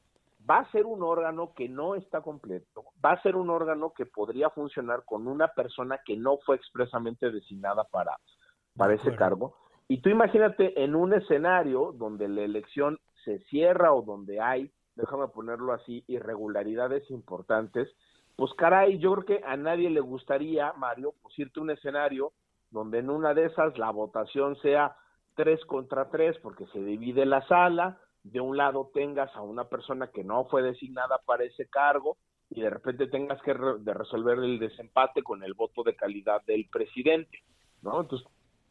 va 0.48 0.58
a 0.58 0.70
ser 0.70 0.86
un 0.86 1.02
órgano 1.02 1.52
que 1.54 1.68
no 1.68 1.94
está 1.94 2.20
completo, 2.20 2.84
va 3.04 3.12
a 3.12 3.22
ser 3.22 3.36
un 3.36 3.50
órgano 3.50 3.92
que 3.92 4.06
podría 4.06 4.50
funcionar 4.50 5.04
con 5.04 5.26
una 5.26 5.48
persona 5.48 6.00
que 6.04 6.16
no 6.16 6.38
fue 6.38 6.56
expresamente 6.56 7.30
designada 7.30 7.84
para, 7.84 8.16
para 8.76 8.94
ese 8.94 9.14
cargo. 9.16 9.56
Y 9.88 10.00
tú 10.00 10.08
imagínate 10.08 10.82
en 10.82 10.94
un 10.94 11.14
escenario 11.14 11.92
donde 11.92 12.28
la 12.28 12.42
elección 12.42 12.98
se 13.24 13.38
cierra 13.50 13.92
o 13.92 14.02
donde 14.02 14.40
hay, 14.40 14.70
déjame 14.94 15.28
ponerlo 15.28 15.72
así, 15.72 16.04
irregularidades 16.06 17.10
importantes, 17.10 17.88
pues 18.36 18.52
caray, 18.54 18.98
yo 18.98 19.14
creo 19.14 19.24
que 19.24 19.44
a 19.46 19.56
nadie 19.56 19.88
le 19.90 20.00
gustaría, 20.00 20.72
Mario, 20.74 21.14
pues 21.22 21.38
irte 21.38 21.58
a 21.58 21.62
un 21.62 21.70
escenario 21.70 22.32
donde 22.70 22.98
en 22.98 23.10
una 23.10 23.32
de 23.32 23.46
esas 23.46 23.78
la 23.78 23.90
votación 23.90 24.56
sea 24.56 24.96
tres 25.34 25.64
contra 25.64 26.10
tres 26.10 26.36
porque 26.42 26.66
se 26.66 26.80
divide 26.80 27.24
la 27.24 27.46
sala, 27.46 27.98
de 28.32 28.40
un 28.40 28.56
lado 28.56 28.90
tengas 28.92 29.34
a 29.36 29.42
una 29.42 29.64
persona 29.64 30.08
que 30.08 30.24
no 30.24 30.46
fue 30.46 30.62
designada 30.62 31.18
para 31.24 31.44
ese 31.44 31.68
cargo 31.68 32.16
y 32.50 32.60
de 32.60 32.70
repente 32.70 33.06
tengas 33.08 33.40
que 33.42 33.54
de 33.54 33.94
resolver 33.94 34.38
el 34.38 34.58
desempate 34.58 35.22
con 35.22 35.42
el 35.42 35.54
voto 35.54 35.82
de 35.82 35.96
calidad 35.96 36.42
del 36.46 36.68
presidente, 36.70 37.38
¿no? 37.82 38.00
Entonces, 38.00 38.28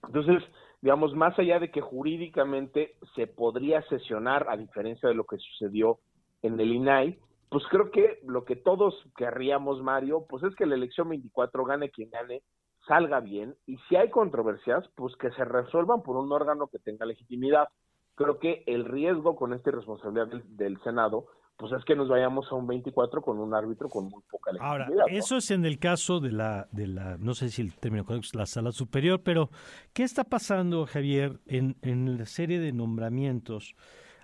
entonces, 0.08 0.44
digamos, 0.82 1.16
más 1.16 1.38
allá 1.40 1.60
de 1.60 1.72
que 1.72 1.82
jurídicamente 1.82 2.96
se 3.16 3.28
podría 3.28 3.82
sesionar, 3.84 4.48
a 4.50 4.58
diferencia 4.58 5.10
de 5.10 5.16
lo 5.16 5.26
que 5.26 5.38
sucedió 5.38 6.00
en 6.42 6.60
el 6.60 6.72
INAI, 6.72 7.18
pues 7.50 7.64
creo 7.70 7.92
que 7.92 8.20
lo 8.24 8.46
que 8.46 8.56
todos 8.56 8.94
querríamos, 9.18 9.82
Mario, 9.82 10.26
pues 10.28 10.44
es 10.44 10.56
que 10.56 10.66
la 10.66 10.76
elección 10.76 11.10
24 11.10 11.66
gane 11.66 11.90
quien 11.90 12.10
gane, 12.10 12.44
salga 12.88 13.20
bien, 13.20 13.56
y 13.66 13.78
si 13.90 13.96
hay 13.96 14.10
controversias, 14.10 14.88
pues 14.96 15.16
que 15.16 15.32
se 15.32 15.44
resuelvan 15.44 16.04
por 16.04 16.18
un 16.18 16.32
órgano 16.32 16.68
que 16.68 16.80
tenga 16.80 17.06
legitimidad. 17.06 17.68
Creo 18.16 18.40
que 18.40 18.64
el 18.66 18.86
riesgo 18.86 19.36
con 19.36 19.54
esta 19.54 19.70
irresponsabilidad 19.70 20.28
del, 20.28 20.82
Senado, 20.84 21.28
pues 21.58 21.72
es 21.74 21.84
que 21.86 21.96
nos 21.96 22.08
vayamos 22.08 22.52
a 22.52 22.56
un 22.56 22.68
24 22.68 23.22
con 23.22 23.40
un 23.40 23.54
árbitro 23.54 23.90
con 23.90 24.06
muy 24.06 24.22
poca 24.30 24.52
legitimidad. 24.52 24.90
Ahora, 24.90 25.06
eso 25.08 25.38
es 25.38 25.52
en 25.52 25.66
el 25.66 25.80
caso 25.80 26.20
de 26.20 26.32
la, 26.32 26.68
de 26.72 26.88
la, 26.88 27.18
no 27.18 27.34
sé 27.34 27.50
si 27.50 27.62
el 27.62 27.76
término 27.76 28.06
correcto 28.06 28.28
es 28.28 28.36
la 28.36 28.46
sala 28.46 28.72
superior, 28.72 29.22
pero 29.24 29.50
¿qué 29.94 30.04
está 30.04 30.24
pasando, 30.24 30.86
Javier, 30.86 31.40
en, 31.46 31.78
en 31.82 32.18
la 32.18 32.26
serie 32.26 32.60
de 32.60 32.72
nombramientos 32.72 33.76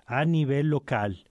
a 0.06 0.24
nivel 0.24 0.68
local? 0.68 1.24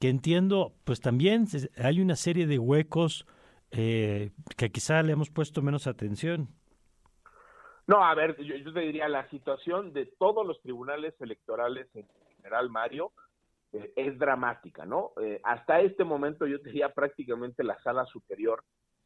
Que 0.00 0.08
entiendo, 0.08 0.74
pues 0.84 1.00
también 1.00 1.46
hay 1.76 2.00
una 2.00 2.14
serie 2.14 2.46
de 2.46 2.58
huecos 2.58 3.26
eh, 3.70 4.30
que 4.56 4.70
quizá 4.70 5.02
le 5.02 5.12
hemos 5.12 5.30
puesto 5.30 5.60
menos 5.62 5.86
atención. 5.86 6.48
No, 7.88 8.04
a 8.04 8.14
ver, 8.14 8.36
yo, 8.36 8.72
te 8.72 8.80
diría, 8.80 9.08
la 9.08 9.28
situación 9.30 9.94
de 9.94 10.04
todos 10.18 10.46
los 10.46 10.60
tribunales 10.60 11.18
electorales 11.22 11.88
en 11.94 12.06
general, 12.36 12.68
Mario, 12.68 13.12
eh, 13.72 13.94
es 13.96 14.18
dramática, 14.18 14.84
¿no? 14.84 15.12
Eh, 15.22 15.40
hasta 15.42 15.80
este 15.80 16.04
momento 16.04 16.46
yo 16.46 16.60
te 16.60 16.68
diría 16.68 16.92
prácticamente 16.92 17.64
la 17.64 17.80
sala 17.82 18.04
superior 18.04 18.62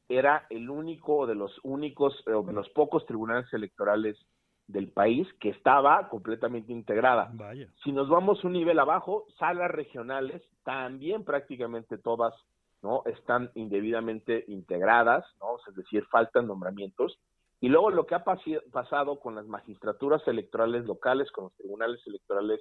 era 0.09 0.47
el 0.51 0.69
único 0.69 1.29
de 1.29 1.37
los 1.37 1.57
únicos, 1.63 2.25
eh, 2.27 2.33
o 2.33 2.43
de 2.43 2.53
los 2.53 2.69
pocos 2.71 3.07
tribunales 3.07 3.53
electorales 3.53 4.19
del 4.67 4.89
país 4.89 5.29
que 5.39 5.51
estaba 5.51 6.09
completamente 6.09 6.73
integrada. 6.73 7.31
Vaya. 7.35 7.69
Si 7.85 7.93
nos 7.93 8.09
vamos 8.09 8.43
un 8.43 8.53
nivel 8.53 8.81
abajo, 8.81 9.27
salas 9.39 9.71
regionales, 9.71 10.43
también 10.65 11.25
prácticamente 11.25 11.99
todas, 11.99 12.35
¿no? 12.83 13.05
Están 13.07 13.53
indebidamente 13.55 14.45
integradas, 14.49 15.25
¿no? 15.39 15.59
Es 15.69 15.77
decir, 15.77 16.05
faltan 16.07 16.49
nombramientos 16.49 17.17
y 17.63 17.69
luego 17.69 17.93
lo 17.93 18.07
que 18.07 18.17
ha 18.17 18.25
pasado 18.25 19.21
con 19.21 19.37
las 19.37 19.47
magistraturas 19.47 20.27
electorales 20.27 20.85
locales, 20.85 21.31
con 21.31 21.45
los 21.45 21.55
tribunales 21.55 22.05
electorales 22.09 22.61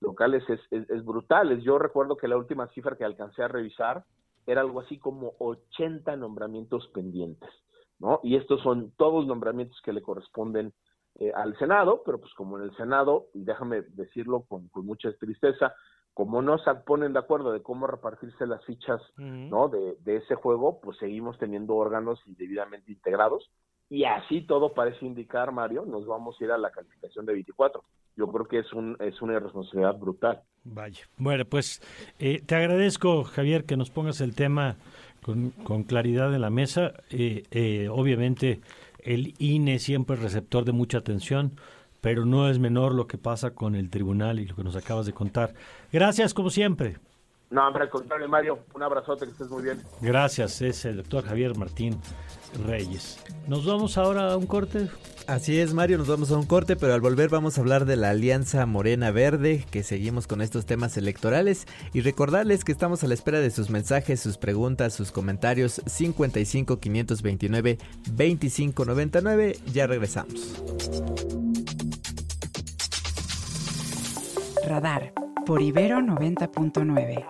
locales, 0.00 0.42
es, 0.48 0.60
es, 0.70 1.04
brutal. 1.04 1.60
Yo 1.60 1.78
recuerdo 1.78 2.16
que 2.16 2.28
la 2.28 2.38
última 2.38 2.66
cifra 2.68 2.96
que 2.96 3.04
alcancé 3.04 3.42
a 3.42 3.48
revisar 3.48 4.06
era 4.46 4.62
algo 4.62 4.80
así 4.80 4.98
como 4.98 5.34
80 5.38 6.16
nombramientos 6.16 6.88
pendientes, 6.94 7.50
¿no? 7.98 8.20
Y 8.22 8.36
estos 8.36 8.62
son 8.62 8.90
todos 8.96 9.26
nombramientos 9.26 9.78
que 9.82 9.92
le 9.92 10.00
corresponden 10.00 10.72
eh, 11.16 11.30
al 11.36 11.54
Senado, 11.58 12.02
pero 12.02 12.18
pues 12.18 12.32
como 12.32 12.56
en 12.56 12.64
el 12.64 12.76
Senado, 12.78 13.26
y 13.34 13.44
déjame 13.44 13.82
decirlo 13.82 14.46
con, 14.48 14.70
mucha 14.76 15.12
tristeza, 15.18 15.74
como 16.14 16.40
no 16.40 16.56
se 16.56 16.74
ponen 16.86 17.12
de 17.12 17.18
acuerdo 17.18 17.52
de 17.52 17.62
cómo 17.62 17.86
repartirse 17.86 18.46
las 18.46 18.64
fichas, 18.64 19.02
¿no? 19.18 19.68
De, 19.68 19.96
de 20.00 20.16
ese 20.16 20.36
juego, 20.36 20.80
pues 20.80 20.96
seguimos 20.96 21.36
teniendo 21.36 21.74
órganos 21.74 22.18
indebidamente 22.26 22.90
integrados 22.90 23.50
y 23.90 24.04
así 24.04 24.42
todo 24.42 24.74
parece 24.74 25.06
indicar, 25.06 25.50
Mario, 25.52 25.84
nos 25.86 26.06
vamos 26.06 26.36
a 26.40 26.44
ir 26.44 26.50
a 26.50 26.58
la 26.58 26.70
calificación 26.70 27.24
de 27.26 27.32
24. 27.32 27.82
Yo 28.16 28.26
creo 28.28 28.46
que 28.46 28.58
es, 28.58 28.72
un, 28.72 28.96
es 29.00 29.22
una 29.22 29.34
irresponsabilidad 29.34 29.96
brutal. 29.96 30.42
Vaya. 30.64 31.04
Bueno, 31.16 31.44
pues 31.44 31.80
eh, 32.18 32.42
te 32.44 32.54
agradezco, 32.56 33.24
Javier, 33.24 33.64
que 33.64 33.76
nos 33.76 33.90
pongas 33.90 34.20
el 34.20 34.34
tema 34.34 34.76
con, 35.22 35.82
claridad 35.84 36.34
en 36.34 36.40
la 36.40 36.50
mesa. 36.50 36.92
Eh, 37.10 37.44
eh, 37.50 37.88
obviamente, 37.90 38.60
el 39.00 39.34
INE 39.38 39.78
siempre 39.78 40.16
es 40.16 40.22
receptor 40.22 40.64
de 40.64 40.72
mucha 40.72 40.98
atención, 40.98 41.52
pero 42.00 42.26
no 42.26 42.48
es 42.48 42.58
menor 42.58 42.94
lo 42.94 43.06
que 43.06 43.18
pasa 43.18 43.54
con 43.54 43.74
el 43.74 43.88
tribunal 43.88 44.38
y 44.38 44.46
lo 44.46 44.56
que 44.56 44.64
nos 44.64 44.76
acabas 44.76 45.06
de 45.06 45.12
contar. 45.12 45.54
Gracias, 45.92 46.34
como 46.34 46.50
siempre. 46.50 46.96
No, 47.50 47.66
hombre, 47.66 47.84
al 47.84 47.90
contrario, 47.90 48.28
Mario, 48.28 48.58
un 48.74 48.82
abrazote, 48.82 49.24
que 49.24 49.32
estés 49.32 49.48
muy 49.48 49.62
bien. 49.62 49.82
Gracias, 50.00 50.60
es 50.60 50.84
el 50.84 50.98
doctor 50.98 51.24
Javier 51.24 51.56
Martín 51.56 51.98
Reyes. 52.66 53.18
¿Nos 53.46 53.64
vamos 53.64 53.96
ahora 53.96 54.32
a 54.32 54.36
un 54.36 54.46
corte? 54.46 54.88
Así 55.26 55.58
es, 55.58 55.74
Mario, 55.74 55.98
nos 55.98 56.08
vamos 56.08 56.30
a 56.30 56.36
un 56.36 56.46
corte, 56.46 56.76
pero 56.76 56.94
al 56.94 57.00
volver 57.00 57.28
vamos 57.28 57.56
a 57.56 57.60
hablar 57.60 57.84
de 57.84 57.96
la 57.96 58.10
Alianza 58.10 58.64
Morena 58.64 59.10
Verde, 59.10 59.66
que 59.70 59.82
seguimos 59.82 60.26
con 60.26 60.40
estos 60.40 60.64
temas 60.64 60.96
electorales 60.96 61.66
y 61.92 62.00
recordarles 62.00 62.64
que 62.64 62.72
estamos 62.72 63.04
a 63.04 63.08
la 63.08 63.14
espera 63.14 63.40
de 63.40 63.50
sus 63.50 63.68
mensajes, 63.68 64.20
sus 64.20 64.38
preguntas, 64.38 64.94
sus 64.94 65.12
comentarios 65.12 65.82
55 65.86 66.80
529 66.80 67.78
2599. 68.10 69.58
Ya 69.72 69.86
regresamos. 69.86 71.47
Radar 74.68 75.14
por 75.46 75.62
Ibero 75.62 76.00
90.9. 76.00 77.24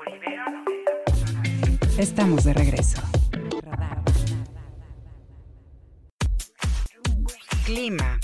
Estamos 1.96 2.42
de 2.42 2.52
regreso. 2.52 3.00
Clima. 7.64 8.18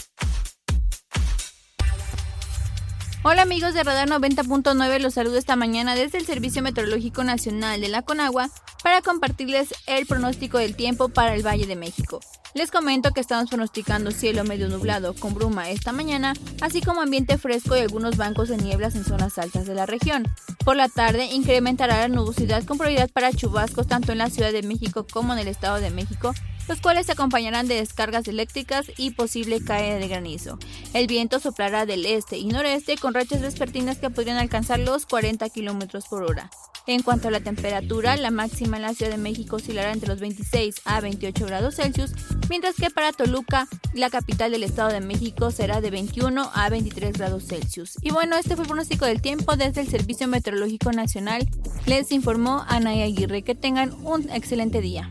Hola 3.23 3.43
amigos 3.43 3.73
de 3.73 3.85
Radar 3.85 4.09
90.9, 4.09 4.99
los 4.99 5.15
saludo 5.15 5.39
esta 5.39 5.55
mañana 5.55 5.95
desde 5.95 6.19
el 6.19 6.27
Servicio 6.27 6.63
Meteorológico 6.63 7.23
Nacional 7.23 7.81
de 7.81 7.89
la 7.89 8.03
Conagua 8.03 8.51
para 8.85 9.01
compartirles 9.01 9.75
el 9.87 10.05
pronóstico 10.05 10.59
del 10.59 10.77
tiempo 10.77 11.09
para 11.09 11.35
el 11.35 11.45
Valle 11.45 11.67
de 11.67 11.75
México. 11.75 12.21
Les 12.53 12.71
comento 12.71 13.13
que 13.13 13.21
estamos 13.21 13.49
pronosticando 13.49 14.11
cielo 14.11 14.45
medio 14.45 14.69
nublado 14.69 15.15
con 15.15 15.33
bruma 15.33 15.71
esta 15.71 15.91
mañana, 15.91 16.35
así 16.61 16.83
como 16.83 17.01
ambiente 17.01 17.39
fresco 17.39 17.75
y 17.75 17.81
algunos 17.81 18.19
bancos 18.19 18.51
de 18.51 18.59
nieblas 18.59 18.95
en 18.95 19.05
zonas 19.05 19.39
altas 19.39 19.67
de 19.67 19.75
la 19.75 19.87
región. 19.87 20.29
Por 20.67 20.77
la 20.77 20.91
tarde 20.91 21.25
incrementará 21.33 21.97
la 21.97 22.09
nubosidad 22.09 22.63
con 22.65 22.77
probabilidad 22.77 23.11
para 23.11 23.33
chubascos 23.33 23.87
tanto 23.87 24.13
en 24.13 24.19
la 24.19 24.29
Ciudad 24.29 24.53
de 24.53 24.63
México 24.63 25.07
como 25.11 25.33
en 25.33 25.39
el 25.39 25.49
Estado 25.49 25.81
de 25.81 25.91
México, 25.91 26.35
los 26.69 26.83
cuales 26.83 27.07
se 27.07 27.13
acompañarán 27.13 27.67
de 27.67 27.77
descargas 27.77 28.29
eléctricas 28.29 28.87
y 28.99 29.13
posible 29.13 29.65
caída 29.65 29.97
de 29.97 30.09
granizo. 30.09 30.59
El 30.93 31.07
viento 31.07 31.41
soplará 31.41 31.87
del 31.87 32.05
este 32.05 32.37
y 32.37 32.49
noreste 32.49 32.99
con 32.99 33.15
rachas 33.15 33.41
vespertinas 33.41 33.97
que 33.97 34.11
podrían 34.11 34.37
alcanzar 34.37 34.79
los 34.79 35.07
40 35.07 35.49
km 35.49 36.07
por 36.07 36.23
hora. 36.23 36.51
En 36.87 37.03
cuanto 37.03 37.29
a 37.29 37.31
la 37.31 37.41
temperatura, 37.41 38.15
la 38.17 38.31
máxima 38.31 38.77
en 38.77 38.83
la 38.83 38.93
Ciudad 38.93 39.11
de 39.11 39.17
México 39.17 39.57
oscilará 39.57 39.91
entre 39.93 40.09
los 40.09 40.21
26 40.21 40.83
a 40.85 41.01
28 41.01 41.47
grados 41.47 41.77
Celsius, 41.77 42.13
mientras 42.51 42.75
que 42.75 42.91
para 42.91 43.13
Toluca, 43.13 43.69
la 43.95 44.11
capital 44.11 44.51
del 44.51 44.65
Estado 44.65 44.91
de 44.91 45.01
México, 45.01 45.51
será 45.51 45.81
de 45.81 45.91
21 45.91 46.51
a 46.53 46.69
23 46.69 47.17
grados 47.17 47.47
Celsius. 47.47 47.97
Y 48.03 48.11
bueno, 48.11 48.37
este 48.37 48.55
fue 48.55 48.65
el 48.65 48.69
pronóstico 48.69 49.07
del 49.07 49.23
tiempo 49.23 49.57
desde 49.57 49.81
el 49.81 49.89
Servicio 49.89 50.29
Meteorológico 50.29 50.93
Nacional. 50.93 51.49
Les 51.87 52.13
informó 52.13 52.65
Anaya 52.69 53.05
Aguirre. 53.05 53.43
Que 53.43 53.55
tengan 53.55 53.95
un 54.05 54.29
excelente 54.31 54.83
día. 54.83 55.11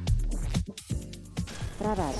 Radar. 1.79 2.13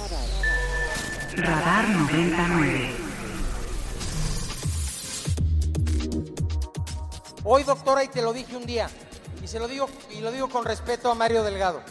Radar 1.36 1.90
99. 1.90 2.90
Hoy, 7.46 7.64
doctora, 7.64 8.04
y 8.04 8.08
te 8.08 8.22
lo 8.22 8.32
dije 8.32 8.56
un 8.56 8.66
día, 8.66 8.90
y 9.44 9.48
se 9.48 9.60
lo 9.60 9.68
digo 9.68 9.90
y 10.10 10.22
lo 10.22 10.32
digo 10.32 10.48
con 10.48 10.64
respeto 10.64 11.12
a 11.12 11.16
Mario 11.16 11.44
Delgado. 11.44 11.82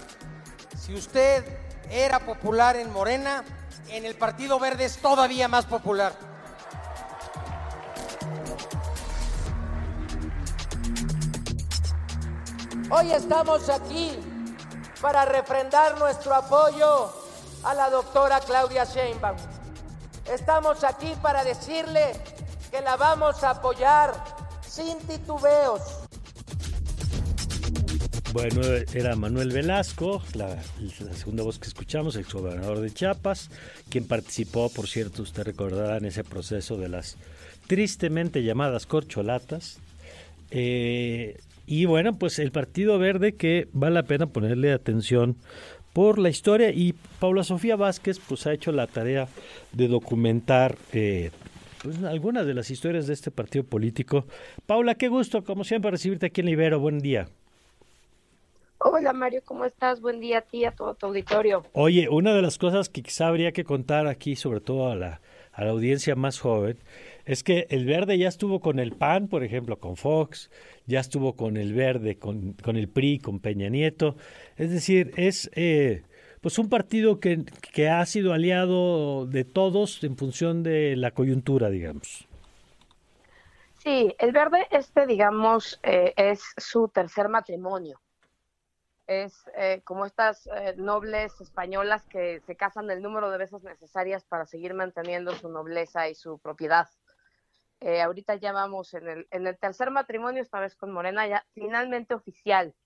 Si 0.81 0.95
usted 0.95 1.45
era 1.91 2.21
popular 2.21 2.77
en 2.77 2.91
Morena, 2.91 3.45
en 3.89 4.07
el 4.07 4.15
Partido 4.15 4.59
Verde 4.59 4.87
es 4.87 4.97
todavía 4.97 5.49
más 5.49 5.67
popular. 5.67 6.15
Hoy 12.91 13.13
estamos 13.13 13.69
aquí 13.69 14.19
para 15.03 15.27
refrendar 15.27 15.99
nuestro 15.99 16.35
apoyo 16.35 17.13
a 17.65 17.75
la 17.75 17.91
doctora 17.91 18.41
Claudia 18.41 18.85
Sheinbaum. 18.85 19.37
Estamos 20.25 20.85
aquí 20.85 21.15
para 21.21 21.45
decirle 21.45 22.13
que 22.71 22.81
la 22.81 22.97
vamos 22.97 23.45
a 23.45 23.51
apoyar 23.51 24.15
sin 24.67 24.99
titubeos 25.07 26.02
Bueno, 28.33 28.63
era 28.95 29.15
Manuel 29.15 29.51
Velasco, 29.51 30.23
la, 30.35 30.57
segunda 31.15 31.43
voz 31.43 31.59
que 31.59 31.69
escuchamos, 31.69 32.17
ex 32.17 32.33
gobernador 32.33 32.81
de 32.81 32.91
Chiapas, 32.91 33.51
quien 33.91 34.07
participó, 34.07 34.71
por 34.71 34.89
cierto, 34.89 35.23
usted 35.23 35.43
recordará, 35.43 35.99
en 35.99 36.07
ese 36.07 36.25
proceso 36.25 36.79
de 36.79 36.89
las 36.89 37.19
tristemente 37.67 38.43
llamadas 38.43 38.87
corcholatas. 38.87 39.81
Eh, 40.51 41.37
y 41.67 41.85
bueno, 41.85 42.15
pues 42.19 42.39
el 42.39 42.53
Partido 42.53 42.99
Verde 42.99 43.35
que 43.35 43.69
vale 43.75 43.97
la 43.97 44.05
pena 44.05 44.27
ponerle 44.27 44.73
atención 44.73 45.37
por 45.93 46.19
la 46.19 46.31
historia 46.31 46.71
y 46.71 46.95
Paula 47.21 47.45
Sofía 47.45 47.77
Vázquez 47.77 48.19
pues 48.19 48.47
ha 48.47 48.55
hecho 48.55 48.73
la 48.73 48.87
tarea 48.87 49.29
de 49.73 49.89
documentar 49.89 50.79
eh, 50.95 51.33
pues, 51.83 52.03
algunas 52.03 52.47
de 52.47 52.55
las 52.55 52.71
historias 52.71 53.07
de 53.07 53.13
este 53.13 53.31
partido 53.31 53.65
político. 53.65 54.27
Paula, 54.65 54.95
qué 54.95 55.09
gusto, 55.09 55.45
como 55.45 55.65
siempre, 55.65 55.91
recibirte 55.91 56.27
aquí 56.27 56.41
en 56.41 56.47
Libero. 56.47 56.81
Buen 56.81 57.01
día. 57.01 57.29
Hola 58.85 59.13
Mario, 59.13 59.43
¿cómo 59.45 59.65
estás? 59.65 60.01
Buen 60.01 60.19
día 60.19 60.39
a 60.39 60.41
ti 60.41 60.59
y 60.59 60.65
a 60.65 60.73
todo 60.73 60.95
tu 60.95 61.07
auditorio. 61.07 61.65
Oye, 61.73 62.09
una 62.09 62.35
de 62.35 62.43
las 62.43 62.59
cosas 62.59 62.89
que 62.89 63.03
quizá 63.03 63.29
habría 63.29 63.53
que 63.53 63.63
contar 63.63 64.09
aquí, 64.09 64.35
sobre 64.35 64.61
todo 64.61 64.91
a 64.91 64.97
la, 64.97 65.21
a 65.53 65.65
la 65.65 65.71
audiencia 65.71 66.17
más 66.17 66.41
joven, 66.41 66.79
es 67.25 67.45
que 67.45 67.69
el 67.71 67.87
verde 67.87 68.19
ya 68.19 68.27
estuvo 68.27 68.59
con 68.61 68.81
el 68.81 68.91
PAN, 68.91 69.29
por 69.29 69.45
ejemplo, 69.45 69.79
con 69.79 69.97
Fox, 69.97 70.51
ya 70.87 70.99
estuvo 70.99 71.37
con 71.37 71.57
el 71.57 71.75
verde, 71.75 72.19
con, 72.19 72.55
con 72.55 72.77
el 72.77 72.89
PRI, 72.89 73.21
con 73.21 73.39
Peña 73.39 73.69
Nieto. 73.69 74.17
Es 74.57 74.73
decir, 74.73 75.13
es 75.17 75.49
eh, 75.55 76.03
pues 76.41 76.59
un 76.59 76.69
partido 76.69 77.21
que, 77.21 77.45
que 77.73 77.89
ha 77.89 78.05
sido 78.05 78.33
aliado 78.33 79.27
de 79.27 79.45
todos 79.45 80.03
en 80.03 80.17
función 80.17 80.65
de 80.65 80.97
la 80.97 81.13
coyuntura, 81.13 81.71
digamos. 81.71 82.27
Sí, 83.79 84.13
el 84.19 84.33
verde 84.33 84.67
este, 84.73 85.07
digamos, 85.07 85.79
eh, 85.85 86.13
es 86.17 86.43
su 86.57 86.89
tercer 86.89 87.29
matrimonio. 87.29 88.02
Es 89.07 89.45
eh, 89.57 89.83
como 89.85 90.07
estas 90.07 90.49
nobles 90.77 91.41
españolas 91.41 92.07
que 92.07 92.41
se 92.41 92.57
casan 92.57 92.91
el 92.91 93.03
número 93.03 93.31
de 93.31 93.39
veces 93.39 93.63
necesarias 93.63 94.25
para 94.25 94.47
seguir 94.47 94.75
manteniendo 94.75 95.35
su 95.35 95.49
nobleza 95.49 96.09
y 96.09 96.15
su 96.15 96.39
propiedad. 96.39 96.89
Eh, 97.85 98.01
ahorita 98.01 98.37
ya 98.37 98.53
vamos 98.53 98.95
en 98.95 99.09
el, 99.09 99.27
en 99.33 99.45
el 99.45 99.59
tercer 99.59 99.91
matrimonio, 99.91 100.41
esta 100.41 100.61
vez 100.61 100.77
con 100.77 100.93
Morena, 100.93 101.27
ya 101.27 101.45
finalmente 101.53 102.15
oficial, 102.15 102.77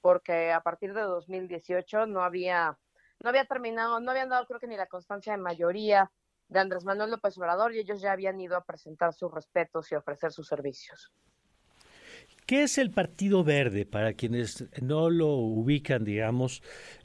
porque 0.00 0.50
a 0.50 0.60
partir 0.62 0.94
de 0.94 1.02
2018 1.02 2.06
no 2.06 2.24
había, 2.24 2.76
no 3.20 3.28
había 3.28 3.44
terminado, 3.44 4.00
no 4.00 4.10
habían 4.10 4.30
dado 4.30 4.44
creo 4.46 4.58
que 4.58 4.66
ni 4.66 4.76
la 4.76 4.88
constancia 4.88 5.32
de 5.32 5.38
mayoría 5.38 6.10
de 6.48 6.58
Andrés 6.58 6.84
Manuel 6.84 7.12
López 7.12 7.38
Obrador 7.38 7.72
y 7.72 7.78
ellos 7.78 8.00
ya 8.00 8.10
habían 8.10 8.40
ido 8.40 8.56
a 8.56 8.64
presentar 8.64 9.14
sus 9.14 9.32
respetos 9.32 9.92
y 9.92 9.94
ofrecer 9.94 10.32
sus 10.32 10.48
servicios. 10.48 11.12
¿Qué 12.46 12.64
es 12.64 12.76
el 12.78 12.90
Partido 12.90 13.44
Verde 13.44 13.86
para 13.86 14.14
quienes 14.14 14.66
no 14.80 15.10
lo 15.10 15.28
ubican, 15.28 16.04
digamos, 16.04 16.62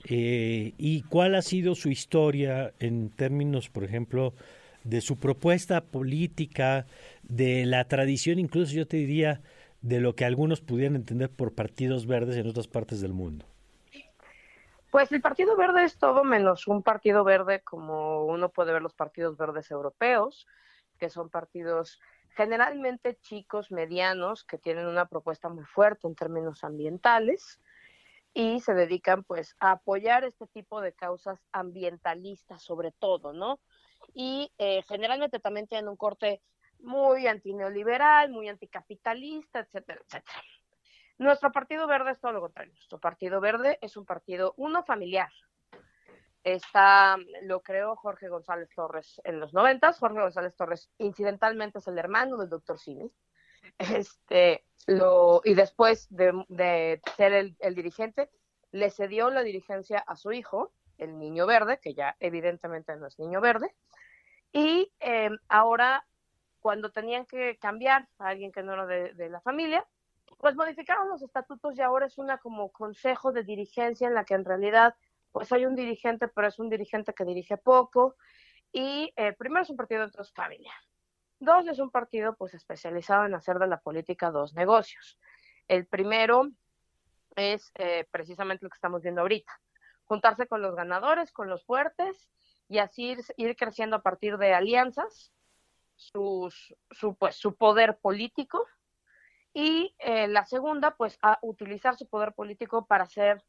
eh, 0.10 0.74
y 0.78 1.04
cuál 1.04 1.36
ha 1.36 1.42
sido 1.42 1.76
su 1.76 1.90
historia 1.90 2.74
en 2.80 3.10
términos, 3.10 3.70
por 3.70 3.84
ejemplo, 3.84 4.34
de 4.84 5.02
su 5.02 5.18
propuesta 5.18 5.82
política, 5.82 6.88
de 7.22 7.66
la 7.66 7.88
tradición, 7.88 8.40
incluso 8.40 8.74
yo 8.74 8.88
te 8.88 8.98
diría, 8.98 9.42
de 9.82 10.02
lo 10.02 10.16
que 10.16 10.26
algunos 10.26 10.62
pudieran 10.62 10.96
entender 10.96 11.30
por 11.30 11.54
partidos 11.54 12.08
verdes 12.08 12.38
en 12.38 12.48
otras 12.48 12.68
partes 12.68 13.00
del 13.00 13.14
mundo? 13.14 13.46
Pues 14.90 15.12
el 15.12 15.22
Partido 15.22 15.56
Verde 15.56 15.84
es 15.84 15.98
todo 15.98 16.24
menos 16.24 16.68
un 16.68 16.82
partido 16.82 17.24
verde 17.24 17.62
como 17.62 18.26
uno 18.26 18.50
puede 18.50 18.74
ver 18.74 18.82
los 18.82 18.94
partidos 18.94 19.38
verdes 19.38 19.70
europeos, 19.70 20.48
que 20.98 21.10
son 21.10 21.30
partidos 21.30 22.00
generalmente 22.38 23.18
chicos, 23.18 23.72
medianos, 23.72 24.46
que 24.46 24.58
tienen 24.58 24.88
una 24.88 25.08
propuesta 25.08 25.50
muy 25.50 25.66
fuerte 25.66 26.08
en 26.08 26.16
términos 26.16 26.64
ambientales 26.64 27.60
y 28.34 28.62
se 28.62 28.74
dedican 28.74 29.24
pues 29.24 29.56
a 29.60 29.72
apoyar 29.72 30.24
este 30.24 30.48
tipo 30.48 30.80
de 30.80 30.94
causas 30.94 31.40
ambientalistas 31.52 32.64
sobre 32.64 32.94
todo, 32.94 33.34
¿no? 33.34 33.60
y 34.14 34.52
eh, 34.58 34.84
generalmente 34.88 35.40
también 35.40 35.68
tienen 35.68 35.88
un 35.88 35.96
corte 35.96 36.42
muy 36.80 37.28
antineoliberal, 37.28 38.30
muy 38.30 38.48
anticapitalista, 38.50 39.60
etcétera, 39.60 40.02
etcétera. 40.06 40.44
Nuestro 41.18 41.52
Partido 41.52 41.88
Verde 41.88 42.12
es 42.12 42.20
todo 42.20 42.32
lo 42.32 42.42
contrario. 42.42 42.74
Nuestro 42.74 43.00
Partido 43.00 43.42
Verde 43.42 43.80
es 43.82 43.98
un 43.98 44.06
partido, 44.06 44.54
uno, 44.58 44.84
familiar. 44.84 45.32
Está, 46.48 47.18
lo 47.44 47.62
creó 47.62 47.96
Jorge 47.96 48.30
González 48.30 48.70
Torres 48.76 49.20
en 49.24 49.40
los 49.40 49.54
noventas. 49.54 50.00
Jorge 50.00 50.22
González 50.22 50.56
Torres, 50.56 50.90
incidentalmente, 50.98 51.80
es 51.80 51.88
el 51.88 51.98
hermano 51.98 52.38
del 52.38 52.50
doctor 52.50 52.80
Cini. 52.80 53.12
Este, 53.78 54.64
lo, 54.86 55.42
y 55.44 55.54
después 55.54 56.08
de, 56.10 57.02
ser 57.18 57.34
el, 57.34 57.58
el 57.60 57.76
dirigente, 57.76 58.30
le 58.72 58.90
cedió 58.92 59.30
la 59.30 59.44
dirigencia 59.44 60.00
a 60.00 60.16
su 60.16 60.32
hijo, 60.32 60.72
el 60.98 61.20
niño 61.20 61.46
verde, 61.46 61.80
que 61.82 61.94
ya 61.94 62.16
evidentemente 62.20 62.96
no 62.96 63.08
es 63.08 63.20
niño 63.20 63.42
verde, 63.42 63.76
y 64.52 64.92
em, 65.00 65.38
ahora, 65.50 66.06
cuando 66.60 66.92
tenían 66.92 67.26
que 67.26 67.58
cambiar 67.58 68.08
a 68.18 68.30
alguien 68.30 68.52
que 68.52 68.64
no 68.64 68.74
era 68.74 68.86
de, 68.86 69.30
la 69.30 69.42
familia, 69.42 69.86
pues 70.40 70.56
modificaron 70.56 71.10
los 71.10 71.22
estatutos 71.22 71.78
y 71.78 71.82
ahora 71.82 72.06
es 72.06 72.18
una 72.18 72.38
como 72.38 72.72
consejo 72.72 73.32
de 73.32 73.44
dirigencia 73.44 74.08
en 74.08 74.14
la 74.14 74.26
que 74.26 74.36
en 74.36 74.46
realidad 74.46 74.96
pues 75.38 75.52
hay 75.52 75.68
un 75.68 75.76
dirigente, 75.76 76.28
pero 76.30 76.48
es 76.48 76.58
un 76.58 76.68
dirigente 76.68 77.14
que 77.14 77.24
dirige 77.24 77.58
poco. 77.58 78.16
Y 78.72 79.14
eh, 79.16 79.34
primero 79.34 79.62
es 79.62 79.70
un 79.70 79.78
partido 79.78 80.04
de 80.04 80.12
dos 80.12 80.34
familias. 80.34 80.74
Dos 81.40 81.68
es 81.68 81.78
un 81.78 81.92
partido 81.92 82.36
pues 82.36 82.56
especializado 82.56 83.28
en 83.28 83.36
hacer 83.36 83.60
de 83.60 83.68
la 83.68 83.80
política 83.80 84.32
dos 84.32 84.56
negocios. 84.56 85.20
El 85.68 85.86
primero 85.86 86.50
es 87.36 87.72
eh, 87.76 88.08
precisamente 88.10 88.66
lo 88.66 88.72
que 88.72 88.78
estamos 88.78 89.04
viendo 89.04 89.22
ahorita, 89.22 89.62
juntarse 90.06 90.48
con 90.48 90.64
los 90.64 90.74
ganadores, 90.74 91.32
con 91.32 91.50
los 91.50 91.64
fuertes 91.64 92.32
y 92.68 92.80
así 92.80 93.16
ir, 93.38 93.56
creciendo 93.56 93.98
a 93.98 94.02
partir 94.02 94.40
de 94.40 94.56
alianzas 94.56 95.32
sus, 95.98 96.76
su, 96.90 97.14
pues, 97.14 97.36
su 97.36 97.56
poder 97.56 98.00
político 98.00 98.66
y 99.54 99.94
eh, 100.00 100.28
la 100.28 100.48
segunda, 100.48 100.96
pues 100.96 101.20
a 101.22 101.38
utilizar 101.44 101.96
su 101.96 102.10
poder 102.10 102.34
político 102.34 102.88
para 102.88 103.04
hacer 103.04 103.44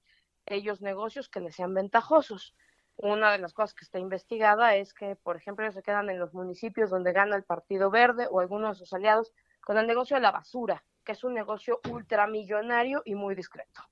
ellos 0.51 0.81
negocios 0.81 1.29
que 1.29 1.41
les 1.41 1.55
sean 1.55 1.75
ventajosos. 1.75 2.55
Una 2.97 3.33
de 3.33 3.39
las 3.39 3.53
cosas 3.53 3.75
que 3.75 3.85
está 3.85 3.99
investigada 3.99 4.75
es 4.75 4.93
que, 4.93 5.15
por 5.17 5.37
ejemplo, 5.37 5.65
ellos 5.65 5.75
se 5.75 5.83
quedan 5.83 6.11
en 6.11 6.19
los 6.19 6.35
municipios 6.35 6.91
donde 6.91 7.13
gana 7.13 7.37
el 7.37 7.45
Partido 7.45 7.91
Verde 7.91 8.27
o 8.31 8.41
algunos 8.41 8.79
de 8.79 8.85
sus 8.85 8.93
aliados 8.93 9.33
con 9.61 9.79
el 9.79 9.87
negocio 9.87 10.17
de 10.17 10.23
la 10.23 10.33
basura, 10.33 10.85
que 11.05 11.13
es 11.13 11.23
un 11.23 11.35
negocio 11.35 11.81
ultramillonario 11.89 13.03
y 13.05 13.15
muy 13.15 13.35
discreto. 13.35 13.83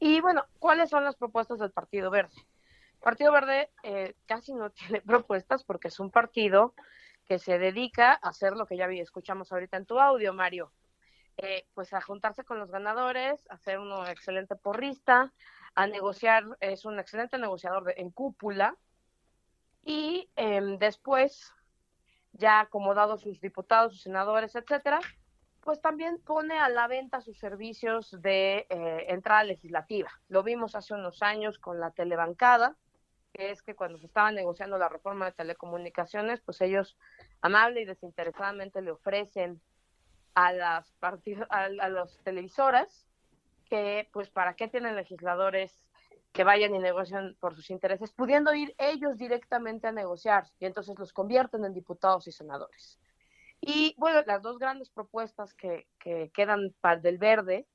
Y 0.00 0.20
bueno, 0.20 0.46
¿cuáles 0.58 0.90
son 0.90 1.04
las 1.04 1.16
propuestas 1.16 1.58
del 1.58 1.72
Partido 1.72 2.10
Verde? 2.10 2.34
Partido 3.00 3.32
Verde 3.32 3.70
eh, 3.82 4.14
casi 4.26 4.54
no 4.54 4.70
tiene 4.70 5.00
propuestas 5.00 5.64
porque 5.64 5.88
es 5.88 6.00
un 6.00 6.10
partido 6.10 6.74
que 7.26 7.38
se 7.38 7.58
dedica 7.58 8.12
a 8.12 8.30
hacer 8.30 8.54
lo 8.54 8.66
que 8.66 8.76
ya 8.76 8.86
escuchamos 8.86 9.52
ahorita 9.52 9.76
en 9.76 9.86
tu 9.86 10.00
audio, 10.00 10.32
Mario. 10.32 10.72
Eh, 11.36 11.68
pues 11.72 11.92
a 11.92 12.00
juntarse 12.00 12.42
con 12.42 12.58
los 12.58 12.70
ganadores, 12.70 13.46
a 13.48 13.58
ser 13.58 13.78
un 13.78 13.92
excelente 14.08 14.56
porrista, 14.56 15.32
a 15.78 15.86
negociar, 15.86 16.44
es 16.58 16.84
un 16.84 16.98
excelente 16.98 17.38
negociador 17.38 17.94
en 17.96 18.10
cúpula 18.10 18.76
y 19.84 20.28
em, 20.34 20.76
después, 20.76 21.52
ya 22.32 22.58
acomodado 22.58 23.16
sus 23.16 23.40
diputados, 23.40 23.92
sus 23.92 24.02
senadores, 24.02 24.56
etcétera, 24.56 24.98
pues 25.60 25.80
también 25.80 26.18
pone 26.18 26.58
a 26.58 26.68
la 26.68 26.88
venta 26.88 27.20
sus 27.20 27.38
servicios 27.38 28.10
de 28.20 28.66
eh, 28.68 29.06
entrada 29.06 29.44
legislativa. 29.44 30.10
Lo 30.26 30.42
vimos 30.42 30.74
hace 30.74 30.94
unos 30.94 31.22
años 31.22 31.60
con 31.60 31.78
la 31.78 31.92
telebancada, 31.92 32.74
que 33.32 33.52
es 33.52 33.62
que 33.62 33.76
cuando 33.76 33.98
se 33.98 34.06
estaba 34.06 34.32
negociando 34.32 34.78
la 34.78 34.88
reforma 34.88 35.26
de 35.26 35.32
telecomunicaciones, 35.32 36.40
pues 36.40 36.60
ellos 36.60 36.98
amable 37.40 37.82
y 37.82 37.84
desinteresadamente 37.84 38.82
le 38.82 38.90
ofrecen 38.90 39.60
a 40.34 40.52
las 40.52 40.92
a, 41.50 41.68
las 41.68 42.18
televisoras 42.24 43.07
que 43.68 44.08
pues 44.12 44.30
para 44.30 44.54
qué 44.54 44.68
tienen 44.68 44.96
legisladores 44.96 45.84
que 46.32 46.44
vayan 46.44 46.74
y 46.74 46.78
negocian 46.78 47.36
por 47.40 47.54
sus 47.54 47.70
intereses, 47.70 48.12
pudiendo 48.12 48.54
ir 48.54 48.74
ellos 48.78 49.16
directamente 49.16 49.86
a 49.86 49.92
negociar 49.92 50.44
y 50.58 50.66
entonces 50.66 50.98
los 50.98 51.12
convierten 51.12 51.64
en 51.64 51.72
diputados 51.72 52.26
y 52.26 52.32
senadores. 52.32 52.98
Y 53.60 53.94
bueno, 53.98 54.22
las 54.26 54.42
dos 54.42 54.58
grandes 54.58 54.90
propuestas 54.90 55.54
que, 55.54 55.88
que 55.98 56.30
quedan 56.32 56.74
del 57.02 57.18
verde 57.18 57.66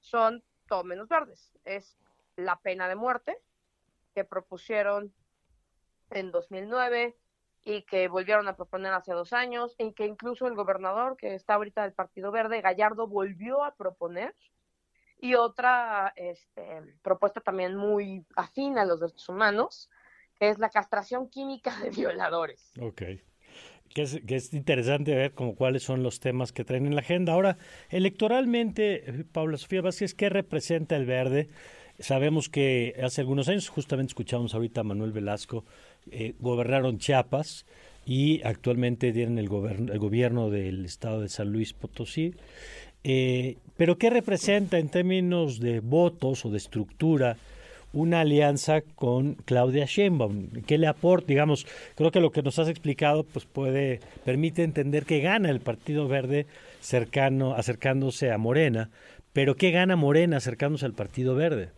son 0.00 0.44
todo 0.68 0.84
menos 0.84 1.08
verdes. 1.08 1.52
Es 1.64 1.96
la 2.36 2.56
pena 2.60 2.88
de 2.88 2.94
muerte, 2.94 3.38
que 4.14 4.24
propusieron 4.24 5.12
en 6.10 6.30
2009 6.30 7.16
y 7.64 7.82
que 7.82 8.08
volvieron 8.08 8.46
a 8.46 8.56
proponer 8.56 8.92
hace 8.92 9.12
dos 9.12 9.32
años 9.32 9.74
y 9.78 9.92
que 9.92 10.06
incluso 10.06 10.46
el 10.46 10.54
gobernador 10.54 11.16
que 11.16 11.34
está 11.34 11.54
ahorita 11.54 11.82
del 11.82 11.94
Partido 11.94 12.30
Verde, 12.30 12.60
Gallardo, 12.60 13.08
volvió 13.08 13.64
a 13.64 13.74
proponer 13.74 14.34
y 15.24 15.36
otra 15.36 16.12
este, 16.16 16.82
propuesta 17.00 17.40
también 17.40 17.76
muy 17.76 18.26
afín 18.36 18.76
a 18.76 18.84
los 18.84 19.00
derechos 19.00 19.26
humanos, 19.30 19.88
que 20.38 20.50
es 20.50 20.58
la 20.58 20.68
castración 20.68 21.30
química 21.30 21.74
de 21.80 21.88
violadores. 21.88 22.72
Ok. 22.78 23.02
que 23.94 24.02
es, 24.02 24.52
interesante 24.52 25.14
ver 25.14 25.32
como 25.32 25.54
cuáles 25.54 25.82
son 25.82 26.02
los 26.02 26.20
temas 26.20 26.52
que 26.52 26.66
traen 26.66 26.84
en 26.84 26.94
la 26.94 27.00
agenda. 27.00 27.32
Ahora, 27.32 27.56
electoralmente, 27.88 29.24
Paula 29.32 29.56
Sofía 29.56 29.80
Vázquez, 29.80 30.12
¿qué 30.12 30.28
representa 30.28 30.94
el 30.94 31.06
verde? 31.06 31.48
Sabemos 31.98 32.50
que 32.50 32.94
hace 33.02 33.22
algunos 33.22 33.48
años, 33.48 33.70
justamente 33.70 34.10
escuchamos 34.10 34.52
ahorita 34.52 34.82
a 34.82 34.84
Manuel 34.84 35.12
Velasco, 35.12 35.64
eh, 36.10 36.34
gobernaron 36.38 36.98
Chiapas 36.98 37.64
y 38.04 38.42
actualmente 38.42 39.10
tienen 39.12 39.38
el, 39.38 39.46
el 39.46 39.98
gobierno 39.98 40.50
del 40.50 40.84
estado 40.84 41.22
de 41.22 41.30
San 41.30 41.50
Luis 41.50 41.72
Potosí. 41.72 42.34
Eh, 43.04 43.58
pero 43.76 43.98
¿qué 43.98 44.10
representa 44.10 44.78
en 44.78 44.88
términos 44.88 45.60
de 45.60 45.80
votos 45.80 46.44
o 46.44 46.50
de 46.50 46.56
estructura 46.56 47.36
una 47.92 48.20
alianza 48.20 48.80
con 48.80 49.34
Claudia 49.44 49.84
Sheinbaum? 49.84 50.62
¿Qué 50.66 50.78
le 50.78 50.86
aporta? 50.86 51.28
Digamos, 51.28 51.66
creo 51.94 52.10
que 52.10 52.20
lo 52.20 52.32
que 52.32 52.42
nos 52.42 52.58
has 52.58 52.68
explicado 52.68 53.24
pues 53.24 53.44
puede 53.44 54.00
permite 54.24 54.64
entender 54.64 55.04
que 55.04 55.20
gana 55.20 55.50
el 55.50 55.60
Partido 55.60 56.08
Verde 56.08 56.46
cercano 56.80 57.54
acercándose 57.54 58.32
a 58.32 58.38
Morena, 58.38 58.90
pero 59.32 59.54
¿qué 59.54 59.70
gana 59.70 59.96
Morena 59.96 60.38
acercándose 60.38 60.86
al 60.86 60.94
Partido 60.94 61.34
Verde? 61.34 61.70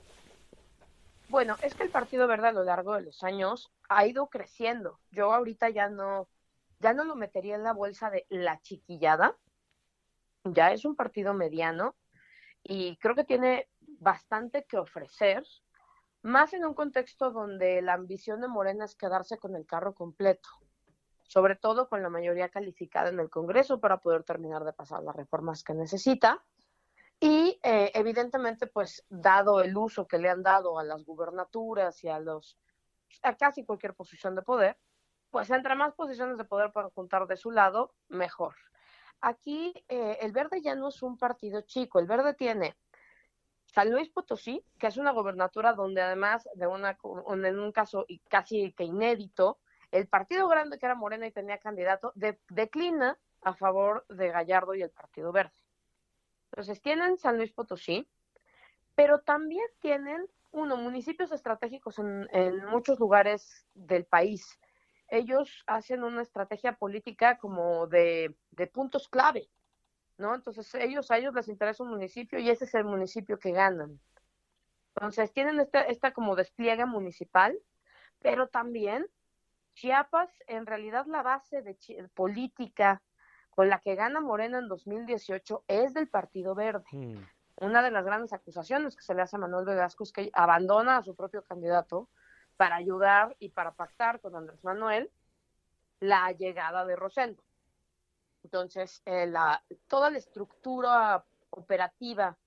Bueno, 1.29 1.57
es 1.62 1.74
que 1.74 1.83
el 1.83 1.91
Partido 1.91 2.29
Verde 2.29 2.49
a 2.49 2.53
lo 2.53 2.62
largo 2.62 2.95
de 2.95 3.03
los 3.03 3.24
años 3.24 3.72
ha 3.89 4.07
ido 4.07 4.29
creciendo. 4.29 5.01
Yo 5.11 5.33
ahorita 5.35 5.70
ya 5.70 5.89
no 5.89 6.29
ya 6.81 6.93
no 6.93 7.05
lo 7.05 7.16
metería 7.16 7.57
en 7.57 7.62
la 7.62 7.72
bolsa 7.72 8.11
de 8.11 8.27
la 8.29 8.61
chiquillada, 8.61 9.35
ya 10.55 10.72
es 10.72 10.84
un 10.84 10.97
partido 10.97 11.34
mediano 11.34 11.97
y 12.62 12.97
creo 12.97 13.14
que 13.14 13.24
tiene 13.24 13.68
bastante 13.80 14.64
que 14.64 14.78
ofrecer, 14.78 15.44
más 16.22 16.53
en 16.53 16.64
un 16.64 16.74
contexto 16.74 17.30
donde 17.30 17.80
la 17.82 17.94
ambición 17.94 18.40
de 18.40 18.49
Morena 18.49 18.84
es 18.84 18.97
quedarse 18.97 19.38
con 19.38 19.55
el 19.55 19.64
carro 19.64 19.94
completo, 19.94 20.49
sobre 21.22 21.55
todo 21.55 21.88
con 21.88 22.03
la 22.03 22.09
mayoría 22.09 22.49
calificada 22.49 23.11
en 23.11 23.20
el 23.20 23.30
Congreso 23.30 23.80
para 23.80 23.99
poder 23.99 24.24
terminar 24.24 24.64
de 24.64 24.72
pasar 24.72 25.03
las 25.03 25.14
reformas 25.14 25.62
que 25.62 25.74
necesita. 25.74 26.44
Y 27.20 27.59
eh, 27.62 27.92
evidentemente, 27.94 28.66
pues 28.66 29.07
dado 29.09 29.62
el 29.62 29.76
uso 29.76 30.07
que 30.07 30.18
le 30.18 30.28
han 30.28 30.42
dado 30.42 30.78
a 30.78 30.84
las 30.84 31.05
gubernaturas 31.05 32.03
y 32.05 32.09
a 32.09 32.18
los 32.18 32.59
a 33.22 33.36
casi 33.36 33.64
cualquier 33.64 33.94
posición 33.94 34.34
de 34.34 34.42
poder, 34.42 34.76
pues 35.30 35.51
entre 35.51 35.74
más 35.74 35.94
posiciones 35.94 36.38
de 36.38 36.44
poder 36.44 36.72
puedan 36.72 36.90
juntar 36.90 37.26
de 37.26 37.36
su 37.36 37.51
lado, 37.51 37.94
mejor. 38.09 38.55
Aquí 39.21 39.73
eh, 39.89 40.19
el 40.21 40.33
Verde 40.33 40.61
ya 40.61 40.75
no 40.75 40.89
es 40.89 41.03
un 41.03 41.17
partido 41.17 41.62
chico, 41.62 41.99
el 41.99 42.07
Verde 42.07 42.35
tiene 42.35 42.77
San 43.67 43.91
Luis 43.91 44.09
Potosí, 44.11 44.64
que 44.79 44.87
es 44.87 44.97
una 44.97 45.12
gobernatura 45.12 45.73
donde 45.73 46.01
además 46.01 46.49
de 46.55 46.67
una, 46.67 46.99
en 47.27 47.59
un 47.59 47.73
caso 47.73 48.07
casi 48.29 48.73
que 48.73 48.85
inédito, 48.85 49.59
el 49.91 50.09
partido 50.09 50.49
grande 50.49 50.79
que 50.79 50.87
era 50.87 50.95
Morena 50.95 51.27
y 51.27 51.33
tenía 51.33 51.59
candidato 51.59 52.12
declina 52.49 53.19
a 53.43 53.55
favor 53.55 54.05
de 54.09 54.31
Gallardo 54.31 54.75
y 54.75 54.83
el 54.83 54.91
Partido 54.91 55.33
Verde. 55.33 55.55
Entonces 56.51 56.81
tienen 56.81 57.19
San 57.19 57.37
Luis 57.37 57.53
Potosí, 57.53 58.09
pero 58.95 59.21
también 59.21 59.67
tienen, 59.81 60.27
uno, 60.53 60.77
municipios 60.77 61.33
estratégicos 61.33 61.99
en 61.99 62.64
muchos 62.67 62.99
lugares 62.99 63.67
del 63.75 64.05
país 64.07 64.59
ellos 65.09 65.64
hacen 65.66 66.02
una 66.02 66.22
estrategia 66.22 66.72
política 66.76 67.38
como 67.38 67.86
de, 67.86 68.34
puntos 68.72 69.09
clave, 69.09 69.48
¿no? 70.18 70.34
Entonces 70.34 70.74
ellos, 70.74 71.11
a 71.11 71.18
ellos 71.18 71.34
les 71.34 71.48
interesa 71.48 71.82
un 71.82 71.90
municipio 71.90 72.38
y 72.38 72.50
ese 72.50 72.64
es 72.64 72.74
el 72.74 72.84
municipio 72.84 73.38
que 73.38 73.52
ganan. 73.52 74.00
Entonces 74.94 75.32
tienen 75.32 75.61
esta, 75.61 75.82
esta 75.82 76.12
como 76.12 76.36
despliegue 76.36 76.86
municipal, 76.86 77.59
pero 78.20 78.48
también 78.48 79.07
Chiapas, 79.74 80.30
en 80.46 80.64
realidad 80.64 81.04
la 81.07 81.22
base 81.22 81.61
de 81.61 81.76
política 82.14 83.02
con 83.50 83.68
la 83.68 83.78
que 83.80 83.94
gana 83.94 84.20
Morena 84.20 84.59
en 84.59 84.68
2018 84.68 85.64
es 85.68 85.92
del 85.92 86.09
Partido 86.09 86.54
Verde. 86.54 86.84
Hmm. 86.90 87.22
Una 87.59 87.82
de 87.82 87.90
las 87.90 88.04
grandes 88.04 88.32
acusaciones 88.32 88.96
que 88.96 89.02
se 89.02 89.14
le 89.14 89.22
hace 89.22 89.36
a 89.36 89.38
Manuel 89.38 89.66
Velasco 89.66 90.04
es 90.04 90.12
que 90.12 90.30
abandona 90.32 90.98
a 90.98 91.02
su 91.02 91.14
propio 91.14 91.42
candidato 91.42 92.09
para 92.57 92.76
ayudar 92.76 93.36
y 93.38 93.50
para 93.50 93.72
pactar 93.72 94.20
con 94.20 94.34
Andrés 94.36 94.62
Manuel 94.64 95.11
la 96.00 96.32
llegada 96.32 96.84
de 96.84 96.96
Rosendo. 96.96 97.42
Entonces, 98.44 99.02
eh, 99.07 99.32
toda 99.88 100.11
la 100.11 100.18
estructura 100.18 101.24
operativa 101.50 102.38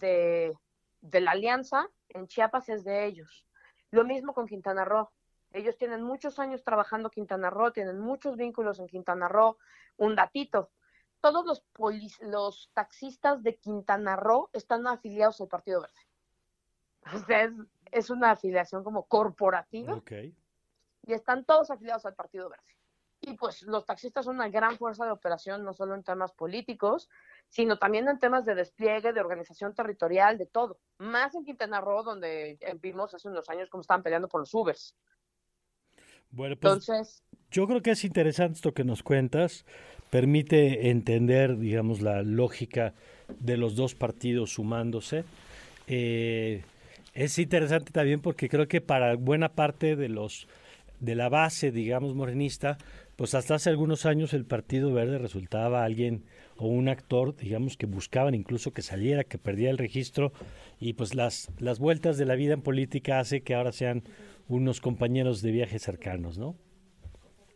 de, 0.00 0.56
la 1.00 1.30
alianza 1.30 1.88
en 2.10 2.26
Chiapas 2.28 2.68
es 2.68 2.84
de 2.84 3.06
ellos. 3.06 3.46
Lo 3.90 4.04
mismo 4.04 4.34
con 4.34 4.46
Quintana 4.46 4.84
Roo. 4.84 5.10
Ellos 5.52 5.78
tienen 5.78 6.02
muchos 6.02 6.38
años 6.38 6.64
trabajando 6.64 7.10
Quintana 7.10 7.48
Roo, 7.48 7.72
tienen 7.72 7.98
muchos 7.98 8.36
vínculos 8.36 8.78
en 8.78 8.88
Quintana 8.88 9.28
Roo. 9.28 9.56
Un 9.96 10.16
datito, 10.16 10.70
todos 11.20 11.46
los, 11.46 11.64
los 12.20 12.70
taxistas 12.74 13.42
de 13.42 13.56
Quintana 13.56 14.16
Roo 14.16 14.50
están 14.52 14.86
afiliados 14.86 15.40
al 15.40 15.48
Partido 15.48 15.80
Verde. 15.80 16.00
Es 17.28 17.52
una 18.10 18.32
afiliación 18.32 18.84
como 18.84 19.04
corporativa. 19.04 20.02
Y 21.06 21.12
están 21.12 21.44
todos 21.44 21.70
afiliados 21.70 22.04
al 22.06 22.14
Partido 22.14 22.48
Verde. 22.48 22.64
Y 23.20 23.34
pues 23.34 23.62
los 23.62 23.86
taxistas 23.86 24.24
son 24.24 24.36
una 24.36 24.48
gran 24.48 24.76
fuerza 24.76 25.04
de 25.04 25.10
operación, 25.10 25.64
no 25.64 25.72
solo 25.72 25.94
en 25.94 26.02
temas 26.02 26.32
políticos, 26.32 27.08
sino 27.48 27.78
también 27.78 28.08
en 28.08 28.18
temas 28.18 28.44
de 28.44 28.54
despliegue, 28.54 29.12
de 29.12 29.20
organización 29.20 29.74
territorial, 29.74 30.36
de 30.36 30.46
todo. 30.46 30.78
Más 30.98 31.34
en 31.34 31.44
Quintana 31.44 31.80
Roo, 31.80 32.02
donde 32.02 32.58
vimos 32.80 33.14
hace 33.14 33.28
unos 33.28 33.48
años 33.48 33.70
cómo 33.70 33.80
estaban 33.80 34.02
peleando 34.02 34.28
por 34.28 34.40
los 34.40 34.52
Ubers. 34.52 34.94
Bueno, 36.30 36.56
pues 36.56 36.72
Entonces, 36.72 37.22
yo 37.50 37.66
creo 37.66 37.80
que 37.82 37.92
es 37.92 38.04
interesante 38.04 38.56
esto 38.56 38.74
que 38.74 38.84
nos 38.84 39.02
cuentas. 39.02 39.64
Permite 40.10 40.90
entender, 40.90 41.56
digamos, 41.56 42.00
la 42.02 42.22
lógica 42.22 42.94
de 43.40 43.56
los 43.56 43.76
dos 43.76 43.94
partidos 43.94 44.52
sumándose. 44.52 45.24
Eh, 45.86 46.64
es 47.16 47.38
interesante 47.38 47.92
también 47.92 48.20
porque 48.20 48.48
creo 48.48 48.68
que 48.68 48.80
para 48.80 49.16
buena 49.16 49.48
parte 49.48 49.96
de 49.96 50.08
los 50.08 50.46
de 51.00 51.14
la 51.14 51.28
base, 51.28 51.70
digamos, 51.72 52.14
morenista, 52.14 52.78
pues 53.16 53.34
hasta 53.34 53.54
hace 53.54 53.68
algunos 53.68 54.06
años 54.06 54.32
el 54.32 54.46
Partido 54.46 54.92
Verde 54.92 55.18
resultaba 55.18 55.84
alguien 55.84 56.24
o 56.56 56.68
un 56.68 56.88
actor, 56.88 57.36
digamos, 57.36 57.76
que 57.76 57.84
buscaban 57.86 58.34
incluso 58.34 58.72
que 58.72 58.80
saliera, 58.80 59.24
que 59.24 59.38
perdiera 59.38 59.70
el 59.70 59.78
registro 59.78 60.32
y 60.78 60.94
pues 60.94 61.14
las, 61.14 61.50
las 61.58 61.78
vueltas 61.78 62.16
de 62.16 62.24
la 62.24 62.34
vida 62.34 62.54
en 62.54 62.62
política 62.62 63.18
hace 63.18 63.42
que 63.42 63.54
ahora 63.54 63.72
sean 63.72 64.04
unos 64.48 64.80
compañeros 64.80 65.42
de 65.42 65.50
viaje 65.50 65.78
cercanos, 65.78 66.38
¿no? 66.38 66.54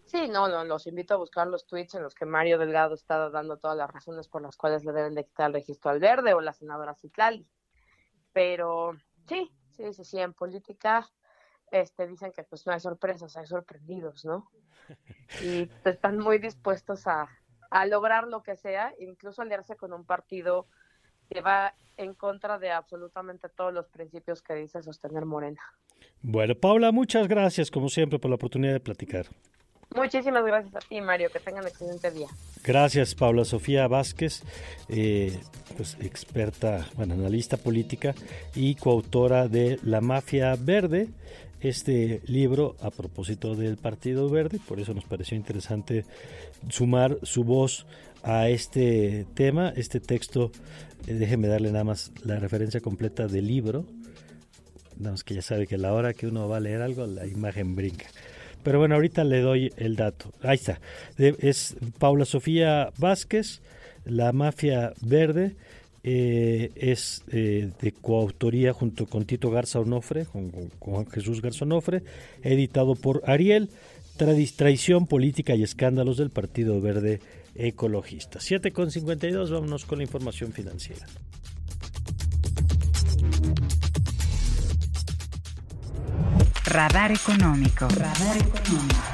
Sí, 0.04 0.26
no, 0.28 0.48
no, 0.48 0.64
los 0.64 0.86
invito 0.86 1.14
a 1.14 1.18
buscar 1.18 1.46
los 1.46 1.66
tweets 1.66 1.94
en 1.94 2.02
los 2.02 2.14
que 2.14 2.26
Mario 2.26 2.58
Delgado 2.58 2.94
está 2.94 3.30
dando 3.30 3.58
todas 3.58 3.76
las 3.76 3.90
razones 3.90 4.26
por 4.26 4.42
las 4.42 4.56
cuales 4.56 4.84
le 4.84 4.92
deben 4.92 5.14
de 5.14 5.24
quitar 5.24 5.48
el 5.48 5.54
registro 5.54 5.90
al 5.90 6.00
verde 6.00 6.34
o 6.34 6.40
la 6.40 6.52
senadora 6.52 6.94
Citlali. 6.94 7.46
Pero 8.32 8.96
Sí, 9.30 9.48
sí, 9.70 9.92
sí, 9.92 10.04
sí, 10.04 10.18
en 10.18 10.32
política 10.32 11.08
este, 11.70 12.08
dicen 12.08 12.32
que 12.32 12.42
pues 12.42 12.66
no 12.66 12.72
hay 12.72 12.80
sorpresas, 12.80 13.36
hay 13.36 13.46
sorprendidos, 13.46 14.24
¿no? 14.24 14.50
Y 15.40 15.70
están 15.84 16.18
muy 16.18 16.38
dispuestos 16.38 17.06
a, 17.06 17.28
a 17.70 17.86
lograr 17.86 18.26
lo 18.26 18.42
que 18.42 18.56
sea, 18.56 18.92
incluso 18.98 19.42
aliarse 19.42 19.76
con 19.76 19.92
un 19.92 20.04
partido 20.04 20.66
que 21.30 21.42
va 21.42 21.74
en 21.96 22.14
contra 22.14 22.58
de 22.58 22.72
absolutamente 22.72 23.48
todos 23.48 23.72
los 23.72 23.86
principios 23.86 24.42
que 24.42 24.54
dice 24.54 24.82
sostener 24.82 25.24
Morena. 25.26 25.62
Bueno, 26.22 26.56
Paula, 26.56 26.90
muchas 26.90 27.28
gracias 27.28 27.70
como 27.70 27.88
siempre 27.88 28.18
por 28.18 28.30
la 28.30 28.34
oportunidad 28.34 28.72
de 28.72 28.80
platicar. 28.80 29.26
Muchísimas 29.94 30.44
gracias 30.44 30.74
a 30.74 30.78
ti, 30.80 31.00
Mario. 31.00 31.30
Que 31.30 31.40
tengan 31.40 31.66
excelente 31.66 32.10
día. 32.10 32.28
Gracias, 32.62 33.14
Paula 33.14 33.44
Sofía 33.44 33.88
Vázquez, 33.88 34.42
eh, 34.88 35.40
pues 35.76 35.96
experta, 36.00 36.86
bueno, 36.94 37.14
analista 37.14 37.56
política 37.56 38.14
y 38.54 38.74
coautora 38.74 39.48
de 39.48 39.78
La 39.82 40.00
Mafia 40.00 40.56
Verde. 40.56 41.08
Este 41.60 42.22
libro 42.24 42.76
a 42.80 42.90
propósito 42.90 43.54
del 43.54 43.76
Partido 43.76 44.30
Verde, 44.30 44.58
por 44.66 44.80
eso 44.80 44.94
nos 44.94 45.04
pareció 45.04 45.36
interesante 45.36 46.06
sumar 46.70 47.18
su 47.22 47.44
voz 47.44 47.86
a 48.22 48.48
este 48.48 49.26
tema, 49.34 49.72
este 49.76 50.00
texto. 50.00 50.52
Eh, 51.06 51.14
déjeme 51.14 51.48
darle 51.48 51.70
nada 51.72 51.84
más 51.84 52.12
la 52.24 52.38
referencia 52.38 52.80
completa 52.80 53.26
del 53.26 53.46
libro. 53.46 53.84
Nada 54.96 55.12
más 55.12 55.24
que 55.24 55.34
ya 55.34 55.42
sabe 55.42 55.66
que 55.66 55.74
a 55.74 55.78
la 55.78 55.92
hora 55.92 56.14
que 56.14 56.26
uno 56.26 56.48
va 56.48 56.58
a 56.58 56.60
leer 56.60 56.82
algo, 56.82 57.06
la 57.06 57.26
imagen 57.26 57.74
brinca. 57.74 58.06
Pero 58.62 58.78
bueno, 58.78 58.94
ahorita 58.94 59.24
le 59.24 59.40
doy 59.40 59.72
el 59.76 59.96
dato. 59.96 60.32
Ahí 60.42 60.56
está. 60.56 60.80
Es 61.16 61.76
Paula 61.98 62.24
Sofía 62.24 62.90
Vázquez, 62.98 63.60
La 64.04 64.32
Mafia 64.32 64.92
Verde. 65.00 65.56
Eh, 66.02 66.72
es 66.76 67.22
eh, 67.30 67.72
de 67.78 67.92
coautoría 67.92 68.72
junto 68.72 69.04
con 69.04 69.26
Tito 69.26 69.50
Garza 69.50 69.80
Onofre, 69.80 70.24
con, 70.24 70.50
con 70.78 71.06
Jesús 71.10 71.42
Garza 71.42 71.66
Onofre, 71.66 72.02
editado 72.42 72.94
por 72.94 73.22
Ariel, 73.26 73.68
Traición, 74.56 75.06
Política 75.06 75.54
y 75.54 75.62
Escándalos 75.62 76.16
del 76.16 76.30
Partido 76.30 76.80
Verde 76.80 77.20
Ecologista. 77.54 78.38
7.52, 78.38 79.50
vámonos 79.50 79.84
con 79.84 79.98
la 79.98 80.04
información 80.04 80.52
financiera. 80.52 81.06
Radar 86.70 87.10
Económico. 87.10 87.88
Radar 87.88 88.36
Económico. 88.36 89.09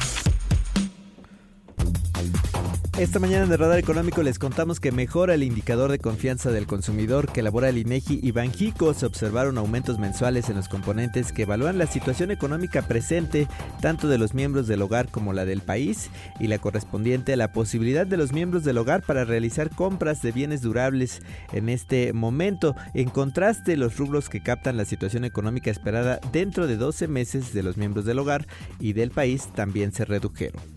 Esta 2.99 3.18
mañana 3.18 3.44
en 3.44 3.53
el 3.53 3.59
Radar 3.59 3.78
Económico 3.78 4.22
les 4.22 4.38
contamos 4.38 4.80
que 4.80 4.90
mejora 4.90 5.34
el 5.34 5.42
indicador 5.42 5.90
de 5.90 5.99
confianza 5.99 6.51
del 6.51 6.66
consumidor 6.66 7.30
que 7.30 7.40
elabora 7.40 7.68
el 7.68 7.76
INEGI 7.76 8.20
y 8.22 8.30
Banjico. 8.30 8.94
Se 8.94 9.05
observaron 9.05 9.59
aumentos 9.59 9.99
mensuales 9.99 10.49
en 10.49 10.57
los 10.57 10.70
componentes 10.70 11.30
que 11.30 11.42
evalúan 11.42 11.76
la 11.76 11.86
situación 11.86 12.30
económica 12.30 12.80
presente 12.88 13.49
tanto 13.82 14.09
de 14.09 14.16
los 14.16 14.32
miembros 14.32 14.66
del 14.66 14.80
hogar 14.80 15.11
como 15.11 15.34
la 15.34 15.44
del 15.44 15.61
país 15.61 16.09
y 16.40 16.47
la 16.47 16.59
correspondiente 16.59 17.34
a 17.34 17.36
la 17.36 17.53
posibilidad 17.53 18.07
de 18.07 18.16
los 18.16 18.32
miembros 18.32 18.64
del 18.64 18.78
hogar 18.78 19.03
para 19.03 19.26
realizar 19.26 19.68
compras 19.68 20.22
de 20.22 20.32
bienes 20.32 20.62
durables 20.62 21.20
en 21.53 21.68
este 21.68 22.14
momento. 22.14 22.74
En 22.94 23.11
contraste, 23.11 23.76
los 23.76 23.99
rubros 23.99 24.30
que 24.30 24.42
captan 24.42 24.78
la 24.78 24.86
situación 24.86 25.26
económica 25.26 25.70
esperada 25.70 26.18
dentro 26.32 26.66
de 26.66 26.78
12 26.78 27.09
meses 27.09 27.53
de 27.53 27.62
los 27.62 27.76
miembros 27.76 28.07
del 28.07 28.20
hogar 28.20 28.47
y 28.80 28.94
del 28.94 29.11
país 29.11 29.49
también 29.55 29.92
se 29.92 30.07
redujeron. 30.07 30.76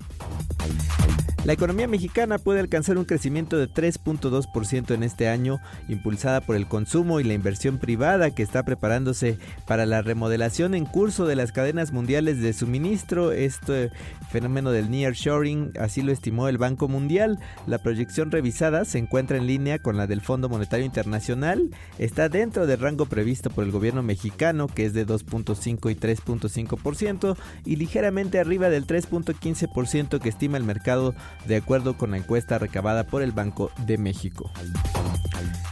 La 1.45 1.53
economía 1.53 1.87
mexicana 1.87 2.37
puede 2.37 2.59
alcanzar 2.59 2.97
un 2.97 3.05
crecimiento 3.05 3.57
de 3.57 3.69
3.2% 3.69 4.93
en 4.93 5.03
este 5.03 5.29
año, 5.29 5.59
impulsada 5.87 6.41
por 6.41 6.55
el 6.55 6.67
consumo 6.67 7.19
y 7.19 7.23
la 7.23 7.33
inversión 7.33 7.77
privada 7.79 8.31
que 8.31 8.43
está 8.43 8.63
preparándose 8.63 9.39
para 9.65 9.85
la 9.85 10.01
remodelación 10.01 10.75
en 10.75 10.85
curso 10.85 11.25
de 11.25 11.35
las 11.35 11.51
cadenas 11.51 11.93
mundiales 11.93 12.41
de 12.41 12.53
suministro. 12.53 13.31
Este 13.31 13.89
fenómeno 14.29 14.71
del 14.71 14.89
nearshoring, 14.89 15.73
así 15.79 16.01
lo 16.01 16.11
estimó 16.11 16.47
el 16.47 16.57
Banco 16.57 16.87
Mundial. 16.87 17.39
La 17.67 17.79
proyección 17.79 18.31
revisada 18.31 18.85
se 18.85 18.97
encuentra 18.97 19.37
en 19.37 19.47
línea 19.47 19.79
con 19.79 19.97
la 19.97 20.07
del 20.07 20.21
Fondo 20.21 20.49
Monetario 20.49 20.85
Internacional. 20.85 21.69
Está 21.97 22.29
dentro 22.29 22.67
del 22.67 22.79
rango 22.79 23.05
previsto 23.05 23.49
por 23.49 23.63
el 23.63 23.71
gobierno 23.71 24.03
mexicano, 24.03 24.67
que 24.67 24.85
es 24.85 24.93
de 24.93 25.05
2.5 25.05 25.91
y 25.91 25.95
3.5%, 25.95 27.37
y 27.65 27.75
ligeramente 27.75 28.39
arriba 28.39 28.69
del 28.69 28.87
3.15% 28.87 30.19
que 30.19 30.29
estima 30.29 30.57
el 30.57 30.63
mercado 30.63 31.13
de 31.47 31.55
acuerdo 31.55 31.97
con 31.97 32.11
la 32.11 32.17
encuesta 32.17 32.57
recabada 32.59 33.05
por 33.05 33.21
el 33.21 33.31
Banco 33.31 33.71
de 33.85 33.97
México. 33.97 34.51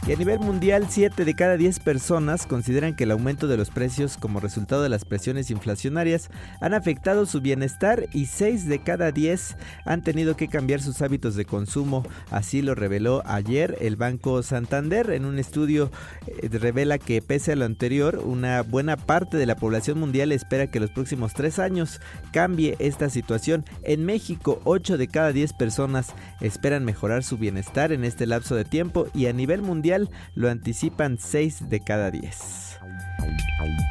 Y 0.06 0.12
a 0.12 0.16
nivel 0.16 0.38
mundial, 0.38 0.86
7 0.88 1.26
de 1.26 1.34
cada 1.34 1.58
10 1.58 1.80
personas 1.80 2.46
consideran 2.46 2.96
que 2.96 3.04
el 3.04 3.10
aumento 3.10 3.46
de 3.46 3.58
los 3.58 3.68
precios 3.68 4.16
como 4.16 4.40
resultado 4.40 4.82
de 4.82 4.88
las 4.88 5.04
presiones 5.04 5.50
inflacionarias 5.50 6.30
han 6.62 6.72
afectado 6.72 7.26
su 7.26 7.42
bienestar 7.42 8.06
y 8.14 8.24
6 8.24 8.47
de 8.48 8.78
cada 8.78 9.12
10 9.12 9.56
han 9.84 10.02
tenido 10.02 10.36
que 10.36 10.48
cambiar 10.48 10.80
sus 10.80 11.02
hábitos 11.02 11.36
de 11.36 11.44
consumo. 11.44 12.04
Así 12.30 12.62
lo 12.62 12.74
reveló 12.74 13.22
ayer 13.26 13.76
el 13.80 13.96
Banco 13.96 14.42
Santander 14.42 15.10
en 15.10 15.24
un 15.26 15.38
estudio 15.38 15.90
eh, 16.26 16.48
revela 16.48 16.98
que 16.98 17.20
pese 17.20 17.52
a 17.52 17.56
lo 17.56 17.66
anterior, 17.66 18.22
una 18.24 18.62
buena 18.62 18.96
parte 18.96 19.36
de 19.36 19.46
la 19.46 19.56
población 19.56 19.98
mundial 20.00 20.32
espera 20.32 20.66
que 20.66 20.80
los 20.80 20.90
próximos 20.90 21.34
3 21.34 21.58
años 21.58 22.00
cambie 22.32 22.76
esta 22.78 23.10
situación. 23.10 23.64
En 23.82 24.04
México, 24.04 24.60
8 24.64 24.96
de 24.96 25.08
cada 25.08 25.32
10 25.32 25.52
personas 25.52 26.14
esperan 26.40 26.84
mejorar 26.84 27.24
su 27.24 27.36
bienestar 27.36 27.92
en 27.92 28.04
este 28.04 28.26
lapso 28.26 28.54
de 28.54 28.64
tiempo 28.64 29.08
y 29.14 29.26
a 29.26 29.32
nivel 29.32 29.62
mundial 29.62 30.10
lo 30.34 30.48
anticipan 30.48 31.18
6 31.18 31.68
de 31.68 31.80
cada 31.80 32.10
10. 32.10 33.07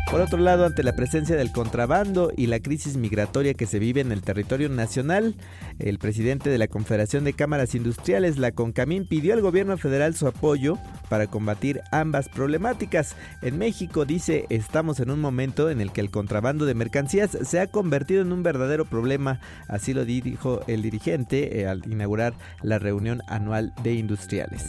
Por 0.10 0.22
otro 0.22 0.40
lado, 0.40 0.66
ante 0.66 0.84
la 0.84 0.96
presencia 0.96 1.36
del 1.36 1.52
contrabando 1.52 2.32
y 2.36 2.48
la 2.48 2.62
crisis 2.62 2.96
migratoria 2.96 3.54
que 3.54 3.66
se 3.66 3.78
vive 3.78 4.00
en 4.00 4.14
el 4.14 4.22
territorio 4.22 4.70
nacional, 4.70 5.36
el 5.80 6.00
presidente 6.00 6.50
de 6.50 6.58
la 6.58 6.70
Confederación 6.70 7.26
de 7.26 7.34
Cámaras 7.34 7.76
Industriales, 7.76 8.38
la 8.38 8.52
CONCAMIN, 8.52 9.06
pidió 9.06 9.34
al 9.34 9.42
gobierno 9.42 9.78
federal 9.78 10.16
su 10.16 10.26
apoyo 10.26 10.78
para 11.10 11.28
combatir 11.28 11.82
ambas 11.92 12.30
problemáticas. 12.30 13.16
En 13.42 13.58
México, 13.58 14.06
dice, 14.06 14.46
estamos 14.50 15.02
en 15.02 15.12
un 15.12 15.20
momento 15.20 15.70
en 15.70 15.82
el 15.82 15.92
que 15.92 16.02
el 16.02 16.10
contrabando 16.10 16.66
de 16.66 16.74
mercancías 16.74 17.38
se 17.42 17.60
ha 17.60 17.68
convertido 17.68 18.22
en 18.22 18.32
un 18.32 18.44
verdadero 18.44 18.86
problema, 18.86 19.42
así 19.68 19.94
lo 19.94 20.06
dijo 20.06 20.62
el 20.68 20.82
dirigente 20.82 21.60
eh, 21.60 21.68
al 21.68 21.86
inaugurar 21.86 22.34
la 22.64 22.80
reunión 22.80 23.22
anual 23.28 23.74
de 23.84 23.94
industriales. 23.94 24.64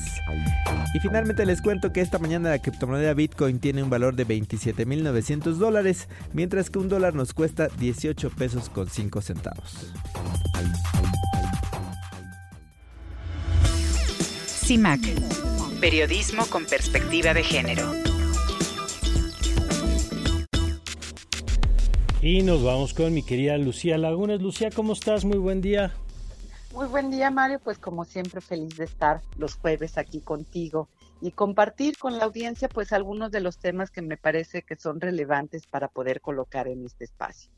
Y 0.95 1.01
finalmente 1.01 1.47
les 1.47 1.63
cuento 1.63 1.93
que 1.93 2.01
esta 2.01 2.19
mañana 2.19 2.51
la 2.51 2.59
criptomoneda 2.59 3.15
Bitcoin 3.15 3.61
tiene 3.61 3.83
un 3.83 3.91
valor 3.91 4.17
de 4.17 4.25
27.900 4.49 5.55
dólares, 5.55 6.09
mientras 6.33 6.71
que 6.71 6.79
un 6.79 6.89
dólar 6.89 7.15
nos 7.15 7.35
cuesta 7.35 7.69
18 7.79 8.31
pesos 8.31 8.69
con 8.69 8.89
5 8.89 9.21
centavos. 9.21 9.93
CIMAC, 14.47 15.01
periodismo 15.81 16.47
con 16.47 16.67
perspectiva 16.67 17.33
de 17.35 17.43
género. 17.43 17.93
Y 22.21 22.43
nos 22.43 22.63
vamos 22.65 22.95
con 22.95 23.15
mi 23.15 23.23
querida 23.23 23.57
Lucía 23.57 23.97
Lagunes. 23.97 24.43
Lucía, 24.43 24.71
¿cómo 24.75 24.93
estás? 24.93 25.25
Muy 25.25 25.39
buen 25.39 25.61
día. 25.61 25.95
Muy 26.75 26.87
buen 26.87 27.11
día, 27.11 27.31
Mario. 27.31 27.61
Pues 27.63 27.79
como 27.79 28.05
siempre, 28.05 28.41
feliz 28.41 28.77
de 28.77 28.85
estar 28.85 29.23
los 29.37 29.55
jueves 29.55 29.97
aquí 29.97 30.21
contigo 30.21 30.89
y 31.21 31.33
compartir 31.33 31.99
con 31.99 32.19
la 32.19 32.25
audiencia 32.25 32.69
pues 32.69 32.93
algunos 32.93 33.31
de 33.31 33.41
los 33.41 33.59
temas 33.59 33.91
que 33.91 34.03
me 34.03 34.17
parece 34.17 34.63
que 34.63 34.77
son 34.77 35.01
relevantes 35.01 35.67
para 35.67 35.89
poder 35.89 36.21
colocar 36.21 36.69
en 36.69 36.85
este 36.85 37.05
espacio. 37.05 37.51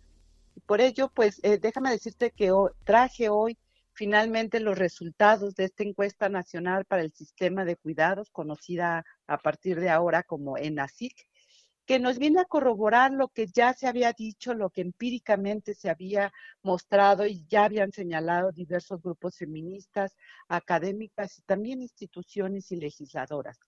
por 0.67 0.81
ello, 0.81 1.11
pues 1.15 1.41
eh, 1.43 1.59
déjame 1.59 1.91
decirte 1.91 2.31
que 2.31 2.53
traje 2.85 3.29
hoy 3.29 3.59
finalmente 3.93 4.61
los 4.61 4.79
resultados 4.79 5.55
de 5.55 5.65
esta 5.65 5.83
encuesta 5.83 6.29
nacional 6.29 6.85
para 6.85 7.03
el 7.03 7.13
sistema 7.13 7.65
de 7.65 7.77
cuidados, 7.77 8.31
conocida 8.31 9.05
a 9.27 9.39
partir 9.39 9.81
de 9.81 9.91
ahora 9.91 10.23
como 10.23 10.57
ENASIC, 10.57 11.27
que 11.91 11.99
nos 11.99 12.20
viene 12.20 12.38
a 12.38 12.45
corroborar 12.45 13.11
lo 13.11 13.30
que 13.30 13.49
ya 13.49 13.74
se 13.74 13.88
había 13.88 14.12
dicho, 14.12 14.55
lo 14.55 14.70
que 14.70 14.80
empíricamente 14.80 15.74
se 15.74 15.91
había 15.91 16.32
mostrado 16.62 17.26
y 17.26 17.45
ya 17.49 17.64
habían 17.64 17.91
señalado 17.91 18.53
diversos 18.53 19.03
grupos 19.03 19.38
feministas, 19.38 20.16
académicas 20.47 21.36
y 21.38 21.43
también 21.43 21.82
instituciones 21.82 22.70
y 22.70 22.76
legisladoras. 22.76 23.59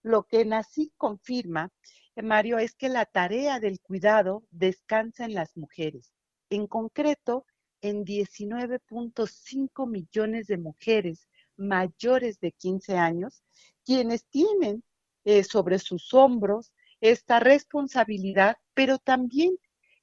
Lo 0.00 0.22
que 0.28 0.44
nací 0.44 0.92
confirma, 0.96 1.72
eh, 2.14 2.22
Mario, 2.22 2.58
es 2.58 2.76
que 2.76 2.88
la 2.88 3.04
tarea 3.04 3.58
del 3.58 3.80
cuidado 3.80 4.44
descansa 4.52 5.24
en 5.24 5.34
las 5.34 5.56
mujeres, 5.56 6.12
en 6.50 6.68
concreto 6.68 7.46
en 7.80 8.04
19.5 8.04 9.88
millones 9.88 10.46
de 10.46 10.56
mujeres 10.56 11.26
mayores 11.56 12.38
de 12.38 12.52
15 12.52 12.96
años, 12.96 13.42
quienes 13.84 14.24
tienen 14.26 14.84
eh, 15.24 15.42
sobre 15.42 15.80
sus 15.80 16.14
hombros 16.14 16.72
esta 17.02 17.40
responsabilidad, 17.40 18.56
pero 18.74 18.96
también 18.98 19.56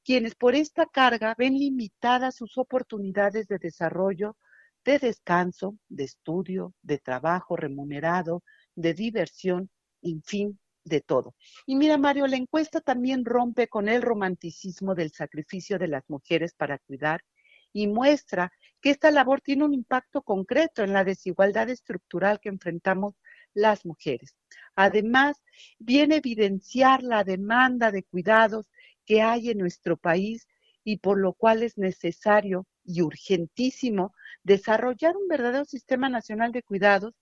quienes 0.04 0.36
por 0.36 0.54
esta 0.54 0.86
carga 0.86 1.34
ven 1.38 1.58
limitadas 1.58 2.36
sus 2.36 2.58
oportunidades 2.58 3.48
de 3.48 3.58
desarrollo, 3.58 4.38
de 4.84 5.00
descanso, 5.00 5.78
de 5.88 6.04
estudio, 6.04 6.74
de 6.82 6.98
trabajo 6.98 7.56
remunerado, 7.56 8.44
de 8.76 8.94
diversión, 8.94 9.70
en 10.02 10.22
fin, 10.24 10.60
de 10.84 11.00
todo. 11.00 11.36
Y 11.66 11.76
mira, 11.78 11.98
Mario, 11.98 12.28
la 12.28 12.36
encuesta 12.36 12.82
también 12.82 13.24
rompe 13.24 13.70
con 13.70 13.88
el 13.88 14.02
romanticismo 14.02 14.94
del 14.94 15.12
sacrificio 15.12 15.80
de 15.80 15.88
las 15.88 16.04
mujeres 16.10 16.54
para 16.54 16.80
cuidar 16.80 17.24
y 17.72 17.88
muestra 17.88 18.52
que 18.82 18.90
esta 18.90 19.10
labor 19.10 19.40
tiene 19.40 19.64
un 19.64 19.74
impacto 19.74 20.22
concreto 20.22 20.84
en 20.84 20.92
la 20.92 21.06
desigualdad 21.06 21.70
estructural 21.70 22.42
que 22.42 22.50
enfrentamos 22.50 23.16
las 23.54 23.86
mujeres. 23.86 24.36
Además, 24.76 25.38
viene 25.78 26.16
a 26.16 26.18
evidenciar 26.20 27.04
la 27.04 27.24
demanda 27.24 27.92
de 27.92 28.04
cuidados 28.04 28.70
que 29.06 29.22
hay 29.22 29.50
en 29.50 29.58
nuestro 29.58 29.98
país 29.98 30.48
y 30.84 30.98
por 30.98 31.20
lo 31.20 31.34
cual 31.34 31.64
es 31.64 31.78
necesario 31.78 32.66
y 32.84 33.02
urgentísimo 33.02 34.14
desarrollar 34.44 35.16
un 35.16 35.28
verdadero 35.28 35.66
sistema 35.66 36.10
nacional 36.10 36.52
de 36.52 36.64
cuidados 36.64 37.14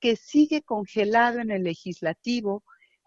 que 0.00 0.16
sigue 0.16 0.62
congelado 0.62 1.38
en 1.40 1.50
el 1.50 1.62
legislativo. 1.62 2.64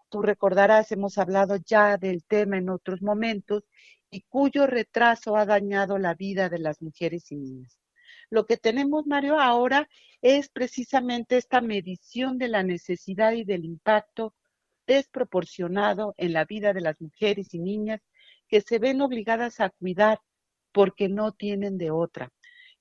Tú 0.08 0.22
recordarás, 0.22 0.90
hemos 0.90 1.18
hablado 1.18 1.56
ya 1.56 1.96
del 1.96 2.24
tema 2.24 2.58
en 2.58 2.70
otros 2.70 3.02
momentos 3.02 3.64
y 4.10 4.22
cuyo 4.22 4.66
retraso 4.66 5.36
ha 5.36 5.44
dañado 5.44 5.98
la 5.98 6.14
vida 6.14 6.48
de 6.48 6.58
las 6.58 6.80
mujeres 6.80 7.30
y 7.30 7.36
niñas. 7.36 7.78
Lo 8.30 8.46
que 8.46 8.56
tenemos, 8.56 9.06
Mario, 9.06 9.40
ahora 9.40 9.88
es 10.20 10.48
precisamente 10.48 11.36
esta 11.36 11.60
medición 11.60 12.38
de 12.38 12.48
la 12.48 12.62
necesidad 12.62 13.32
y 13.32 13.44
del 13.44 13.64
impacto 13.64 14.34
desproporcionado 14.86 16.14
en 16.16 16.32
la 16.32 16.44
vida 16.44 16.72
de 16.72 16.80
las 16.80 17.00
mujeres 17.00 17.54
y 17.54 17.58
niñas 17.58 18.00
que 18.48 18.60
se 18.60 18.78
ven 18.78 19.00
obligadas 19.00 19.60
a 19.60 19.70
cuidar 19.70 20.20
porque 20.72 21.08
no 21.08 21.32
tienen 21.32 21.78
de 21.78 21.90
otra. 21.90 22.32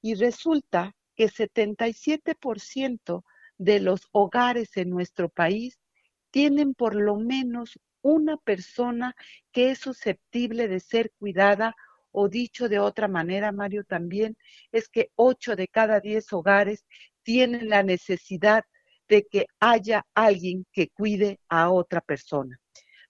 Y 0.02 0.16
resulta 0.16 0.95
que 1.16 1.30
77% 1.30 3.24
de 3.58 3.80
los 3.80 4.08
hogares 4.12 4.76
en 4.78 4.89
nuestro 4.89 5.30
país 5.30 5.80
tienen 6.32 6.74
por 6.74 6.95
lo 6.95 7.16
menos 7.18 7.80
una 8.02 8.38
persona 8.38 9.16
que 9.52 9.72
es 9.72 9.80
susceptible 9.80 10.68
de 10.68 10.80
ser 10.80 11.12
cuidada 11.20 11.76
o 12.12 12.30
dicho 12.30 12.70
de 12.70 12.80
otra 12.80 13.08
manera, 13.08 13.51
Mario, 13.51 13.84
también 13.84 14.38
es 14.72 14.89
que 14.89 15.12
ocho 15.16 15.55
de 15.55 15.68
cada 15.68 15.99
diez 15.99 16.32
hogares 16.34 16.86
tienen 17.24 17.70
la 17.70 17.84
necesidad 17.84 18.64
de 19.08 19.26
que 19.26 19.45
haya 19.60 20.05
alguien 20.14 20.66
que 20.72 20.89
cuide 20.89 21.39
a 21.49 21.70
otra 21.70 22.01
persona. 22.01 22.60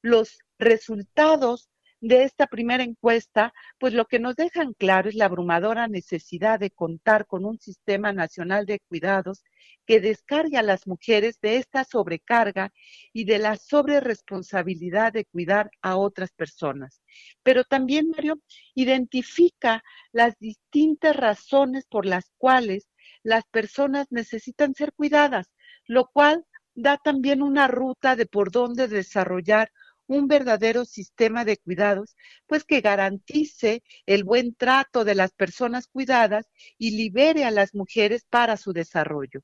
Los 0.02 0.40
resultados 0.60 1.70
de 2.00 2.24
esta 2.24 2.48
primera 2.48 2.84
encuesta, 2.84 3.54
pues 3.80 3.94
lo 3.94 4.06
que 4.06 4.20
nos 4.20 4.36
dejan 4.36 4.74
claro 4.74 5.10
es 5.10 5.16
la 5.16 5.26
abrumadora 5.26 5.88
necesidad 5.88 6.60
de 6.60 6.72
contar 6.72 7.26
con 7.26 7.46
un 7.46 7.60
sistema 7.60 8.14
nacional 8.14 8.66
de 8.66 8.80
cuidados 8.88 9.44
que 9.86 10.00
descargue 10.00 10.58
a 10.58 10.64
las 10.64 10.86
mujeres 10.86 11.40
de 11.42 11.58
esta 11.58 11.84
sobrecarga 11.84 12.72
y 13.14 13.26
de 13.26 13.40
la 13.40 13.56
sobreresponsabilidad 13.56 15.14
de 15.14 15.26
cuidar 15.26 15.72
a 15.82 15.98
otras 15.98 16.32
personas. 16.32 17.02
Pero 17.42 17.64
también, 17.64 18.10
Mario, 18.10 18.40
identifica 18.76 19.84
las 20.12 20.38
distintas 20.40 21.16
razones 21.16 21.86
por 21.90 22.06
las 22.06 22.32
cuales 22.38 22.90
las 23.24 23.46
personas 23.46 24.08
necesitan 24.12 24.76
ser 24.76 24.94
cuidadas, 24.94 25.48
lo 25.88 26.08
cual 26.08 26.46
da 26.76 26.98
también 26.98 27.42
una 27.42 27.68
ruta 27.68 28.16
de 28.16 28.28
por 28.28 28.52
dónde 28.52 28.88
desarrollar 28.88 29.72
un 30.08 30.28
verdadero 30.28 30.86
sistema 30.86 31.46
de 31.46 31.58
cuidados, 31.58 32.16
pues 32.48 32.64
que 32.64 32.82
garantice 32.82 33.84
el 34.06 34.24
buen 34.24 34.56
trato 34.56 35.04
de 35.04 35.16
las 35.16 35.34
personas 35.34 35.88
cuidadas 35.88 36.48
y 36.78 36.92
libere 36.92 37.46
a 37.46 37.52
las 37.52 37.76
mujeres 37.76 38.26
para 38.30 38.58
su 38.58 38.74
desarrollo. 38.74 39.42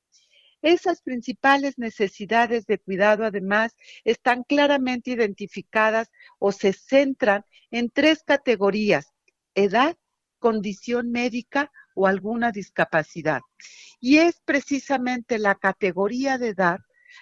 Esas 0.62 1.02
principales 1.02 1.78
necesidades 1.78 2.66
de 2.66 2.80
cuidado, 2.80 3.26
además, 3.26 3.76
están 4.06 4.44
claramente 4.44 5.12
identificadas 5.12 6.10
o 6.40 6.54
se 6.54 6.72
centran 6.72 7.44
en 7.70 7.90
tres 7.90 8.24
categorías, 8.24 9.14
edad, 9.56 9.98
condición 10.40 11.12
médica 11.12 11.70
o 11.96 12.08
alguna 12.08 12.52
discapacidad. 12.52 13.42
Y 14.00 14.20
es 14.20 14.40
precisamente 14.46 15.38
la 15.38 15.56
categoría 15.56 16.38
de 16.38 16.50
edad 16.50 16.80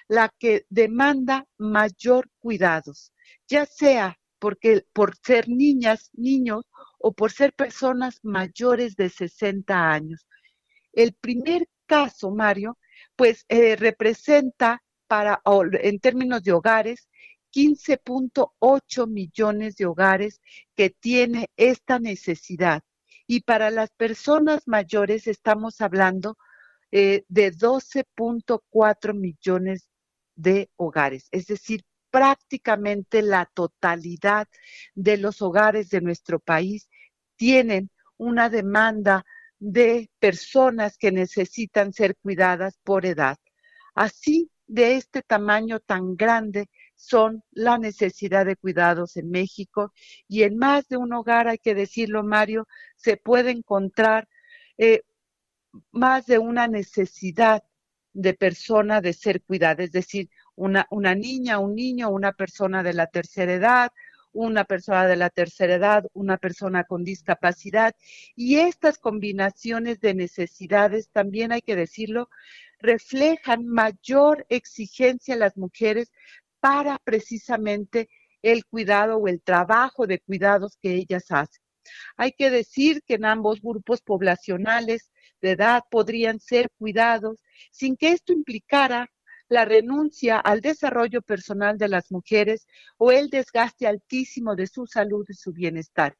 la 0.07 0.29
que 0.39 0.65
demanda 0.69 1.47
mayor 1.57 2.29
cuidados, 2.39 3.11
ya 3.47 3.65
sea 3.65 4.17
porque 4.39 4.85
por 4.93 5.15
ser 5.17 5.47
niñas, 5.49 6.09
niños 6.13 6.65
o 6.97 7.13
por 7.13 7.31
ser 7.31 7.53
personas 7.53 8.19
mayores 8.23 8.95
de 8.95 9.09
60 9.09 9.91
años. 9.91 10.27
El 10.93 11.13
primer 11.13 11.67
caso, 11.85 12.31
Mario, 12.31 12.77
pues 13.15 13.45
eh, 13.49 13.75
representa 13.75 14.81
para, 15.07 15.41
en 15.73 15.99
términos 15.99 16.41
de 16.41 16.53
hogares, 16.53 17.07
15.8 17.53 19.07
millones 19.07 19.75
de 19.75 19.85
hogares 19.85 20.41
que 20.75 20.89
tiene 20.89 21.49
esta 21.57 21.99
necesidad. 21.99 22.81
Y 23.27 23.41
para 23.41 23.69
las 23.69 23.91
personas 23.91 24.67
mayores 24.67 25.27
estamos 25.27 25.81
hablando 25.81 26.37
eh, 26.91 27.25
de 27.27 27.53
12.4 27.53 29.13
millones 29.13 29.87
de 30.35 30.69
hogares, 30.77 31.27
es 31.31 31.45
decir, 31.47 31.83
prácticamente 32.11 33.21
la 33.21 33.45
totalidad 33.45 34.47
de 34.93 35.17
los 35.17 35.41
hogares 35.41 35.89
de 35.89 36.01
nuestro 36.01 36.39
país 36.39 36.89
tienen 37.37 37.89
una 38.17 38.49
demanda 38.49 39.25
de 39.59 40.09
personas 40.19 40.97
que 40.97 41.11
necesitan 41.11 41.93
ser 41.93 42.15
cuidadas 42.17 42.77
por 42.83 43.05
edad. 43.05 43.37
Así, 43.95 44.51
de 44.67 44.95
este 44.95 45.21
tamaño 45.21 45.79
tan 45.79 46.15
grande 46.15 46.69
son 46.95 47.43
la 47.51 47.77
necesidad 47.77 48.45
de 48.45 48.55
cuidados 48.55 49.17
en 49.17 49.29
México 49.29 49.91
y 50.27 50.43
en 50.43 50.57
más 50.57 50.87
de 50.87 50.97
un 50.97 51.13
hogar, 51.13 51.47
hay 51.47 51.57
que 51.57 51.75
decirlo, 51.75 52.23
Mario, 52.23 52.67
se 52.95 53.17
puede 53.17 53.51
encontrar 53.51 54.29
eh, 54.77 55.01
más 55.91 56.25
de 56.25 56.39
una 56.39 56.67
necesidad 56.67 57.63
de 58.13 58.33
persona 58.33 59.01
de 59.01 59.13
ser 59.13 59.41
cuidada, 59.41 59.83
es 59.83 59.91
decir, 59.91 60.29
una, 60.55 61.15
niña, 61.15 61.59
un 61.59 61.75
niño, 61.75 62.09
una 62.09 62.33
persona 62.33 62.83
de 62.83 62.93
la 62.93 63.07
tercera 63.07 63.53
edad, 63.53 63.91
una 64.33 64.63
persona 64.63 65.07
de 65.07 65.15
la 65.15 65.29
tercera 65.29 65.75
edad, 65.75 66.05
una 66.13 66.37
persona 66.37 66.83
con 66.83 67.03
discapacidad. 67.03 67.95
Y 68.35 68.57
estas 68.57 68.97
combinaciones 68.97 69.99
de 69.99 70.13
necesidades, 70.13 71.09
también 71.11 71.51
hay 71.51 71.61
que 71.61 71.75
decirlo, 71.75 72.29
reflejan 72.79 73.67
mayor 73.67 74.45
exigencia 74.49 75.35
a 75.35 75.37
las 75.37 75.57
mujeres 75.57 76.11
para 76.59 76.99
precisamente 77.03 78.09
el 78.41 78.65
cuidado 78.65 79.17
o 79.17 79.27
el 79.27 79.41
trabajo 79.41 80.07
de 80.07 80.19
cuidados 80.19 80.77
que 80.81 80.95
ellas 80.95 81.25
hacen. 81.29 81.61
Hay 82.15 82.31
que 82.31 82.49
decir 82.49 83.01
que 83.03 83.15
en 83.15 83.25
ambos 83.25 83.61
grupos 83.61 84.01
poblacionales 84.01 85.11
de 85.41 85.51
edad 85.51 85.83
podrían 85.89 86.39
ser 86.39 86.69
cuidados 86.77 87.43
sin 87.71 87.97
que 87.97 88.09
esto 88.09 88.33
implicara 88.33 89.09
la 89.51 89.65
renuncia 89.65 90.39
al 90.39 90.61
desarrollo 90.61 91.21
personal 91.21 91.77
de 91.77 91.89
las 91.89 92.09
mujeres 92.09 92.67
o 92.97 93.11
el 93.11 93.29
desgaste 93.29 93.85
altísimo 93.85 94.55
de 94.55 94.65
su 94.65 94.87
salud 94.87 95.25
y 95.27 95.33
su 95.33 95.51
bienestar. 95.51 96.15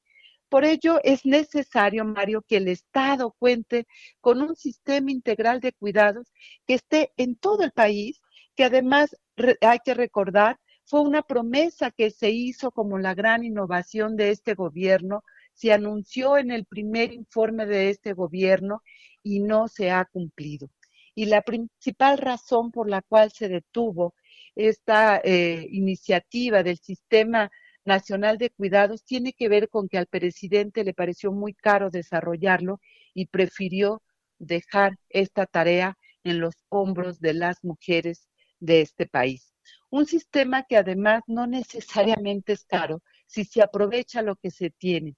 Por 0.50 0.66
ello 0.66 1.00
es 1.02 1.26
necesario, 1.26 2.04
Mario, 2.04 2.44
que 2.46 2.58
el 2.58 2.68
Estado 2.68 3.34
cuente 3.40 3.88
con 4.20 4.42
un 4.42 4.58
sistema 4.58 5.12
integral 5.12 5.62
de 5.62 5.72
cuidados 5.72 6.28
que 6.68 6.74
esté 6.74 7.14
en 7.16 7.38
todo 7.38 7.64
el 7.64 7.72
país, 7.72 8.20
que 8.54 8.66
además 8.66 9.16
hay 9.62 9.80
que 9.80 9.94
recordar 9.94 10.60
fue 10.84 11.00
una 11.00 11.22
promesa 11.22 11.90
que 11.90 12.12
se 12.12 12.32
hizo 12.32 12.72
como 12.72 13.00
la 13.00 13.14
gran 13.14 13.46
innovación 13.46 14.18
de 14.18 14.32
este 14.32 14.56
gobierno, 14.56 15.24
se 15.54 15.72
anunció 15.72 16.38
en 16.38 16.52
el 16.52 16.66
primer 16.66 17.14
informe 17.14 17.66
de 17.66 17.92
este 17.92 18.12
gobierno 18.12 18.84
y 19.24 19.40
no 19.40 19.70
se 19.70 19.90
ha 19.90 20.04
cumplido 20.04 20.68
y 21.16 21.26
la 21.26 21.42
principal 21.42 22.18
razón 22.18 22.72
por 22.72 22.90
la 22.90 23.02
cual 23.02 23.32
se 23.32 23.50
detuvo 23.50 24.16
esta 24.56 25.22
eh, 25.24 25.68
iniciativa 25.72 26.64
del 26.64 26.78
Sistema 26.78 27.52
Nacional 27.84 28.38
de 28.38 28.50
Cuidados 28.52 29.04
tiene 29.04 29.34
que 29.34 29.50
ver 29.50 29.70
con 29.70 29.90
que 29.90 29.98
al 29.98 30.08
presidente 30.08 30.84
le 30.84 30.94
pareció 30.94 31.32
muy 31.32 31.54
caro 31.54 31.90
desarrollarlo 31.90 32.80
y 33.14 33.26
prefirió 33.28 34.04
dejar 34.38 34.98
esta 35.10 35.46
tarea 35.46 35.98
en 36.24 36.40
los 36.40 36.56
hombros 36.70 37.20
de 37.20 37.34
las 37.34 37.64
mujeres 37.64 38.28
de 38.60 38.82
este 38.82 39.08
país. 39.08 39.54
Un 39.90 40.06
sistema 40.06 40.64
que 40.64 40.78
además 40.78 41.24
no 41.28 41.48
necesariamente 41.48 42.54
es 42.54 42.66
caro 42.66 43.02
si 43.26 43.46
se 43.46 43.62
aprovecha 43.62 44.22
lo 44.22 44.36
que 44.36 44.52
se 44.52 44.70
tiene, 44.70 45.16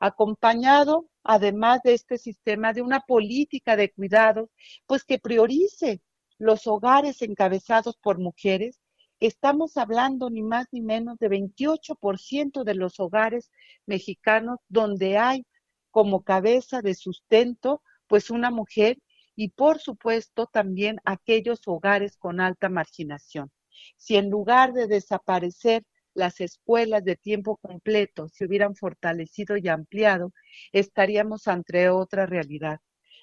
acompañado 0.00 1.08
además 1.24 1.80
de 1.84 1.94
este 1.94 2.18
sistema, 2.18 2.72
de 2.72 2.82
una 2.82 3.00
política 3.00 3.76
de 3.76 3.90
cuidados, 3.92 4.50
pues 4.86 5.04
que 5.04 5.18
priorice 5.18 6.00
los 6.38 6.66
hogares 6.66 7.22
encabezados 7.22 7.96
por 7.96 8.18
mujeres. 8.18 8.80
Estamos 9.20 9.76
hablando 9.76 10.30
ni 10.30 10.42
más 10.42 10.66
ni 10.72 10.80
menos 10.80 11.18
de 11.18 11.28
28% 11.28 12.64
de 12.64 12.74
los 12.74 12.98
hogares 12.98 13.50
mexicanos 13.86 14.58
donde 14.68 15.18
hay 15.18 15.46
como 15.90 16.22
cabeza 16.22 16.82
de 16.82 16.94
sustento 16.94 17.82
pues 18.08 18.30
una 18.30 18.50
mujer 18.50 18.98
y 19.36 19.50
por 19.50 19.78
supuesto 19.78 20.46
también 20.46 21.00
aquellos 21.04 21.60
hogares 21.66 22.16
con 22.16 22.40
alta 22.40 22.68
marginación. 22.68 23.50
Si 23.96 24.16
en 24.16 24.28
lugar 24.28 24.72
de 24.72 24.86
desaparecer 24.86 25.84
las 26.14 26.40
escuelas 26.40 27.04
de 27.04 27.16
tiempo 27.16 27.56
completo 27.56 28.28
se 28.28 28.46
hubieran 28.46 28.74
fortalecido 28.76 29.56
y 29.56 29.68
ampliado, 29.68 30.32
estaríamos 30.72 31.48
ante 31.48 31.88
otra 31.90 32.26
realidad. 32.26 32.80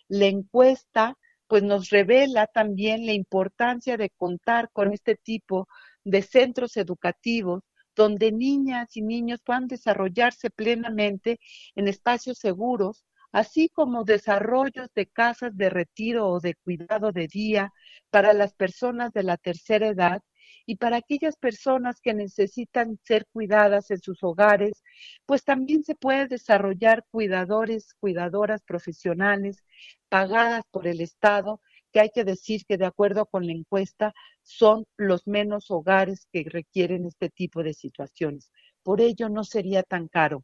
La 0.07 0.25
encuesta 0.25 1.17
pues 1.47 1.63
nos 1.63 1.89
revela 1.89 2.47
también 2.47 3.05
la 3.05 3.13
importancia 3.13 3.97
de 3.97 4.11
contar 4.11 4.69
con 4.71 4.93
este 4.93 5.15
tipo 5.15 5.67
de 6.03 6.21
centros 6.21 6.77
educativos 6.77 7.63
donde 7.95 8.31
niñas 8.31 8.95
y 8.95 9.01
niños 9.01 9.41
puedan 9.43 9.67
desarrollarse 9.67 10.49
plenamente 10.51 11.39
en 11.75 11.87
espacios 11.87 12.37
seguros, 12.37 13.03
así 13.31 13.69
como 13.69 14.03
desarrollos 14.05 14.87
de 14.95 15.07
casas 15.07 15.55
de 15.57 15.69
retiro 15.69 16.29
o 16.29 16.39
de 16.39 16.55
cuidado 16.55 17.11
de 17.11 17.27
día 17.27 17.73
para 18.09 18.33
las 18.33 18.53
personas 18.53 19.11
de 19.11 19.23
la 19.23 19.37
tercera 19.37 19.87
edad 19.87 20.21
y 20.69 20.75
para 20.75 20.97
aquellas 20.97 21.35
personas 21.35 21.99
que 21.99 22.13
necesitan 22.13 22.99
ser 23.03 23.25
cuidadas 23.33 23.89
en 23.89 23.99
sus 23.99 24.23
hogares, 24.23 24.83
pues 25.25 25.43
también 25.43 25.83
se 25.83 25.95
puede 25.95 26.27
desarrollar 26.27 27.03
cuidadores, 27.09 27.95
cuidadoras 27.95 28.61
profesionales 28.61 29.63
pagadas 30.09 30.63
por 30.69 30.85
el 30.85 31.01
Estado, 31.01 31.59
que 31.91 32.01
hay 32.01 32.11
que 32.13 32.23
decir 32.23 32.65
que 32.67 32.77
de 32.77 32.85
acuerdo 32.85 33.25
con 33.25 33.47
la 33.47 33.51
encuesta 33.51 34.13
son 34.43 34.85
los 34.95 35.25
menos 35.25 35.71
hogares 35.71 36.27
que 36.31 36.45
requieren 36.47 37.07
este 37.07 37.31
tipo 37.31 37.63
de 37.63 37.73
situaciones. 37.73 38.51
Por 38.83 39.01
ello 39.01 39.27
no 39.27 39.43
sería 39.45 39.81
tan 39.81 40.07
caro. 40.07 40.43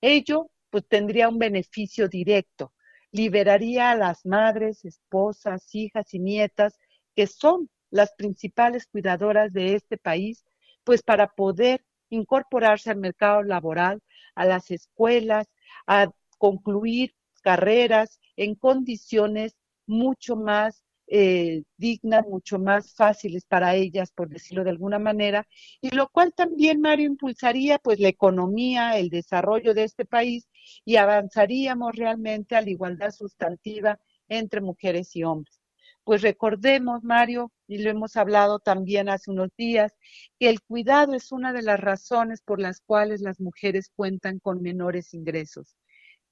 Ello 0.00 0.52
pues 0.70 0.86
tendría 0.86 1.28
un 1.28 1.40
beneficio 1.40 2.06
directo, 2.06 2.72
liberaría 3.10 3.90
a 3.90 3.96
las 3.96 4.24
madres, 4.24 4.84
esposas, 4.84 5.74
hijas 5.74 6.14
y 6.14 6.20
nietas 6.20 6.78
que 7.16 7.26
son 7.26 7.68
las 7.94 8.12
principales 8.14 8.88
cuidadoras 8.88 9.52
de 9.52 9.76
este 9.76 9.96
país, 9.96 10.44
pues 10.82 11.02
para 11.04 11.28
poder 11.28 11.84
incorporarse 12.10 12.90
al 12.90 12.96
mercado 12.96 13.44
laboral, 13.44 14.02
a 14.34 14.44
las 14.46 14.72
escuelas, 14.72 15.46
a 15.86 16.10
concluir 16.38 17.14
carreras 17.42 18.20
en 18.36 18.56
condiciones 18.56 19.56
mucho 19.86 20.34
más 20.34 20.82
eh, 21.06 21.62
dignas, 21.76 22.26
mucho 22.26 22.58
más 22.58 22.94
fáciles 22.94 23.44
para 23.44 23.76
ellas, 23.76 24.10
por 24.10 24.28
decirlo 24.28 24.64
de 24.64 24.70
alguna 24.70 24.98
manera, 24.98 25.46
y 25.80 25.90
lo 25.90 26.08
cual 26.08 26.32
también, 26.34 26.80
Mario, 26.80 27.06
impulsaría 27.06 27.78
pues 27.78 28.00
la 28.00 28.08
economía, 28.08 28.98
el 28.98 29.08
desarrollo 29.08 29.72
de 29.72 29.84
este 29.84 30.04
país 30.04 30.48
y 30.84 30.96
avanzaríamos 30.96 31.94
realmente 31.94 32.56
a 32.56 32.60
la 32.60 32.70
igualdad 32.70 33.12
sustantiva 33.12 34.00
entre 34.28 34.60
mujeres 34.60 35.14
y 35.14 35.22
hombres. 35.22 35.60
Pues 36.02 36.22
recordemos, 36.22 37.04
Mario, 37.04 37.52
y 37.66 37.78
lo 37.78 37.90
hemos 37.90 38.16
hablado 38.16 38.58
también 38.58 39.08
hace 39.08 39.30
unos 39.30 39.50
días, 39.56 39.92
que 40.38 40.48
el 40.48 40.60
cuidado 40.60 41.14
es 41.14 41.32
una 41.32 41.52
de 41.52 41.62
las 41.62 41.80
razones 41.80 42.42
por 42.42 42.60
las 42.60 42.80
cuales 42.80 43.20
las 43.20 43.40
mujeres 43.40 43.90
cuentan 43.94 44.38
con 44.38 44.62
menores 44.62 45.14
ingresos. 45.14 45.76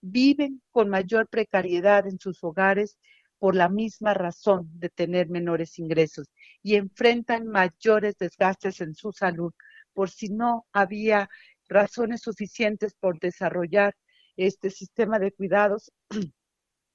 Viven 0.01 0.63
con 0.71 0.89
mayor 0.89 1.29
precariedad 1.29 2.07
en 2.07 2.19
sus 2.19 2.43
hogares 2.43 2.99
por 3.39 3.57
la 3.57 3.69
misma 3.69 4.15
razón 4.15 4.69
de 4.75 4.89
tener 4.89 5.29
menores 5.29 5.79
ingresos 5.79 6.29
y 6.63 6.77
enfrentan 6.77 7.49
mayores 7.49 8.17
desgastes 8.17 8.81
en 8.81 8.95
su 8.95 9.13
salud 9.13 9.53
por 9.93 10.11
si 10.11 10.29
no 10.29 10.67
había 10.73 11.29
razones 11.69 12.23
suficientes 12.23 12.95
por 12.95 13.19
desarrollar 13.19 13.95
este 14.37 14.71
sistema 14.71 15.19
de 15.19 15.33
cuidados. 15.33 15.93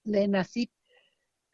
La 0.04 0.22
ENACIP, 0.22 0.72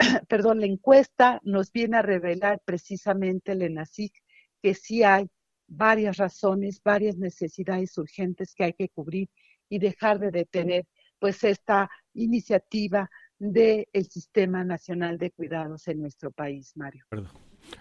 perdón, 0.28 0.60
la 0.60 0.66
encuesta 0.66 1.40
nos 1.44 1.72
viene 1.72 1.98
a 1.98 2.02
revelar 2.02 2.62
precisamente 2.66 3.56
la 3.56 3.66
ENACIP 3.66 4.14
que 4.62 4.74
sí 4.74 5.04
hay 5.04 5.28
varias 5.68 6.18
razones, 6.18 6.82
varias 6.84 7.18
necesidades 7.18 7.98
urgentes 7.98 8.54
que 8.56 8.66
hay 8.66 8.74
que 8.74 8.90
cubrir 8.90 9.30
y 9.70 9.80
dejar 9.80 10.20
de 10.20 10.32
detener 10.32 10.86
pues 11.20 11.44
esta 11.44 11.90
iniciativa 12.14 13.10
del 13.40 13.88
Sistema 14.10 14.64
Nacional 14.64 15.18
de 15.18 15.32
Cuidados 15.32 15.88
en 15.88 16.02
nuestro 16.02 16.32
país, 16.32 16.74
Mario. 16.76 17.06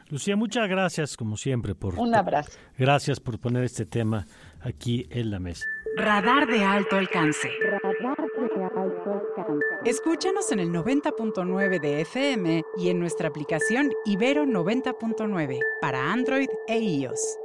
Lucía, 0.09 0.37
muchas 0.37 0.69
gracias, 0.69 1.17
como 1.17 1.37
siempre, 1.37 1.75
por... 1.75 1.99
Un 1.99 2.15
abrazo. 2.15 2.59
Gracias 2.79 3.21
por 3.21 3.39
poner 3.39 3.65
este 3.65 3.85
tema 3.85 4.27
aquí 4.61 5.07
en 5.11 5.31
la 5.31 5.39
mesa. 5.39 5.65
Radar 5.97 6.47
de 6.47 6.65
alto 6.65 6.97
alcance. 6.97 7.51
Escúchanos 9.85 10.53
en 10.53 10.61
el 10.61 10.71
90.9 10.71 11.81
de 11.81 12.01
FM 12.03 12.65
y 12.77 12.89
en 12.89 12.99
nuestra 12.99 13.29
aplicación 13.29 13.93
Ibero 14.05 14.45
90.9 14.45 15.59
para 15.81 16.13
Android 16.13 16.49
e 16.67 16.79
iOS. 16.79 17.42